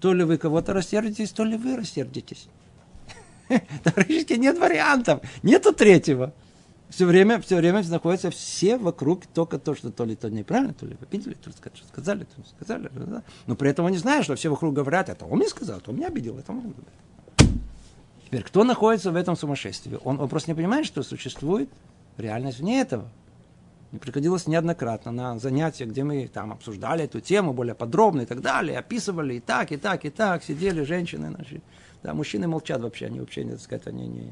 То 0.00 0.14
ли 0.14 0.24
вы 0.24 0.38
кого-то 0.38 0.72
рассердитесь, 0.72 1.32
то 1.32 1.44
ли 1.44 1.56
вы 1.56 1.76
рассердитесь. 1.76 2.48
Товарищи, 3.82 4.38
нет 4.38 4.58
вариантов. 4.58 5.20
Нету 5.42 5.74
третьего 5.74 6.32
все 6.92 7.06
время, 7.06 7.40
все 7.40 7.56
время 7.56 7.82
находятся 7.88 8.30
все 8.30 8.76
вокруг 8.76 9.24
только 9.26 9.58
то, 9.58 9.74
что 9.74 9.90
то 9.90 10.04
ли 10.04 10.14
то 10.14 10.28
неправильно, 10.28 10.74
то 10.74 10.84
ли 10.84 10.96
обидели, 11.00 11.34
то 11.34 11.48
ли 11.48 11.56
сказали, 11.88 12.24
то 12.24 12.40
ли 12.40 12.46
сказали. 12.46 12.90
Но 13.46 13.56
при 13.56 13.70
этом 13.70 13.86
они 13.86 13.96
знают, 13.96 14.24
что 14.24 14.36
все 14.36 14.50
вокруг 14.50 14.74
говорят, 14.74 15.08
это 15.08 15.24
он 15.24 15.38
мне 15.38 15.48
сказал, 15.48 15.78
это 15.78 15.90
он 15.90 15.96
меня 15.96 16.08
обидел, 16.08 16.38
это 16.38 16.52
он 16.52 16.74
Теперь, 18.26 18.42
кто 18.42 18.64
находится 18.64 19.10
в 19.10 19.16
этом 19.16 19.36
сумасшествии? 19.36 19.98
Он, 20.04 20.20
он 20.20 20.28
просто 20.28 20.50
не 20.50 20.54
понимает, 20.54 20.84
что 20.84 21.02
существует 21.02 21.70
реальность 22.18 22.58
вне 22.58 22.82
этого. 22.82 23.08
Мне 23.90 23.98
приходилось 23.98 24.46
неоднократно 24.46 25.12
на 25.12 25.38
занятия, 25.38 25.86
где 25.86 26.04
мы 26.04 26.28
там 26.28 26.52
обсуждали 26.52 27.04
эту 27.04 27.20
тему 27.20 27.54
более 27.54 27.74
подробно 27.74 28.22
и 28.22 28.26
так 28.26 28.42
далее, 28.42 28.78
описывали 28.78 29.34
и 29.34 29.40
так, 29.40 29.72
и 29.72 29.78
так, 29.78 30.04
и 30.04 30.10
так, 30.10 30.44
сидели 30.44 30.82
женщины 30.82 31.30
наши. 31.30 31.62
Да, 32.02 32.12
мужчины 32.12 32.48
молчат 32.48 32.82
вообще, 32.82 33.06
они 33.06 33.20
вообще, 33.20 33.44
не 33.44 33.52
так 33.52 33.60
сказать, 33.60 33.86
они 33.86 34.08
не, 34.08 34.30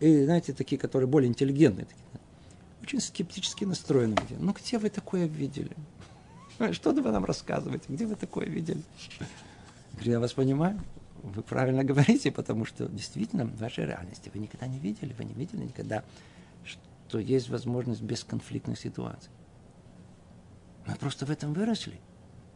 и, 0.00 0.24
знаете, 0.24 0.52
такие, 0.52 0.78
которые 0.78 1.08
более 1.08 1.28
интеллигентные, 1.28 1.86
такие, 1.86 2.04
очень 2.82 3.00
скептически 3.00 3.64
настроены. 3.64 4.16
Ну, 4.38 4.52
где 4.52 4.78
вы 4.78 4.90
такое 4.90 5.26
видели? 5.26 5.76
Что 6.72 6.92
вы 6.92 7.10
нам 7.10 7.24
рассказываете? 7.24 7.84
Где 7.88 8.06
вы 8.06 8.14
такое 8.14 8.46
видели? 8.46 8.82
Я 10.00 10.20
вас 10.20 10.32
понимаю. 10.32 10.80
Вы 11.22 11.42
правильно 11.42 11.82
говорите, 11.92 12.30
потому 12.30 12.64
что 12.64 12.86
действительно 12.88 13.44
в 13.44 13.58
вашей 13.58 13.86
реальности 13.86 14.30
вы 14.32 14.40
никогда 14.40 14.68
не 14.68 14.78
видели, 14.78 15.12
вы 15.18 15.24
не 15.24 15.34
видели 15.34 15.64
никогда, 15.64 16.04
что 16.64 17.18
есть 17.18 17.48
возможность 17.48 18.02
бесконфликтных 18.02 18.78
ситуаций. 18.78 19.30
Мы 20.86 20.94
просто 20.94 21.26
в 21.26 21.30
этом 21.30 21.52
выросли. 21.52 22.00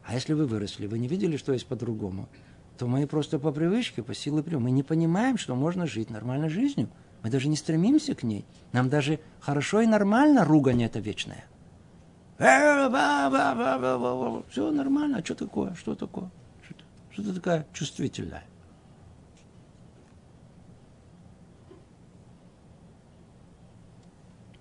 А 0.04 0.14
если 0.14 0.32
вы 0.32 0.46
выросли, 0.46 0.86
вы 0.86 0.98
не 0.98 1.08
видели, 1.08 1.36
что 1.36 1.52
есть 1.52 1.66
по-другому, 1.66 2.28
то 2.78 2.86
мы 2.86 3.06
просто 3.06 3.38
по 3.38 3.52
привычке, 3.52 4.02
по 4.02 4.14
силе 4.14 4.42
приема, 4.42 4.64
мы 4.64 4.70
не 4.70 4.82
понимаем, 4.82 5.38
что 5.38 5.56
можно 5.56 5.86
жить 5.86 6.08
нормальной 6.08 6.48
жизнью– 6.48 6.88
мы 7.22 7.30
даже 7.30 7.48
не 7.48 7.56
стремимся 7.56 8.14
к 8.14 8.22
ней. 8.22 8.44
Нам 8.72 8.88
даже 8.88 9.20
хорошо 9.40 9.80
и 9.80 9.86
нормально 9.86 10.44
ругань 10.44 10.82
это 10.82 10.98
вечное. 10.98 11.44
Все 14.50 14.70
нормально, 14.72 15.18
а 15.18 15.24
что 15.24 15.34
такое? 15.34 15.74
Что 15.74 15.94
такое? 15.94 16.30
Что 17.10 17.22
ты 17.22 17.32
такая 17.34 17.66
чувствительная? 17.72 18.44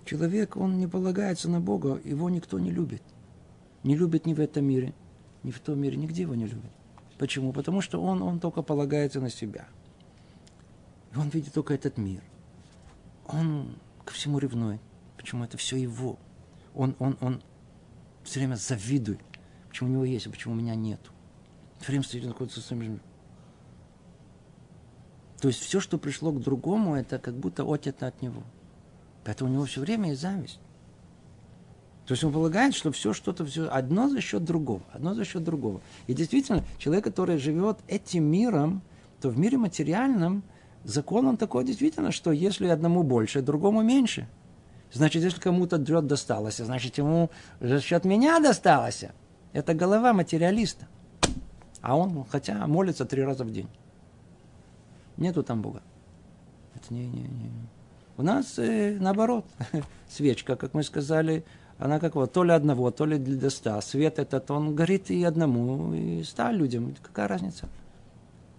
Человек, 0.04 0.56
он 0.56 0.78
не 0.78 0.86
полагается 0.86 1.48
на 1.48 1.60
Бога, 1.60 1.98
его 2.04 2.28
никто 2.28 2.58
не 2.58 2.70
любит. 2.70 3.02
Не 3.82 3.96
любит 3.96 4.26
ни 4.26 4.34
в 4.34 4.40
этом 4.40 4.64
мире, 4.66 4.92
ни 5.42 5.50
в 5.50 5.58
том 5.58 5.80
мире, 5.80 5.96
нигде 5.96 6.22
его 6.22 6.34
не 6.34 6.44
любит. 6.44 6.70
Почему? 7.18 7.52
Потому 7.52 7.80
что 7.80 8.00
он, 8.00 8.22
он 8.22 8.38
только 8.38 8.62
полагается 8.62 9.20
на 9.20 9.30
себя. 9.30 9.66
И 11.14 11.18
он 11.18 11.30
видит 11.30 11.54
только 11.54 11.74
этот 11.74 11.96
мир 11.96 12.22
он 13.26 13.76
ко 14.04 14.12
всему 14.12 14.38
ревнует. 14.38 14.80
Почему 15.16 15.44
это 15.44 15.56
все 15.56 15.76
его? 15.76 16.18
Он, 16.74 16.96
он, 16.98 17.16
он 17.20 17.42
все 18.24 18.40
время 18.40 18.56
завидует. 18.56 19.20
Почему 19.68 19.90
у 19.90 19.92
него 19.92 20.04
есть, 20.04 20.26
а 20.26 20.30
почему 20.30 20.54
у 20.54 20.56
меня 20.56 20.74
нету? 20.74 21.12
Все 21.80 21.88
время 21.88 22.04
стоит, 22.04 22.24
находится 22.24 22.60
с 22.60 22.66
самим 22.66 23.00
То 25.40 25.48
есть 25.48 25.60
все, 25.60 25.80
что 25.80 25.98
пришло 25.98 26.32
к 26.32 26.40
другому, 26.40 26.94
это 26.94 27.18
как 27.18 27.34
будто 27.34 27.64
отето 27.64 28.06
от 28.06 28.22
него. 28.22 28.42
Поэтому 29.24 29.50
у 29.50 29.52
него 29.54 29.64
все 29.64 29.80
время 29.80 30.10
есть 30.10 30.22
зависть. 30.22 30.60
То 32.06 32.14
есть 32.14 32.24
он 32.24 32.32
полагает, 32.32 32.74
что 32.74 32.90
все 32.90 33.12
что-то, 33.12 33.46
все 33.46 33.68
одно 33.68 34.08
за 34.08 34.20
счет 34.20 34.44
другого, 34.44 34.82
одно 34.92 35.14
за 35.14 35.24
счет 35.24 35.44
другого. 35.44 35.80
И 36.08 36.14
действительно, 36.14 36.64
человек, 36.78 37.04
который 37.04 37.38
живет 37.38 37.78
этим 37.86 38.24
миром, 38.24 38.82
то 39.20 39.30
в 39.30 39.38
мире 39.38 39.56
материальном 39.56 40.42
закон 40.84 41.26
он 41.26 41.36
такой 41.36 41.64
действительно, 41.64 42.12
что 42.12 42.32
если 42.32 42.66
одному 42.66 43.02
больше, 43.02 43.42
другому 43.42 43.82
меньше. 43.82 44.28
Значит, 44.92 45.22
если 45.22 45.40
кому-то 45.40 45.78
дрет 45.78 46.06
досталось, 46.06 46.58
значит, 46.58 46.98
ему 46.98 47.30
за 47.60 47.80
счет 47.80 48.04
меня 48.04 48.40
досталось. 48.40 49.04
Это 49.52 49.74
голова 49.74 50.12
материалиста. 50.12 50.86
А 51.80 51.96
он, 51.96 52.24
хотя 52.30 52.66
молится 52.66 53.04
три 53.04 53.22
раза 53.22 53.44
в 53.44 53.50
день. 53.50 53.68
Нету 55.16 55.42
там 55.42 55.62
Бога. 55.62 55.82
Это 56.74 56.92
не, 56.94 57.06
не, 57.06 57.22
не. 57.22 57.50
У 58.16 58.22
нас 58.22 58.58
э, 58.58 58.96
наоборот. 59.00 59.46
Свечка, 60.08 60.56
как 60.56 60.74
мы 60.74 60.82
сказали, 60.82 61.44
она 61.78 61.98
как 61.98 62.14
вот, 62.14 62.32
то 62.32 62.44
ли 62.44 62.52
одного, 62.52 62.90
то 62.90 63.04
ли 63.06 63.18
для 63.18 63.50
ста. 63.50 63.80
Свет 63.80 64.18
этот, 64.18 64.50
он 64.50 64.74
горит 64.74 65.10
и 65.10 65.24
одному, 65.24 65.94
и 65.94 66.22
ста 66.22 66.52
людям. 66.52 66.94
Какая 67.02 67.28
разница? 67.28 67.68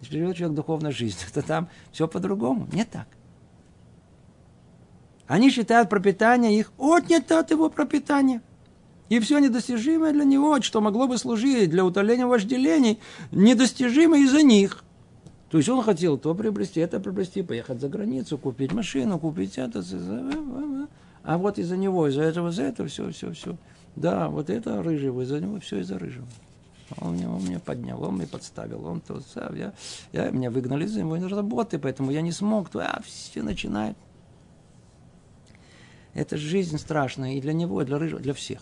Если 0.03 0.17
живет 0.17 0.35
человек 0.35 0.55
духовной 0.55 0.91
жизнью, 0.91 1.27
то 1.33 1.41
там 1.41 1.69
все 1.91 2.07
по-другому. 2.07 2.67
Не 2.71 2.85
так. 2.85 3.07
Они 5.27 5.49
считают 5.49 5.89
пропитание 5.89 6.59
их 6.59 6.71
отнято 6.77 7.39
от 7.39 7.51
его 7.51 7.69
пропитания. 7.69 8.41
И 9.09 9.19
все 9.19 9.39
недостижимое 9.39 10.11
для 10.11 10.25
него, 10.25 10.61
что 10.61 10.81
могло 10.81 11.07
бы 11.07 11.17
служить 11.17 11.69
для 11.69 11.85
утоления 11.85 12.25
вожделений, 12.25 12.99
недостижимо 13.31 14.17
из-за 14.19 14.43
них. 14.43 14.83
То 15.49 15.57
есть 15.57 15.69
он 15.69 15.83
хотел 15.83 16.17
то 16.17 16.33
приобрести, 16.33 16.79
это 16.79 16.99
приобрести, 16.99 17.43
поехать 17.43 17.79
за 17.79 17.87
границу, 17.87 18.37
купить 18.37 18.73
машину, 18.73 19.19
купить 19.19 19.57
это. 19.57 19.83
А 21.23 21.37
вот 21.37 21.57
из-за 21.57 21.77
него, 21.77 22.07
из-за 22.07 22.23
этого, 22.23 22.49
из-за 22.49 22.63
этого, 22.63 22.89
все, 22.89 23.09
все, 23.11 23.31
все. 23.31 23.55
Да, 23.95 24.29
вот 24.29 24.49
это 24.49 24.81
рыжего, 24.81 25.21
из-за 25.21 25.39
него 25.39 25.59
все 25.59 25.79
из-за 25.79 25.99
рыжего. 25.99 26.25
Он 26.97 27.15
меня, 27.15 27.29
он 27.29 27.43
меня 27.43 27.59
поднял, 27.59 28.03
он 28.03 28.15
меня 28.15 28.27
подставил, 28.27 28.85
он 28.85 29.01
то, 29.01 29.21
я, 29.53 29.73
я, 30.11 30.29
меня 30.29 30.51
выгнали 30.51 30.85
из 30.85 30.95
его 30.95 31.15
работы, 31.27 31.79
поэтому 31.79 32.11
я 32.11 32.21
не 32.21 32.31
смог, 32.31 32.69
то, 32.69 32.79
а, 32.79 33.01
все 33.03 33.41
начинает. 33.41 33.97
Это 36.13 36.37
жизнь 36.37 36.77
страшная 36.77 37.33
и 37.33 37.41
для 37.41 37.53
него, 37.53 37.81
и 37.81 37.85
для 37.85 37.97
рыжего, 37.97 38.21
для 38.21 38.33
всех. 38.33 38.61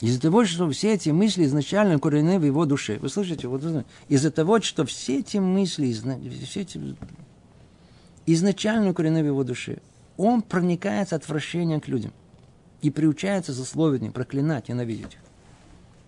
Из-за 0.00 0.20
того, 0.20 0.44
что 0.44 0.70
все 0.70 0.94
эти 0.94 1.10
мысли 1.10 1.44
изначально 1.44 1.96
укореneны 1.96 2.38
в 2.38 2.44
его 2.44 2.64
душе. 2.66 2.98
Вы 2.98 3.08
слышите? 3.08 3.48
Вот, 3.48 3.62
из-за 4.08 4.30
того, 4.30 4.60
что 4.60 4.86
все 4.86 5.18
эти 5.18 5.38
мысли, 5.38 5.92
все 5.92 6.60
эти 6.60 6.96
изначально 8.32 8.90
укореneны 8.90 9.22
в 9.22 9.26
его 9.26 9.44
душе, 9.44 9.78
он 10.16 10.42
проникается 10.42 11.16
отвращением 11.16 11.80
к 11.80 11.88
людям 11.88 12.12
и 12.82 12.90
приучается 12.90 13.52
засловить, 13.52 14.12
проклинать, 14.12 14.68
ненавидеть 14.68 15.14
их. 15.14 15.20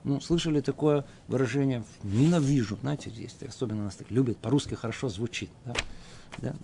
Ну, 0.02 0.20
слышали 0.20 0.60
такое 0.60 1.04
выражение 1.28 1.84
«ненавижу». 2.02 2.78
Знаете, 2.80 3.10
есть, 3.10 3.42
особенно 3.42 3.84
нас 3.84 3.96
так 3.96 4.10
любят, 4.10 4.38
по-русски 4.38 4.74
хорошо 4.74 5.08
звучит. 5.08 5.50
Да? 5.66 5.74
Да? 6.38 6.54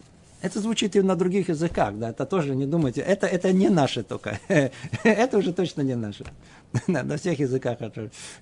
Это 0.42 0.60
звучит 0.60 0.96
и 0.96 1.02
на 1.02 1.16
других 1.16 1.48
языках, 1.48 1.98
да, 1.98 2.10
это 2.10 2.26
тоже 2.26 2.54
не 2.54 2.66
думайте, 2.66 3.00
это, 3.00 3.26
это 3.26 3.52
не 3.52 3.68
наше 3.68 4.02
только, 4.02 4.38
это 5.02 5.38
уже 5.38 5.52
точно 5.52 5.80
не 5.82 5.96
наше. 5.96 6.24
на 6.86 7.16
всех 7.16 7.38
языках 7.40 7.78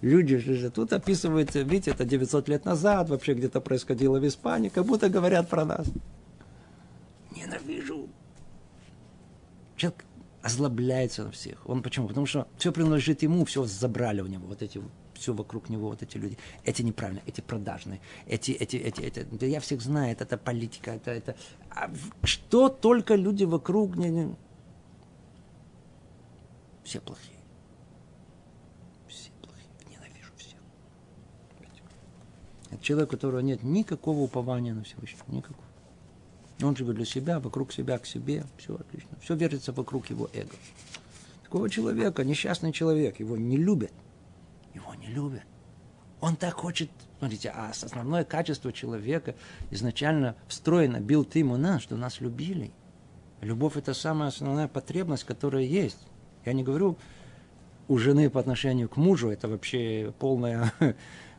люди 0.01 0.37
же 0.39 0.71
тут 0.71 0.93
описывают, 0.93 1.55
видите, 1.55 1.93
это 1.93 2.05
900 2.05 2.49
лет 2.49 2.65
назад 2.65 3.09
вообще 3.09 3.35
где-то 3.35 3.61
происходило 3.61 4.19
в 4.19 4.27
Испании, 4.27 4.69
как 4.69 4.85
будто 4.87 5.09
говорят 5.09 5.49
про 5.49 5.65
нас. 5.65 5.87
Ненавижу. 7.45 8.09
Человек 9.77 10.05
озлобляется 10.43 11.25
на 11.25 11.31
всех. 11.31 11.69
Он 11.69 11.83
почему? 11.83 12.09
Потому 12.09 12.27
что 12.27 12.49
все 12.59 12.73
принадлежит 12.73 13.23
ему, 13.23 13.45
все 13.45 13.65
забрали 13.65 14.21
у 14.21 14.27
него, 14.27 14.47
вот 14.47 14.63
эти 14.63 14.81
все 15.15 15.33
вокруг 15.33 15.69
него, 15.69 15.89
вот 15.89 16.03
эти 16.03 16.19
люди. 16.19 16.37
Эти 16.65 16.83
неправильные, 16.83 17.23
эти 17.27 17.41
продажные, 17.41 18.01
эти, 18.27 18.51
эти, 18.51 18.77
эти, 18.77 19.01
эти. 19.01 19.23
Да 19.31 19.47
я 19.47 19.61
всех 19.61 19.81
знаю, 19.81 20.13
это, 20.13 20.25
это 20.25 20.37
политика, 20.37 20.91
это, 20.91 21.11
это. 21.13 21.37
А 21.71 21.91
что 22.25 22.69
только 22.69 23.15
люди 23.15 23.45
вокруг 23.45 23.97
не, 23.97 24.11
не... 24.11 24.37
Все 26.83 27.01
плохие. 27.01 27.39
Все 29.09 29.31
плохие. 29.41 29.71
Ненавижу 29.89 30.33
всех. 30.37 30.59
Человек, 32.83 33.09
у 33.09 33.13
которого 33.13 33.41
нет 33.41 33.63
никакого 33.63 34.19
упования 34.21 34.75
на 34.75 34.83
Всевышнего. 34.83 35.25
Никакого. 35.29 35.74
Он 36.63 36.77
живет 36.77 36.97
для 36.97 37.05
себя, 37.05 37.41
вокруг 37.41 37.73
себя, 37.73 37.99
к 37.99 38.07
себе. 38.07 38.45
Все 38.57 38.75
отлично. 38.77 39.17
Все 39.21 39.35
вертится 39.35 39.73
вокруг 39.73 40.11
его 40.11 40.31
эго. 40.33 40.55
Такого 41.43 41.69
человека, 41.69 42.25
несчастный 42.25 42.73
человек, 42.73 43.21
его 43.21 43.37
не 43.37 43.57
любят 43.57 43.93
его 44.75 44.95
не 44.95 45.07
любят. 45.07 45.43
Он 46.21 46.37
так 46.37 46.55
хочет, 46.55 46.91
смотрите, 47.19 47.51
а 47.55 47.71
основное 47.71 48.25
качество 48.25 48.73
человека 48.73 49.35
изначально 49.71 50.37
встроено, 50.49 51.01
бил 51.01 51.25
ты 51.25 51.41
ему 51.41 51.57
нас, 51.57 51.83
что 51.83 51.97
нас 51.97 52.21
любили. 52.21 52.73
Любовь– 53.41 53.77
это 53.77 53.95
самая 53.95 54.29
основная 54.29 54.69
потребность, 54.69 55.25
которая 55.25 55.65
есть. 55.65 55.99
Я 56.45 56.55
не 56.55 56.63
говорю 56.63 56.97
у 57.89 57.99
жены 57.99 58.31
по 58.31 58.41
отношению 58.41 58.89
к 58.89 58.97
мужу, 58.97 59.29
это 59.29 59.49
вообще 59.49 60.15
полная, 60.19 60.73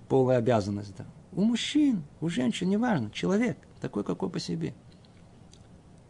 полная 0.07 0.37
обязанность. 0.37 0.95
Да. 0.95 1.05
У 1.31 1.41
мужчин, 1.41 2.03
у 2.21 2.29
женщин, 2.29 2.69
неважно, 2.69 3.09
человек, 3.09 3.57
такой, 3.81 4.03
какой 4.03 4.29
по 4.29 4.39
себе. 4.39 4.75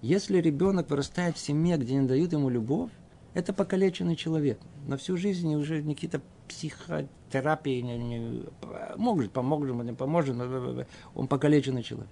Если 0.01 0.39
ребенок 0.39 0.89
вырастает 0.89 1.37
в 1.37 1.39
семье, 1.39 1.77
где 1.77 1.95
не 1.95 2.07
дают 2.07 2.33
ему 2.33 2.49
любовь, 2.49 2.91
это 3.33 3.53
покалеченный 3.53 4.15
человек. 4.15 4.59
На 4.87 4.97
всю 4.97 5.17
жизнь 5.17 5.53
уже 5.55 5.83
какие-то 5.83 6.21
психотерапии 6.47 7.81
не, 7.81 7.97
не, 7.97 8.43
может, 8.95 9.31
поможет, 9.31 9.75
не 9.83 9.93
поможет, 9.93 10.37
он 11.15 11.27
покалеченный 11.27 11.83
человек. 11.83 12.09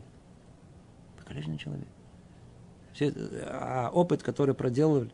Покалеченный 1.17 1.57
человек. 1.57 1.87
Все, 2.93 3.13
а 3.45 3.89
опыт, 3.93 4.21
который 4.21 4.53
проделывали 4.53 5.11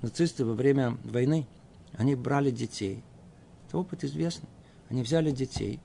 нацисты 0.00 0.44
во 0.44 0.54
время 0.54 0.98
войны, 1.04 1.46
они 1.92 2.14
брали 2.14 2.50
детей. 2.50 3.02
Это 3.68 3.78
опыт 3.78 4.04
известный. 4.04 4.48
Они 4.90 5.02
взяли 5.02 5.30
детей, 5.30 5.80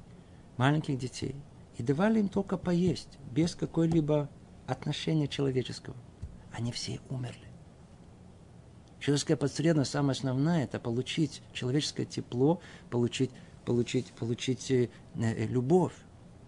маленьких 0.57 0.97
детей, 0.97 1.35
и 1.77 1.83
давали 1.83 2.19
им 2.19 2.27
только 2.27 2.57
поесть, 2.57 3.19
без 3.31 3.55
какой-либо 3.55 4.29
отношения 4.65 5.27
человеческого 5.27 5.95
они 6.51 6.71
все 6.71 6.99
умерли. 7.09 7.47
Человеческая 8.99 9.35
потребность, 9.35 9.91
самая 9.91 10.15
основная, 10.15 10.63
это 10.63 10.79
получить 10.79 11.43
человеческое 11.53 12.05
тепло, 12.05 12.59
получить, 12.89 13.29
получить, 13.63 14.07
получить 14.07 14.71
э, 14.71 14.89
э, 15.15 15.45
любовь. 15.45 15.93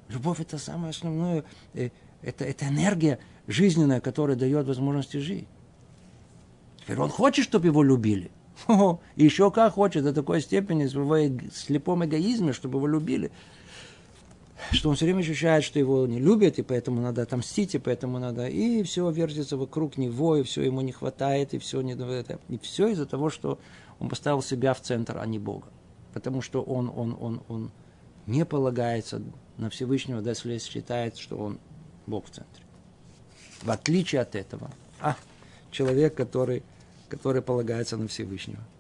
Любовь– 0.08 0.40
это 0.40 0.58
самое 0.58 0.90
основное, 0.90 1.44
э, 1.76 1.92
это, 2.24 2.44
это 2.44 2.68
энергия 2.68 3.20
жизненная, 3.48 4.02
которая 4.02 4.36
дает 4.36 4.66
возможность 4.66 5.14
жить. 5.14 5.48
Теперь 6.82 7.00
он 7.00 7.10
хочет, 7.10 7.46
чтобы 7.46 7.68
его 7.68 7.84
любили. 7.84 8.32
О, 8.68 9.00
еще 9.16 9.52
как 9.52 9.74
хочет, 9.74 10.04
до 10.04 10.12
такой 10.12 10.42
степени, 10.42 10.88
в 10.88 11.16
его 11.16 11.40
слепом 11.54 12.04
эгоизме, 12.04 12.52
чтобы 12.52 12.80
его 12.80 12.88
любили 12.88 13.32
что 14.72 14.90
он 14.90 14.96
все 14.96 15.06
время 15.06 15.20
ощущает, 15.20 15.64
что 15.64 15.80
его 15.80 16.06
не 16.08 16.20
любят, 16.20 16.60
и 16.60 16.64
поэтому 16.64 17.02
надо 17.02 17.22
отомстить, 17.22 17.76
и 17.76 17.80
поэтому 17.80 18.20
надо... 18.20 18.48
И 18.48 18.84
все 18.84 19.10
вертится 19.10 19.58
вокруг 19.58 19.98
него, 19.98 20.38
и 20.38 20.44
все 20.44 20.64
ему 20.64 20.82
не 20.82 20.92
хватает, 20.92 21.54
и 21.54 21.58
все, 21.60 21.82
не... 21.82 21.94
и 21.94 22.58
все 22.60 22.88
из-за 22.90 23.06
того, 23.06 23.30
что 23.30 23.60
он 24.00 24.10
поставил 24.10 24.42
себя 24.42 24.74
в 24.74 24.82
центр, 24.82 25.18
а 25.18 25.26
не 25.26 25.40
Бога. 25.40 25.68
Потому 26.14 26.42
что 26.42 26.62
он, 26.62 26.92
он, 26.96 27.18
он, 27.20 27.42
он 27.48 27.72
не 28.26 28.46
полагается 28.46 29.22
на 29.58 29.70
Всевышнего, 29.70 30.22
если 30.22 30.58
считает, 30.58 31.18
что 31.18 31.38
он 31.38 31.60
Бог 32.08 32.26
в 32.26 32.30
центре. 32.30 32.64
В 33.62 33.72
отличие 33.72 34.22
от 34.22 34.36
этого, 34.36 34.72
а, 35.02 35.16
человек, 35.72 36.16
который, 36.16 36.64
который 37.10 37.42
полагается 37.42 37.98
на 37.98 38.08
Всевышнего– 38.08 38.64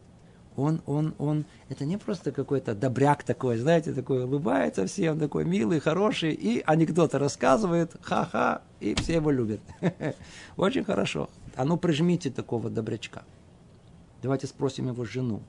он, 0.59 0.81
он, 0.85 1.13
он, 1.17 1.45
это 1.69 1.85
не 1.85 1.97
просто 1.97 2.31
какой-то 2.31 2.75
добряк 2.75 3.23
такой, 3.23 3.57
знаете, 3.57 3.93
такой 3.93 4.23
улыбается 4.23 4.85
всем, 4.85 5.19
такой 5.19 5.45
милый, 5.45 5.79
хороший, 5.79 6.33
и 6.33 6.61
анекдоты 6.65 7.17
рассказывает, 7.17 7.95
ха-ха, 8.01 8.61
и 8.79 8.95
все 8.95 9.15
его 9.15 9.31
любят. 9.31 9.61
Очень 10.57 10.83
хорошо. 10.83 11.29
А 11.55 11.65
ну 11.65 11.77
прижмите 11.77 12.29
такого 12.29 12.69
добрячка. 12.69 13.23
Давайте 14.21 14.47
спросим 14.47 14.87
его 14.87 15.05
жену. 15.05 15.41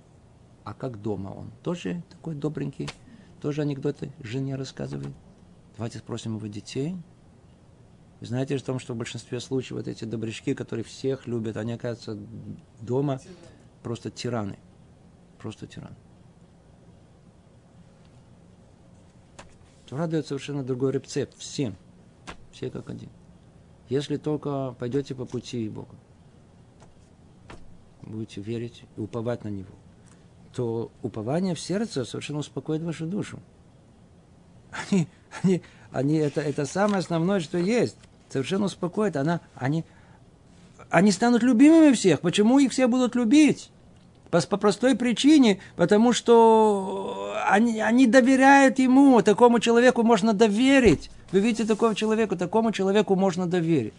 А 0.64 0.74
как 0.74 1.00
дома 1.00 1.30
он? 1.30 1.50
Тоже 1.62 2.02
такой 2.10 2.34
добренький? 2.34 2.88
Тоже 3.40 3.62
анекдоты 3.62 4.12
жене 4.20 4.56
рассказывает? 4.56 5.12
Давайте 5.76 5.98
спросим 5.98 6.36
его 6.36 6.46
детей. 6.46 6.96
Вы 8.20 8.26
знаете 8.26 8.56
о 8.56 8.60
том, 8.60 8.78
что 8.78 8.92
в 8.92 8.96
большинстве 8.96 9.40
случаев 9.40 9.78
вот 9.78 9.88
эти 9.88 10.04
добрячки, 10.04 10.54
которые 10.54 10.84
всех 10.84 11.26
любят, 11.26 11.56
они, 11.56 11.72
оказываются, 11.72 12.18
дома 12.80 13.18
просто 13.82 14.10
тираны 14.10 14.58
просто 15.40 15.66
тиран. 15.66 15.94
Тора 19.88 20.06
дает 20.06 20.26
совершенно 20.26 20.62
другой 20.62 20.92
рецепт 20.92 21.36
всем. 21.36 21.74
Все 22.52 22.70
как 22.70 22.90
один. 22.90 23.08
Если 23.88 24.18
только 24.18 24.76
пойдете 24.78 25.16
по 25.16 25.24
пути 25.24 25.68
Бога, 25.68 25.96
будете 28.02 28.40
верить 28.40 28.84
и 28.96 29.00
уповать 29.00 29.42
на 29.42 29.48
Него, 29.48 29.74
то 30.54 30.92
упование 31.02 31.54
в 31.54 31.60
сердце 31.60 32.04
совершенно 32.04 32.38
успокоит 32.38 32.82
вашу 32.82 33.06
душу. 33.06 33.40
Они, 34.70 35.08
они, 35.42 35.62
они 35.90 36.16
это, 36.18 36.40
это 36.40 36.66
самое 36.66 36.98
основное, 36.98 37.40
что 37.40 37.58
есть. 37.58 37.96
Совершенно 38.28 38.66
успокоит. 38.66 39.16
Она, 39.16 39.40
они, 39.56 39.84
они 40.88 41.10
станут 41.10 41.42
любимыми 41.42 41.92
всех. 41.92 42.20
Почему 42.20 42.60
их 42.60 42.70
все 42.70 42.86
будут 42.86 43.16
любить? 43.16 43.70
По, 44.30 44.40
по 44.40 44.56
простой 44.56 44.94
причине, 44.94 45.58
потому 45.76 46.12
что 46.12 47.34
они, 47.48 47.80
они 47.80 48.06
доверяют 48.06 48.78
ему, 48.78 49.22
такому 49.22 49.58
человеку 49.58 50.02
можно 50.02 50.32
доверить. 50.32 51.10
Вы 51.32 51.40
видите 51.40 51.64
такого 51.64 51.94
человека, 51.94 52.36
такому 52.36 52.70
человеку 52.72 53.16
можно 53.16 53.46
доверить. 53.46 53.94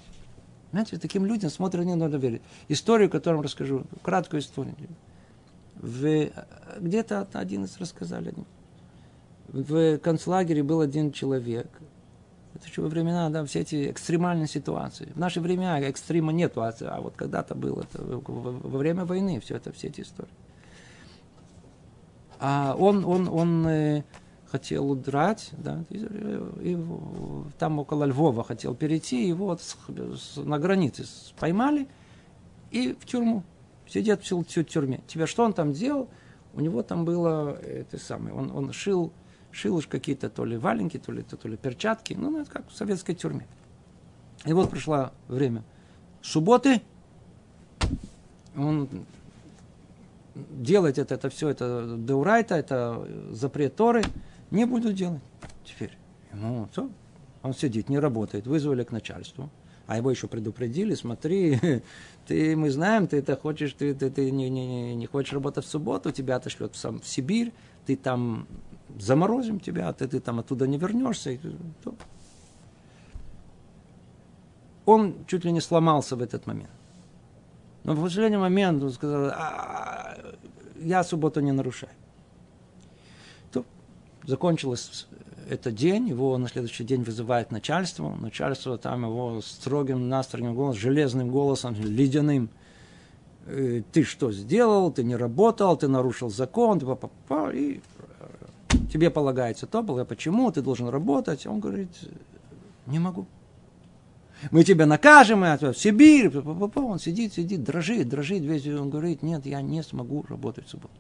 Знаете, 0.72 0.98
таким 0.98 1.26
людям 1.26 1.50
смотрят 1.50 1.86
не 1.86 1.96
надо 1.96 2.14
доверить. 2.14 2.42
Историю, 2.70 3.10
которую 3.10 3.44
расскажу, 3.44 3.84
краткую 4.04 4.42
историю. 4.42 4.76
В, 5.76 6.30
где-то 6.80 7.28
один 7.34 7.66
из 7.66 7.78
рассказали. 7.78 8.34
В 9.50 9.98
концлагере 9.98 10.64
был 10.64 10.80
один 10.80 11.12
человек. 11.12 11.68
Это 12.64 12.82
во 12.82 12.88
времена, 12.88 13.30
да, 13.30 13.44
все 13.46 13.62
эти 13.62 13.92
экстремальные 13.92 14.48
ситуации. 14.48 15.12
В 15.14 15.20
наши 15.20 15.42
времена 15.42 15.80
экстрима 15.80 16.32
нету, 16.32 16.62
а, 16.62 16.74
а 16.82 17.02
вот 17.02 17.16
когда-то 17.16 17.56
было, 17.56 17.82
это, 17.82 18.04
во 18.04 18.78
время 18.78 19.06
войны 19.06 19.40
все 19.40 19.56
это, 19.56 19.72
все 19.72 19.88
эти 19.88 20.02
истории. 20.02 20.30
А 22.40 22.76
он, 22.78 23.06
он, 23.06 23.28
он 23.28 23.68
э, 23.68 24.04
хотел 24.52 24.90
удрать, 24.90 25.52
да, 25.52 25.84
и, 25.90 25.98
и, 26.62 26.78
там 27.60 27.80
около 27.80 28.04
Львова 28.06 28.44
хотел 28.44 28.74
перейти, 28.74 29.28
его 29.28 29.46
вот 29.46 29.62
с, 29.62 29.78
с, 29.88 30.38
на 30.38 30.58
границе 30.58 31.06
поймали 31.40 31.88
и 32.72 32.94
в 33.00 33.06
тюрьму. 33.06 33.44
Сидят 33.88 34.24
в, 34.24 34.32
в 34.32 34.44
тюрьме. 34.44 35.02
Тебя 35.08 35.28
что 35.28 35.44
он 35.44 35.54
там 35.54 35.74
делал? 35.74 36.10
У 36.54 36.62
него 36.62 36.82
там 36.84 37.06
было 37.06 37.56
это 37.62 37.98
самое, 37.98 38.34
он, 38.34 38.52
он 38.52 38.74
шил, 38.74 39.14
шил 39.52 39.82
какие-то 39.88 40.30
то 40.30 40.46
ли 40.46 40.58
валенки, 40.58 40.98
то 40.98 41.12
ли, 41.12 41.24
то, 41.24 41.38
то 41.38 41.48
ли 41.48 41.58
перчатки, 41.58 42.14
ну, 42.14 42.40
это 42.40 42.50
как 42.50 42.70
в 42.70 42.76
советской 42.76 43.16
тюрьме. 43.16 43.46
И 44.46 44.54
вот 44.54 44.70
пришло 44.70 45.12
время 45.28 45.64
субботы, 46.22 46.82
он 48.56 48.90
делать 50.36 50.98
это, 50.98 51.16
это 51.16 51.30
все, 51.30 51.50
это 51.50 51.96
деурайта, 51.98 52.56
это 52.56 53.08
запрет 53.32 53.76
Торы, 53.76 54.04
не 54.50 54.66
буду 54.66 54.94
делать 54.94 55.22
теперь. 55.66 55.92
Ну, 56.34 56.68
что? 56.72 56.90
Он 57.44 57.54
сидит, 57.54 57.90
не 57.90 58.00
работает, 58.00 58.48
вызвали 58.48 58.84
к 58.84 58.92
начальству. 58.92 59.50
А 59.88 59.98
его 59.98 60.10
еще 60.10 60.28
предупредили, 60.28 60.94
смотри, 60.94 61.60
ты, 62.28 62.56
мы 62.56 62.72
знаем, 62.72 63.08
ты 63.08 63.18
это 63.18 63.36
хочешь, 63.36 63.74
ты, 63.74 63.94
ты, 63.94 64.10
ты 64.10 64.32
не, 64.32 64.50
не, 64.50 64.96
не 64.96 65.06
хочешь 65.06 65.34
работать 65.34 65.66
в 65.66 65.70
субботу, 65.70 66.12
тебя 66.12 66.38
отошлет 66.38 66.76
в, 66.76 66.78
сам, 66.78 67.00
в 67.00 67.08
Сибирь, 67.08 67.52
ты 67.86 67.98
там 67.98 68.48
заморозим 69.00 69.60
тебя, 69.60 69.92
ты, 69.94 70.08
ты 70.08 70.20
там 70.20 70.40
оттуда 70.40 70.68
не 70.68 70.78
вернешься. 70.78 71.38
Он 74.86 75.16
чуть 75.28 75.46
ли 75.46 75.52
не 75.52 75.62
сломался 75.62 76.16
в 76.16 76.22
этот 76.22 76.48
момент. 76.48 76.70
Но 77.84 77.94
в 77.94 78.02
последний 78.02 78.38
момент 78.38 78.84
он 78.84 78.92
сказал, 78.92 79.32
а, 79.34 80.18
я 80.80 81.04
субботу 81.04 81.40
не 81.40 81.52
нарушаю. 81.52 81.92
То 83.52 83.66
закончилось 84.26 85.08
этот 85.50 85.76
день, 85.76 86.08
его 86.08 86.38
на 86.38 86.48
следующий 86.48 86.84
день 86.84 87.04
вызывает 87.04 87.52
начальство. 87.52 88.16
Начальство 88.16 88.78
там 88.78 89.04
его 89.04 89.42
строгим, 89.42 90.10
настрогим 90.10 90.56
голосом, 90.56 90.82
железным 90.82 91.30
голосом, 91.30 91.76
ледяным. 91.76 92.50
«Э, 93.48 93.82
ты 93.92 94.04
что 94.04 94.32
сделал, 94.32 94.92
ты 94.92 95.04
не 95.04 95.16
работал, 95.16 95.76
ты 95.76 95.88
нарушил 95.88 96.30
закон, 96.30 96.80
и 97.54 97.82
тебе 98.92 99.10
полагается 99.10 99.68
то, 99.68 99.82
было 99.82 100.04
почему, 100.06 100.52
ты 100.52 100.62
должен 100.62 100.90
работать. 100.90 101.46
Он 101.48 101.60
говорит, 101.60 101.90
не 102.86 103.00
могу 103.00 103.28
мы 104.50 104.64
тебя 104.64 104.88
накажем, 104.88 105.42
в 105.42 105.74
Сибирь. 105.76 106.36
Он 106.36 106.98
сидит, 106.98 107.34
сидит, 107.34 107.64
дрожит, 107.64 108.10
дрожит 108.10 108.42
весь. 108.42 108.66
Он 108.66 108.90
говорит, 108.90 109.22
нет, 109.22 109.46
я 109.46 109.62
не 109.62 109.84
смогу 109.84 110.26
работать 110.28 110.66
в 110.66 110.70
субботу. 110.70 110.96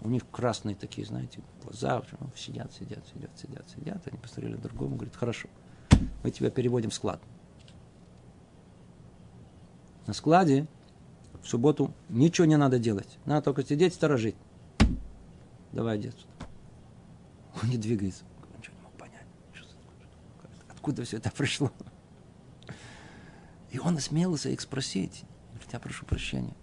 У 0.00 0.08
них 0.08 0.22
красные 0.30 0.76
такие, 0.76 1.06
знаете, 1.06 1.40
глаза, 1.64 2.02
сидят, 2.36 2.72
сидят, 2.72 3.04
сидят, 3.12 3.30
сидят, 3.36 3.64
сидят. 3.70 4.02
Они 4.06 4.18
посмотрели 4.18 4.54
другому, 4.54 4.96
говорит, 4.96 5.16
хорошо, 5.16 5.48
мы 6.22 6.30
тебя 6.30 6.50
переводим 6.50 6.90
в 6.90 6.94
склад. 6.94 7.20
На 10.06 10.12
складе 10.12 10.66
в 11.46 11.48
субботу 11.48 11.94
ничего 12.08 12.44
не 12.44 12.56
надо 12.56 12.78
делать. 12.78 13.18
Надо 13.24 13.42
только 13.42 13.64
сидеть, 13.64 13.94
сторожить. 13.94 14.36
Давай, 15.72 15.98
дед. 15.98 16.16
Он 17.62 17.70
не 17.70 17.78
двигается 17.78 18.24
откуда 20.86 21.02
все 21.02 21.16
это 21.16 21.32
пришло. 21.32 21.72
И 23.72 23.78
он 23.80 23.96
осмелился 23.96 24.50
их 24.50 24.60
спросить. 24.60 25.24
Я 25.72 25.80
прошу 25.80 26.06
прощения. 26.06 26.54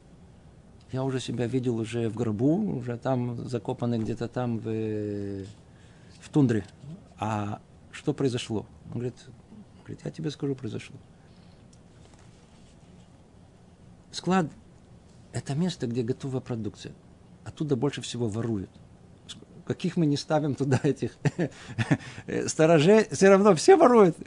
Я 0.93 1.03
уже 1.03 1.19
себя 1.19 1.45
видел 1.45 1.75
уже 1.75 2.07
в 2.07 2.15
гробу, 2.15 2.77
уже 2.77 2.97
там 2.97 3.36
закопанный 3.49 3.99
где-то 3.99 4.29
там 4.29 4.59
в, 4.59 5.43
в 6.21 6.29
тундре. 6.31 6.63
А 7.19 7.59
что 7.91 8.13
произошло? 8.13 8.65
Он 8.86 8.93
говорит, 8.93 9.15
говорит, 9.79 9.99
я 10.05 10.11
тебе 10.11 10.31
скажу, 10.31 10.55
произошло. 10.55 10.95
Склад– 14.11 14.49
это 15.34 15.55
место, 15.55 15.88
где 15.88 16.03
готовая 16.03 16.41
продукция. 16.41 16.93
Оттуда 17.43 17.75
больше 17.75 18.01
всего 18.01 18.29
воруют 18.29 18.69
каких 19.65 19.97
мы 19.97 20.05
не 20.05 20.17
ставим 20.17 20.55
туда 20.55 20.79
этих 20.84 21.17
сторожей, 22.47 23.07
все 23.11 23.29
равно 23.29 23.55
все 23.55 23.75
воруют. 23.75 24.17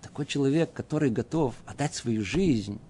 Такой 0.00 0.26
человек, 0.26 0.72
который 0.72 1.10
готов 1.10 1.54
отдать 1.66 1.94
свою 1.94 2.24
жизнь 2.24 2.80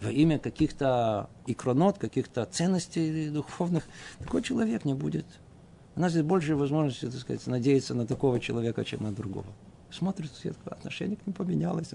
во 0.00 0.10
имя 0.10 0.38
каких-то 0.38 1.30
икронот, 1.46 1.98
каких-то 1.98 2.44
ценностей 2.44 3.30
духовных, 3.30 3.84
такой 4.18 4.42
человек 4.42 4.84
не 4.84 4.94
будет. 4.94 5.26
У 5.96 6.00
нас 6.00 6.12
есть 6.12 6.24
больше 6.24 6.56
возможности, 6.56 7.06
так 7.06 7.20
сказать, 7.20 7.46
надеяться 7.46 7.94
на 7.94 8.06
такого 8.06 8.40
человека, 8.40 8.84
чем 8.84 9.02
на 9.04 9.12
другого. 9.12 9.46
Смотрит, 9.90 10.32
отношение 10.64 11.16
к 11.16 11.26
нему 11.26 11.34
поменялось. 11.34 11.90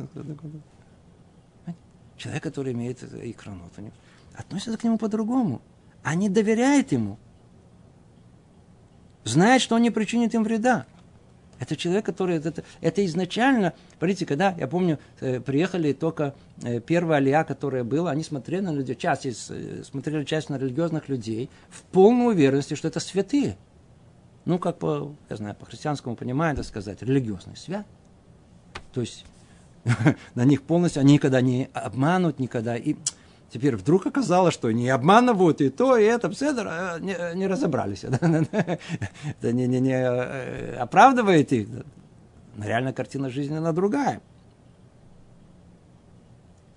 Человек, 2.17 2.43
который 2.43 2.74
имеет 2.74 3.03
икронот, 3.03 3.72
относится 4.40 4.78
к 4.78 4.84
нему 4.84 4.98
по-другому. 4.98 5.62
Они 6.04 6.30
доверяют 6.30 6.92
ему– 6.92 7.18
знает, 9.30 9.62
что 9.62 9.76
он 9.76 9.82
не 9.82 9.92
причинит 9.92 10.34
им 10.34 10.44
вреда. 10.44 10.86
Это 11.60 11.76
человек, 11.76 12.06
который... 12.06 12.38
Это, 12.38 12.64
это 12.80 13.06
изначально... 13.06 13.74
Смотрите, 13.98 14.26
когда, 14.26 14.56
я 14.58 14.68
помню, 14.68 14.98
э, 15.20 15.42
приехали 15.42 15.92
только 15.92 16.34
э, 16.64 16.80
первая 16.80 17.18
алия, 17.18 17.44
которая 17.44 17.84
была, 17.84 18.12
они 18.12 18.24
смотрели 18.24 18.62
на 18.62 18.72
людей, 18.72 18.96
часть 18.96 19.26
из, 19.26 19.50
э, 19.50 19.84
смотрели 19.84 20.24
часть 20.24 20.50
на 20.50 20.58
религиозных 20.58 21.10
людей 21.10 21.50
в 21.70 21.82
полной 21.84 22.28
уверенности, 22.28 22.76
что 22.76 22.88
это 22.88 23.02
святые. 23.02 23.58
Ну, 24.46 24.58
как 24.58 24.80
по, 24.80 25.14
я 25.30 25.36
знаю, 25.36 25.56
по 25.56 25.66
христианскому 25.66 26.16
пониманию, 26.16 26.54
это 26.54 26.64
сказать, 26.64 27.02
религиозный 27.02 27.58
свят. 27.58 27.86
То 28.94 29.02
есть 29.02 29.26
на 30.36 30.46
них 30.46 30.64
полностью, 30.64 31.02
они 31.02 31.16
никогда 31.16 31.42
не 31.42 31.70
обманут, 31.74 32.40
никогда. 32.40 32.78
И 32.78 32.96
Теперь 33.52 33.76
вдруг 33.76 34.06
оказалось, 34.06 34.54
что 34.54 34.72
не 34.72 34.89
обманывают 34.89 35.62
и 35.62 35.70
то, 35.70 35.97
и 35.97 36.04
это, 36.04 36.32
Седер, 36.34 36.68
э, 36.68 37.00
не, 37.00 37.36
не 37.36 37.47
разобрались. 37.47 38.04
Это 38.04 39.52
не, 39.52 39.68
не, 39.68 39.80
не 39.80 39.93
э, 39.93 40.76
оправдывает 40.76 41.52
их. 41.52 41.68
Но 42.56 42.66
реально 42.66 42.93
картина 42.93 43.30
жизни, 43.30 43.56
она 43.56 43.72
другая. 43.72 44.22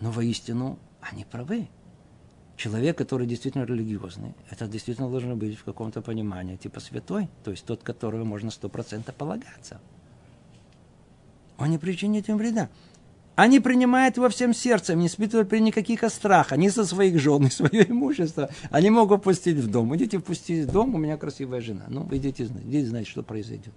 Но 0.00 0.10
воистину 0.10 0.78
они 1.00 1.24
правы. 1.24 1.68
Человек, 2.56 2.96
который 2.96 3.26
действительно 3.26 3.64
религиозный, 3.64 4.34
это 4.48 4.68
действительно 4.68 5.10
должно 5.10 5.34
быть 5.34 5.58
в 5.58 5.64
каком-то 5.64 6.00
понимании 6.00 6.56
типа 6.56 6.80
святой, 6.80 7.28
то 7.44 7.50
есть 7.50 7.64
тот, 7.64 7.82
которого 7.82 8.24
можно 8.24 8.50
сто 8.50 8.68
процентов 8.68 9.14
полагаться. 9.16 9.80
Он 11.58 11.70
не 11.70 11.78
причинит 11.78 12.28
им 12.28 12.38
вреда. 12.38 12.68
Они 13.34 13.60
принимают 13.60 14.18
его 14.18 14.28
всем 14.28 14.52
сердцем, 14.52 14.98
не 14.98 15.06
испытывают 15.06 15.48
при 15.48 15.58
никаких 15.58 16.04
страха, 16.10 16.56
ни 16.56 16.68
со 16.68 16.84
своих 16.84 17.18
жен, 17.18 17.42
ни 17.44 17.48
свое 17.48 17.90
имущество. 17.90 18.50
Они 18.70 18.90
могут 18.90 19.22
пустить 19.22 19.56
в 19.56 19.70
дом. 19.70 19.94
Идите 19.96 20.18
впустить 20.18 20.66
в 20.66 20.72
дом, 20.72 20.94
у 20.94 20.98
меня 20.98 21.16
красивая 21.16 21.60
жена. 21.60 21.84
Ну, 21.88 22.06
идите, 22.10 22.44
идите 22.44 22.86
знать, 22.86 23.06
что 23.06 23.22
произойдет. 23.22 23.72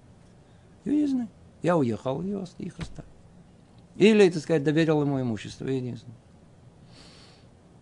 Я 0.84 0.94
не 0.94 1.08
знаю. 1.08 1.30
Я 1.64 1.78
уехал, 1.78 2.22
и 2.22 2.66
их 2.66 2.78
оставил. 2.78 3.10
Или, 3.96 4.30
так 4.30 4.44
сказать, 4.44 4.64
доверил 4.64 5.02
ему 5.02 5.22
имущество, 5.22 5.68
я 5.68 5.80
не 5.80 5.96
знаю. 5.96 6.16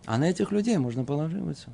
А 0.06 0.16
на 0.18 0.24
этих 0.24 0.52
людей 0.52 0.76
можно 0.78 1.04
положиться. 1.04 1.70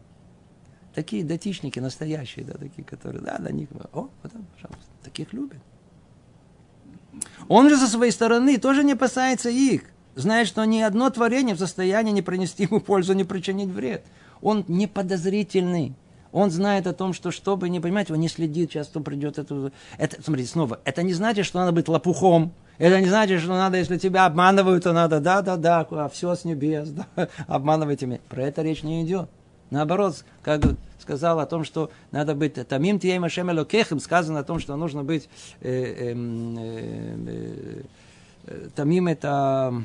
Такие 0.95 1.25
датичники 1.25 1.79
настоящие, 1.79 2.45
да, 2.45 2.55
такие, 2.55 2.85
которые, 2.85 3.23
да, 3.23 3.39
на 3.39 3.49
них, 3.49 3.69
о, 3.93 4.09
вот, 4.23 4.33
пожалуйста, 4.33 4.91
таких 5.05 5.33
любят. 5.33 5.59
Он 7.49 7.69
же 7.69 7.77
со 7.77 7.87
своей 7.87 8.13
стороны 8.13 8.59
тоже 8.59 8.83
не 8.83 8.93
опасается 8.93 9.51
их, 9.51 9.85
знает, 10.15 10.49
что 10.49 10.65
ни 10.65 10.81
одно 10.81 11.11
творение 11.11 11.55
в 11.55 11.59
состоянии 11.59 12.13
не 12.13 12.23
принести 12.23 12.65
ему 12.65 12.81
пользу, 12.81 13.15
не 13.15 13.25
причинить 13.25 13.69
вред. 13.69 14.05
Он 14.43 14.65
не 14.69 14.87
подозрительный. 14.87 15.95
Он 16.33 16.51
знает 16.51 16.87
о 16.87 16.93
том, 16.93 17.13
что 17.13 17.31
чтобы 17.31 17.69
не 17.69 17.81
понимать, 17.81 18.11
он 18.11 18.19
не 18.21 18.29
следит, 18.29 18.71
часто 18.71 19.01
придет 19.01 19.39
это. 19.39 19.73
это. 19.99 20.23
Смотрите, 20.23 20.51
снова, 20.51 20.79
это 20.85 21.03
не 21.03 21.13
значит, 21.13 21.45
что 21.45 21.59
надо 21.59 21.73
быть 21.73 21.89
лопухом. 21.89 22.53
Это 22.79 22.99
не 23.01 23.09
значит, 23.09 23.41
что 23.41 23.51
надо, 23.51 23.77
если 23.77 23.99
тебя 23.99 24.25
обманывают, 24.25 24.85
то 24.85 24.93
надо, 24.93 25.21
да, 25.21 25.43
да, 25.43 25.57
да, 25.57 25.87
а 25.91 26.09
все 26.09 26.35
с 26.35 26.45
небес, 26.47 26.89
да, 26.89 27.07
обманывайте 27.47 28.07
меня. 28.07 28.21
Про 28.29 28.45
это 28.45 28.63
речь 28.63 28.83
не 28.83 29.05
идет. 29.05 29.29
Наоборот, 29.71 30.25
как 30.43 30.63
сказал 30.99 31.41
о 31.41 31.47
том, 31.47 31.65
что 31.65 31.91
надо 32.11 32.35
быть 32.35 32.55
тамим 32.67 32.99
тием 32.99 33.25
ашем 33.25 33.51
сказано 34.01 34.41
о 34.41 34.45
том, 34.45 34.59
что 34.61 34.77
нужно 34.77 35.05
быть 35.05 35.29
э, 35.61 36.11
эм, 36.11 36.59
э, 36.59 37.17
э, 37.27 37.83
тамим 38.75 39.09
это 39.09 39.85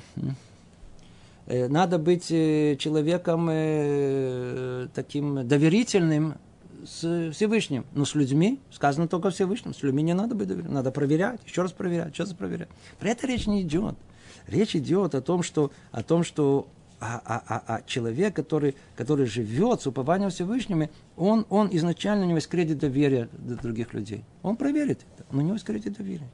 э, 1.47 1.68
надо 1.68 1.97
быть 1.97 2.32
э, 2.32 2.76
человеком 2.78 3.47
э, 3.51 4.88
таким 4.93 5.47
доверительным 5.47 6.36
с 6.86 7.32
Всевышним. 7.34 7.86
Но 7.93 8.05
с 8.05 8.16
людьми 8.16 8.59
сказано 8.72 9.07
только 9.07 9.30
Всевышним. 9.30 9.74
С 9.74 9.84
людьми 9.84 10.03
не 10.03 10.13
надо 10.13 10.36
быть 10.36 10.47
доверительным. 10.47 10.76
Надо 10.76 10.91
проверять, 10.91 11.39
еще 11.45 11.63
раз 11.63 11.72
проверять, 11.72 12.13
еще 12.13 12.24
раз 12.24 12.34
проверять. 12.34 12.70
Про 12.99 13.09
это 13.09 13.28
речь 13.28 13.47
не 13.47 13.61
идет. 13.61 13.95
Речь 14.47 14.76
идет 14.76 15.16
о 15.16 15.22
том, 15.22 15.41
что, 15.41 15.72
о 15.91 16.03
том, 16.03 16.24
что 16.24 16.68
а, 16.99 17.22
а, 17.26 17.43
а, 17.47 17.63
а 17.68 17.82
человек, 17.86 18.36
который, 18.36 18.76
который 18.95 19.26
живет 19.26 19.82
с 19.82 19.88
упованием 19.88 20.30
Всевышними, 20.30 20.89
он, 21.18 21.45
он 21.49 21.70
изначально 21.72 22.24
у 22.24 22.28
него 22.28 22.38
есть 22.38 22.47
кредит 22.47 22.80
доверия 22.80 23.28
до 23.34 23.55
других 23.55 23.93
людей. 23.93 24.24
Он 24.43 24.55
проверит 24.55 25.01
это, 25.13 25.26
но 25.32 25.39
у 25.39 25.41
него 25.41 25.53
есть 25.53 25.66
кредит 25.66 25.97
доверия. 25.97 26.30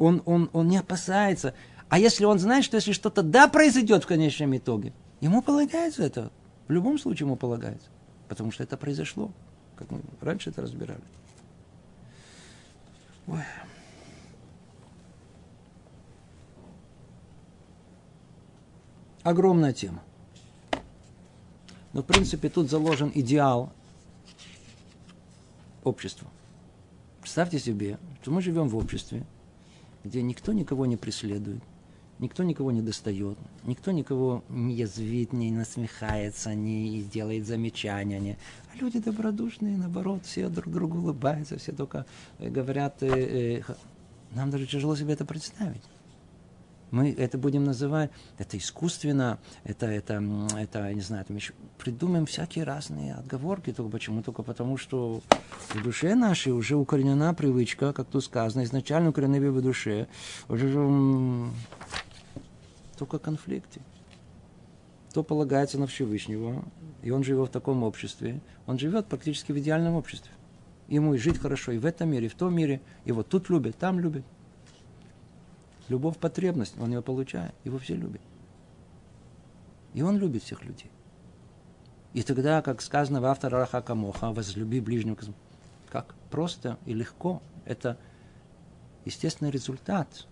Он, 0.00 0.22
он, 0.24 0.48
он 0.54 0.66
не 0.66 0.78
опасается. 0.78 1.54
А 1.90 1.98
если 1.98 2.24
он 2.24 2.38
знает, 2.38 2.64
что 2.64 2.76
если 2.76 2.92
что-то 2.92 3.22
да 3.22 3.48
произойдет 3.48 4.02
в 4.02 4.06
конечном 4.06 4.56
итоге, 4.56 4.94
ему 5.20 5.42
полагается 5.42 6.02
это. 6.02 6.32
В 6.68 6.72
любом 6.72 6.98
случае 6.98 7.26
ему 7.26 7.36
полагается. 7.36 7.88
Потому 8.26 8.50
что 8.50 8.62
это 8.62 8.78
произошло. 8.78 9.30
Как 9.76 9.90
мы 9.90 10.00
раньше 10.22 10.48
это 10.48 10.62
разбирали. 10.62 11.02
Ой. 13.26 13.42
Огромная 19.22 19.74
тема. 19.74 20.02
Но, 21.92 22.02
в 22.02 22.06
принципе, 22.06 22.48
тут 22.48 22.70
заложен 22.70 23.12
идеал 23.14 23.70
общества. 25.84 26.26
Представьте 27.20 27.58
себе, 27.58 27.98
что 28.22 28.30
мы 28.30 28.40
живем 28.40 28.66
в 28.68 28.76
обществе, 28.76 29.26
где 30.04 30.22
никто 30.22 30.52
никого 30.52 30.86
не 30.86 30.96
преследует, 30.96 31.62
никто 32.18 32.42
никого 32.42 32.70
не 32.70 32.82
достает, 32.82 33.38
никто 33.64 33.90
никого 33.90 34.44
не 34.48 34.74
язвит, 34.74 35.32
не 35.32 35.50
насмехается, 35.50 36.54
не 36.54 37.02
делает 37.02 37.46
замечания. 37.46 38.20
Не... 38.20 38.38
А 38.72 38.76
люди 38.76 38.98
добродушные, 38.98 39.76
наоборот, 39.76 40.24
все 40.24 40.48
друг 40.48 40.72
другу 40.72 40.98
улыбаются, 40.98 41.58
все 41.58 41.72
только 41.72 42.06
э, 42.38 42.48
говорят... 42.48 43.02
Э, 43.02 43.58
э, 43.58 43.62
нам 44.32 44.50
даже 44.50 44.66
тяжело 44.66 44.94
себе 44.94 45.14
это 45.14 45.24
представить. 45.24 45.82
Мы 46.90 47.12
это 47.12 47.38
будем 47.38 47.64
называть, 47.64 48.10
это 48.38 48.58
искусственно, 48.58 49.38
это, 49.64 49.86
это, 49.86 50.22
это 50.58 50.88
я 50.88 50.92
не 50.92 51.00
знаю, 51.00 51.24
там 51.24 51.36
еще 51.36 51.52
придумаем 51.78 52.26
всякие 52.26 52.64
разные 52.64 53.14
отговорки. 53.14 53.72
Только 53.72 53.90
почему? 53.92 54.22
Только 54.22 54.42
потому, 54.42 54.76
что 54.76 55.22
в 55.74 55.82
душе 55.82 56.14
нашей 56.14 56.52
уже 56.52 56.76
укоренена 56.76 57.32
привычка, 57.34 57.92
как 57.92 58.08
тут 58.08 58.24
сказано, 58.24 58.64
изначально 58.64 59.10
укоренена 59.10 59.52
в 59.52 59.62
душе, 59.62 60.08
уже 60.48 61.50
только 62.98 63.18
конфликты. 63.18 63.80
Кто 65.10 65.22
полагается 65.22 65.78
на 65.78 65.86
Всевышнего, 65.86 66.64
и 67.02 67.10
он 67.10 67.24
живет 67.24 67.48
в 67.48 67.52
таком 67.52 67.82
обществе, 67.82 68.40
он 68.66 68.78
живет 68.78 69.06
практически 69.06 69.52
в 69.52 69.58
идеальном 69.58 69.94
обществе. 69.94 70.32
Ему 70.88 71.14
и 71.14 71.18
жить 71.18 71.38
хорошо 71.38 71.72
и 71.72 71.78
в 71.78 71.86
этом 71.86 72.10
мире, 72.10 72.26
и 72.26 72.28
в 72.28 72.34
том 72.34 72.54
мире, 72.54 72.80
вот 73.06 73.28
тут 73.28 73.48
любят, 73.48 73.76
там 73.76 74.00
любят. 74.00 74.24
Любовь– 75.90 76.18
потребность, 76.20 76.78
он 76.78 76.92
ее 76.92 77.02
получает, 77.02 77.52
его 77.64 77.76
все 77.78 77.96
любят. 77.96 78.20
И 79.92 80.02
он 80.02 80.18
любит 80.18 80.44
всех 80.44 80.64
людей. 80.64 80.88
И 82.12 82.22
тогда, 82.22 82.62
как 82.62 82.80
сказано 82.80 83.20
в 83.20 83.24
автора 83.24 83.58
Раха 83.58 83.94
Моха, 83.96 84.30
возлюби 84.30 84.80
ближнего. 84.80 85.16
Как 85.88 86.14
просто 86.30 86.78
и 86.86 86.94
легко. 86.94 87.42
Это 87.64 87.98
естественный 89.04 89.50
результат 89.50 90.28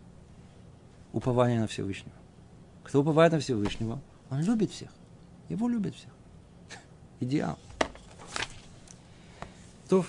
упования 1.12 1.58
на 1.58 1.66
Всевышнего. 1.66 2.14
Кто 2.84 3.00
уповает 3.00 3.32
на 3.32 3.40
Всевышнего, 3.40 4.00
он 4.30 4.42
любит 4.42 4.70
всех. 4.70 4.90
Его 5.48 5.68
любит 5.68 5.96
всех. 5.96 6.12
Идеал. 7.18 7.58
То 9.88 10.06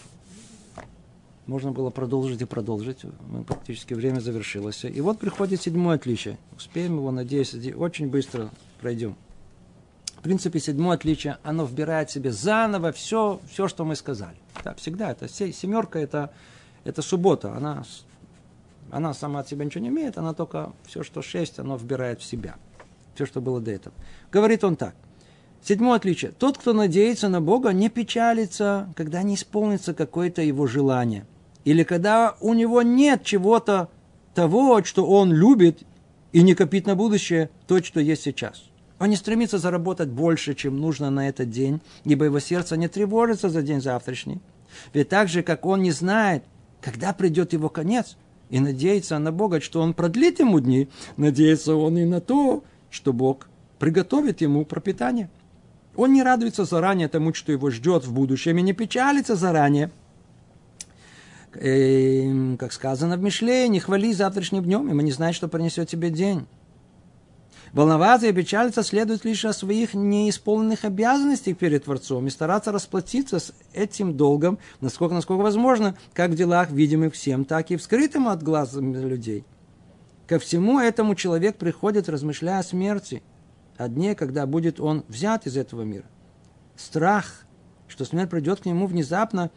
можно 1.50 1.72
было 1.72 1.90
продолжить 1.90 2.42
и 2.42 2.46
продолжить. 2.46 3.00
Мы 3.28 3.44
практически 3.44 3.96
время 3.96 4.20
завершилось. 4.20 4.86
И 4.86 5.02
вот 5.02 5.18
приходит 5.18 5.62
седьмое 5.62 5.96
отличие. 5.96 6.38
Успеем 6.56 6.98
его, 6.98 7.10
надеюсь, 7.10 7.56
очень 7.76 8.08
быстро 8.08 8.52
пройдем. 8.80 9.16
В 10.18 10.22
принципе, 10.22 10.60
седьмое 10.60 10.96
отличие, 10.96 11.38
оно 11.42 11.66
вбирает 11.66 12.10
в 12.10 12.14
себе 12.14 12.32
заново 12.32 12.92
все, 12.92 13.42
все 13.50 13.68
что 13.68 13.84
мы 13.84 13.96
сказали. 13.96 14.36
Да, 14.64 14.76
всегда 14.76 15.12
это 15.12 15.28
семерка, 15.28 15.98
это, 15.98 16.32
это 16.84 17.02
суббота. 17.02 17.56
Она, 17.56 17.84
она 18.92 19.16
сама 19.16 19.40
от 19.40 19.50
себя 19.50 19.66
ничего 19.66 19.82
не 19.82 19.90
имеет, 19.90 20.20
она 20.20 20.36
только 20.36 20.74
все, 20.86 21.02
что 21.02 21.24
шесть, 21.24 21.58
оно 21.58 21.78
вбирает 21.78 22.22
в 22.22 22.26
себя. 22.26 22.58
Все, 23.16 23.26
что 23.26 23.42
было 23.42 23.60
до 23.60 23.72
этого. 23.72 23.96
Говорит 24.32 24.64
он 24.64 24.76
так. 24.76 24.94
Седьмое 25.64 25.96
отличие. 25.96 26.32
Тот, 26.32 26.60
кто 26.60 26.74
надеется 26.74 27.28
на 27.28 27.42
Бога, 27.42 27.72
не 27.72 27.90
печалится, 27.90 28.94
когда 28.96 29.24
не 29.24 29.34
исполнится 29.34 29.96
какое-то 29.96 30.44
его 30.44 30.68
желание– 30.68 31.26
или 31.66 31.84
когда 31.84 32.36
у 32.40 32.54
него 32.54 32.82
нет 32.82 33.24
чего-то 33.24 33.90
того, 34.34 34.84
что 34.84 35.06
он 35.06 35.34
любит, 35.34 35.84
и 36.32 36.44
не 36.44 36.54
копит 36.54 36.86
на 36.86 36.96
будущее 36.96 37.50
то, 37.68 37.84
что 37.84 38.00
есть 38.00 38.22
сейчас. 38.22 38.64
Он 39.00 39.10
не 39.10 39.16
стремится 39.16 39.58
заработать 39.58 40.10
больше, 40.10 40.54
чем 40.54 40.80
нужно 40.80 41.10
на 41.10 41.28
этот 41.28 41.50
день, 41.50 41.82
ибо 42.04 42.26
его 42.26 42.40
сердце 42.40 42.78
не 42.78 42.88
тревожится 42.88 43.50
за 43.50 43.62
день 43.62 43.82
завтрашний. 43.82 44.40
Ведь 44.94 45.10
так 45.10 45.28
же, 45.28 45.42
как 45.42 45.66
он 45.66 45.82
не 45.82 45.92
знает, 45.92 46.44
когда 46.82 47.14
придет 47.14 47.54
его 47.54 47.70
конец, 47.70 48.18
и 48.50 48.60
надеется 48.60 49.18
на 49.20 49.32
Бога, 49.32 49.62
что 49.62 49.82
он 49.82 49.94
продлит 49.94 50.40
ему 50.40 50.60
дни, 50.60 50.90
надеется 51.18 51.76
он 51.76 51.98
и 51.98 52.06
на 52.06 52.20
то, 52.20 52.64
что 52.90 53.14
Бог 53.14 53.48
приготовит 53.80 54.42
ему 54.42 54.66
пропитание. 54.66 55.30
Он 55.96 56.14
не 56.14 56.24
радуется 56.24 56.66
заранее 56.66 57.08
тому, 57.08 57.34
что 57.34 57.52
его 57.52 57.72
ждет 57.72 58.06
в 58.06 58.14
будущем, 58.14 58.58
и 58.58 58.62
не 58.62 58.74
печалится 58.74 59.36
заранее– 59.36 59.92
э, 61.56 62.56
как 62.58 62.74
сказано 62.74 63.18
в 63.18 63.22
Мишле, 63.22 63.68
не 63.68 63.80
хвали 63.80 64.14
завтрашним 64.14 64.64
днем, 64.64 64.90
и 64.90 64.94
мы 64.94 65.04
не 65.04 65.12
знаем, 65.12 65.34
что 65.34 65.48
принесет 65.48 65.90
тебе 65.90 66.10
день. 66.10 66.48
Волноваться 67.74 68.28
и 68.28 68.34
печалиться 68.34 68.82
следует 68.82 69.26
лишь 69.26 69.46
о 69.46 69.54
своих 69.54 69.94
неисполненных 69.94 70.86
обязанностях 70.86 71.58
перед 71.58 71.84
Творцом 71.84 72.26
и 72.26 72.32
стараться 72.32 72.72
расплатиться 72.72 73.40
с 73.40 73.54
этим 73.74 74.18
долгом, 74.18 74.58
насколько, 74.82 75.14
насколько 75.14 75.42
возможно, 75.42 75.96
как 76.14 76.32
в 76.32 76.36
делах, 76.36 76.72
видимых 76.72 77.14
всем, 77.14 77.46
так 77.46 77.70
и 77.70 77.78
в 77.78 77.84
скрытом 77.84 78.28
от 78.28 78.42
глаз 78.42 78.74
людей. 78.74 79.46
Ко 80.26 80.40
всему 80.40 80.80
этому 80.80 81.16
человек 81.16 81.58
приходит, 81.58 82.10
размышляя 82.10 82.60
о 82.60 82.64
смерти, 82.64 83.22
о 83.78 83.88
дне, 83.88 84.16
когда 84.16 84.46
будет 84.46 84.80
он 84.80 85.04
взят 85.08 85.46
из 85.46 85.56
этого 85.56 85.84
мира. 85.84 86.06
Страх, 86.76 87.46
что 87.88 88.06
смерть 88.06 88.30
придет 88.30 88.62
к 88.62 88.66
нему 88.66 88.88
внезапно, 88.88 89.52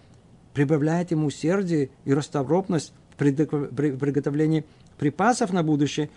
прибавляет 0.54 1.10
ему 1.10 1.26
усердие 1.26 1.90
и 2.04 2.14
расторопность 2.14 2.92
при 3.16 3.32
приготовлении 3.32 4.64
припасов 4.98 5.52
на 5.52 5.62
будущее 5.62 6.10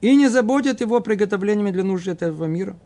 и 0.00 0.14
не 0.14 0.28
заботит 0.28 0.80
его 0.80 1.00
приготовлениями 1.00 1.70
для 1.70 1.84
нужд 1.84 2.08
этого 2.08 2.44
мира. 2.44 2.76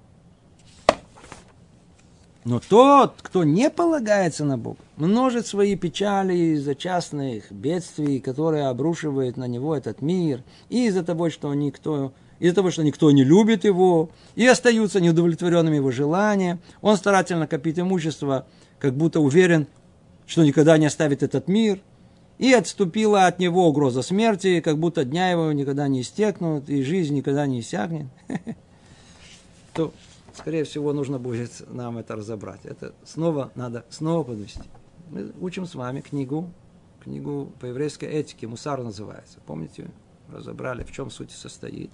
Но 2.44 2.58
тот, 2.58 3.16
кто 3.20 3.44
не 3.44 3.68
полагается 3.68 4.44
на 4.46 4.56
Бога, 4.56 4.78
множит 4.96 5.46
свои 5.46 5.76
печали 5.76 6.54
из-за 6.54 6.74
частных 6.74 7.52
бедствий, 7.52 8.18
которые 8.18 8.68
обрушивает 8.68 9.36
на 9.36 9.46
него 9.46 9.76
этот 9.76 10.00
мир, 10.00 10.42
и 10.70 10.86
из-за 10.86 11.04
того, 11.04 11.28
что 11.28 11.52
никто, 11.52 12.14
из-за 12.38 12.54
того, 12.54 12.70
что 12.70 12.82
никто 12.82 13.10
не 13.10 13.24
любит 13.24 13.64
его, 13.64 14.08
и 14.36 14.46
остаются 14.46 15.00
неудовлетворенными 15.00 15.76
его 15.76 15.90
желания, 15.90 16.58
он 16.80 16.96
старательно 16.96 17.46
копит 17.46 17.78
имущество, 17.78 18.46
как 18.78 18.94
будто 18.94 19.20
уверен, 19.20 19.66
что 20.30 20.44
никогда 20.44 20.78
не 20.78 20.86
оставит 20.86 21.24
этот 21.24 21.48
мир, 21.48 21.80
и 22.38 22.52
отступила 22.52 23.26
от 23.26 23.40
него 23.40 23.66
угроза 23.66 24.00
смерти, 24.02 24.60
как 24.60 24.78
будто 24.78 25.04
дня 25.04 25.28
его 25.28 25.50
никогда 25.50 25.88
не 25.88 26.02
истекнут, 26.02 26.70
и 26.70 26.84
жизнь 26.84 27.16
никогда 27.16 27.48
не 27.48 27.58
иссякнет. 27.58 28.06
То 29.74 29.92
скорее 30.32 30.62
всего, 30.62 30.92
нужно 30.92 31.18
будет 31.18 31.50
нам 31.68 31.98
это 31.98 32.14
разобрать. 32.14 32.64
Это 32.64 32.94
снова 33.04 33.50
надо 33.56 33.84
снова 33.90 34.22
подвести. 34.22 34.62
Мы 35.10 35.32
учим 35.40 35.66
с 35.66 35.74
вами 35.74 36.00
книгу, 36.00 36.48
книгу 37.02 37.52
по 37.58 37.66
еврейской 37.66 38.08
этике, 38.08 38.46
Мусар 38.46 38.84
называется. 38.84 39.40
Помните, 39.46 39.90
разобрали, 40.28 40.84
в 40.84 40.92
чем 40.92 41.10
суть 41.10 41.32
состоит. 41.32 41.90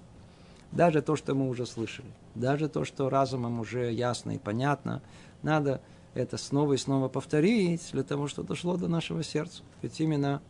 Даже 0.71 1.01
то, 1.01 1.15
что 1.15 1.33
мы 1.33 1.49
уже 1.49 1.65
слышали, 1.65 2.11
даже 2.35 2.69
то, 2.69 2.85
что 2.85 3.09
разумом 3.09 3.59
уже 3.59 3.91
ясно 3.91 4.35
и 4.35 4.37
понятно, 4.37 5.01
надо 5.41 5.81
это 6.17 6.37
снова 6.37 6.73
и 6.73 6.77
снова 6.77 7.09
повторить 7.09 7.89
для 7.91 8.03
того, 8.03 8.27
чтобы 8.27 8.47
дошло 8.47 8.75
до 8.75 8.87
нашего 8.87 9.23
сердца. 9.23 9.61
Ведь 9.81 9.99
именно 10.01 10.41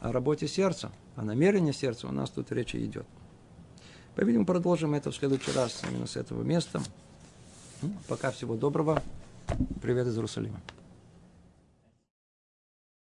о 0.00 0.12
работе 0.12 0.48
сердца, 0.48 0.90
о 1.14 1.22
намерении 1.22 1.72
сердца 1.72 2.08
у 2.08 2.12
нас 2.12 2.30
тут 2.30 2.50
речь 2.52 2.74
идет. 2.74 3.06
По-видимому, 4.14 4.46
продолжим 4.46 4.94
это 4.94 5.10
в 5.10 5.16
следующий 5.16 5.52
раз 5.52 5.82
именно 5.90 6.06
с 6.06 6.16
этого 6.16 6.42
места. 6.42 6.80
Ну, 7.82 7.92
пока 8.08 8.30
всего 8.30 8.56
доброго. 8.56 9.02
Привет 9.82 10.06
из 10.06 10.16
Иерусалима. 10.16 10.60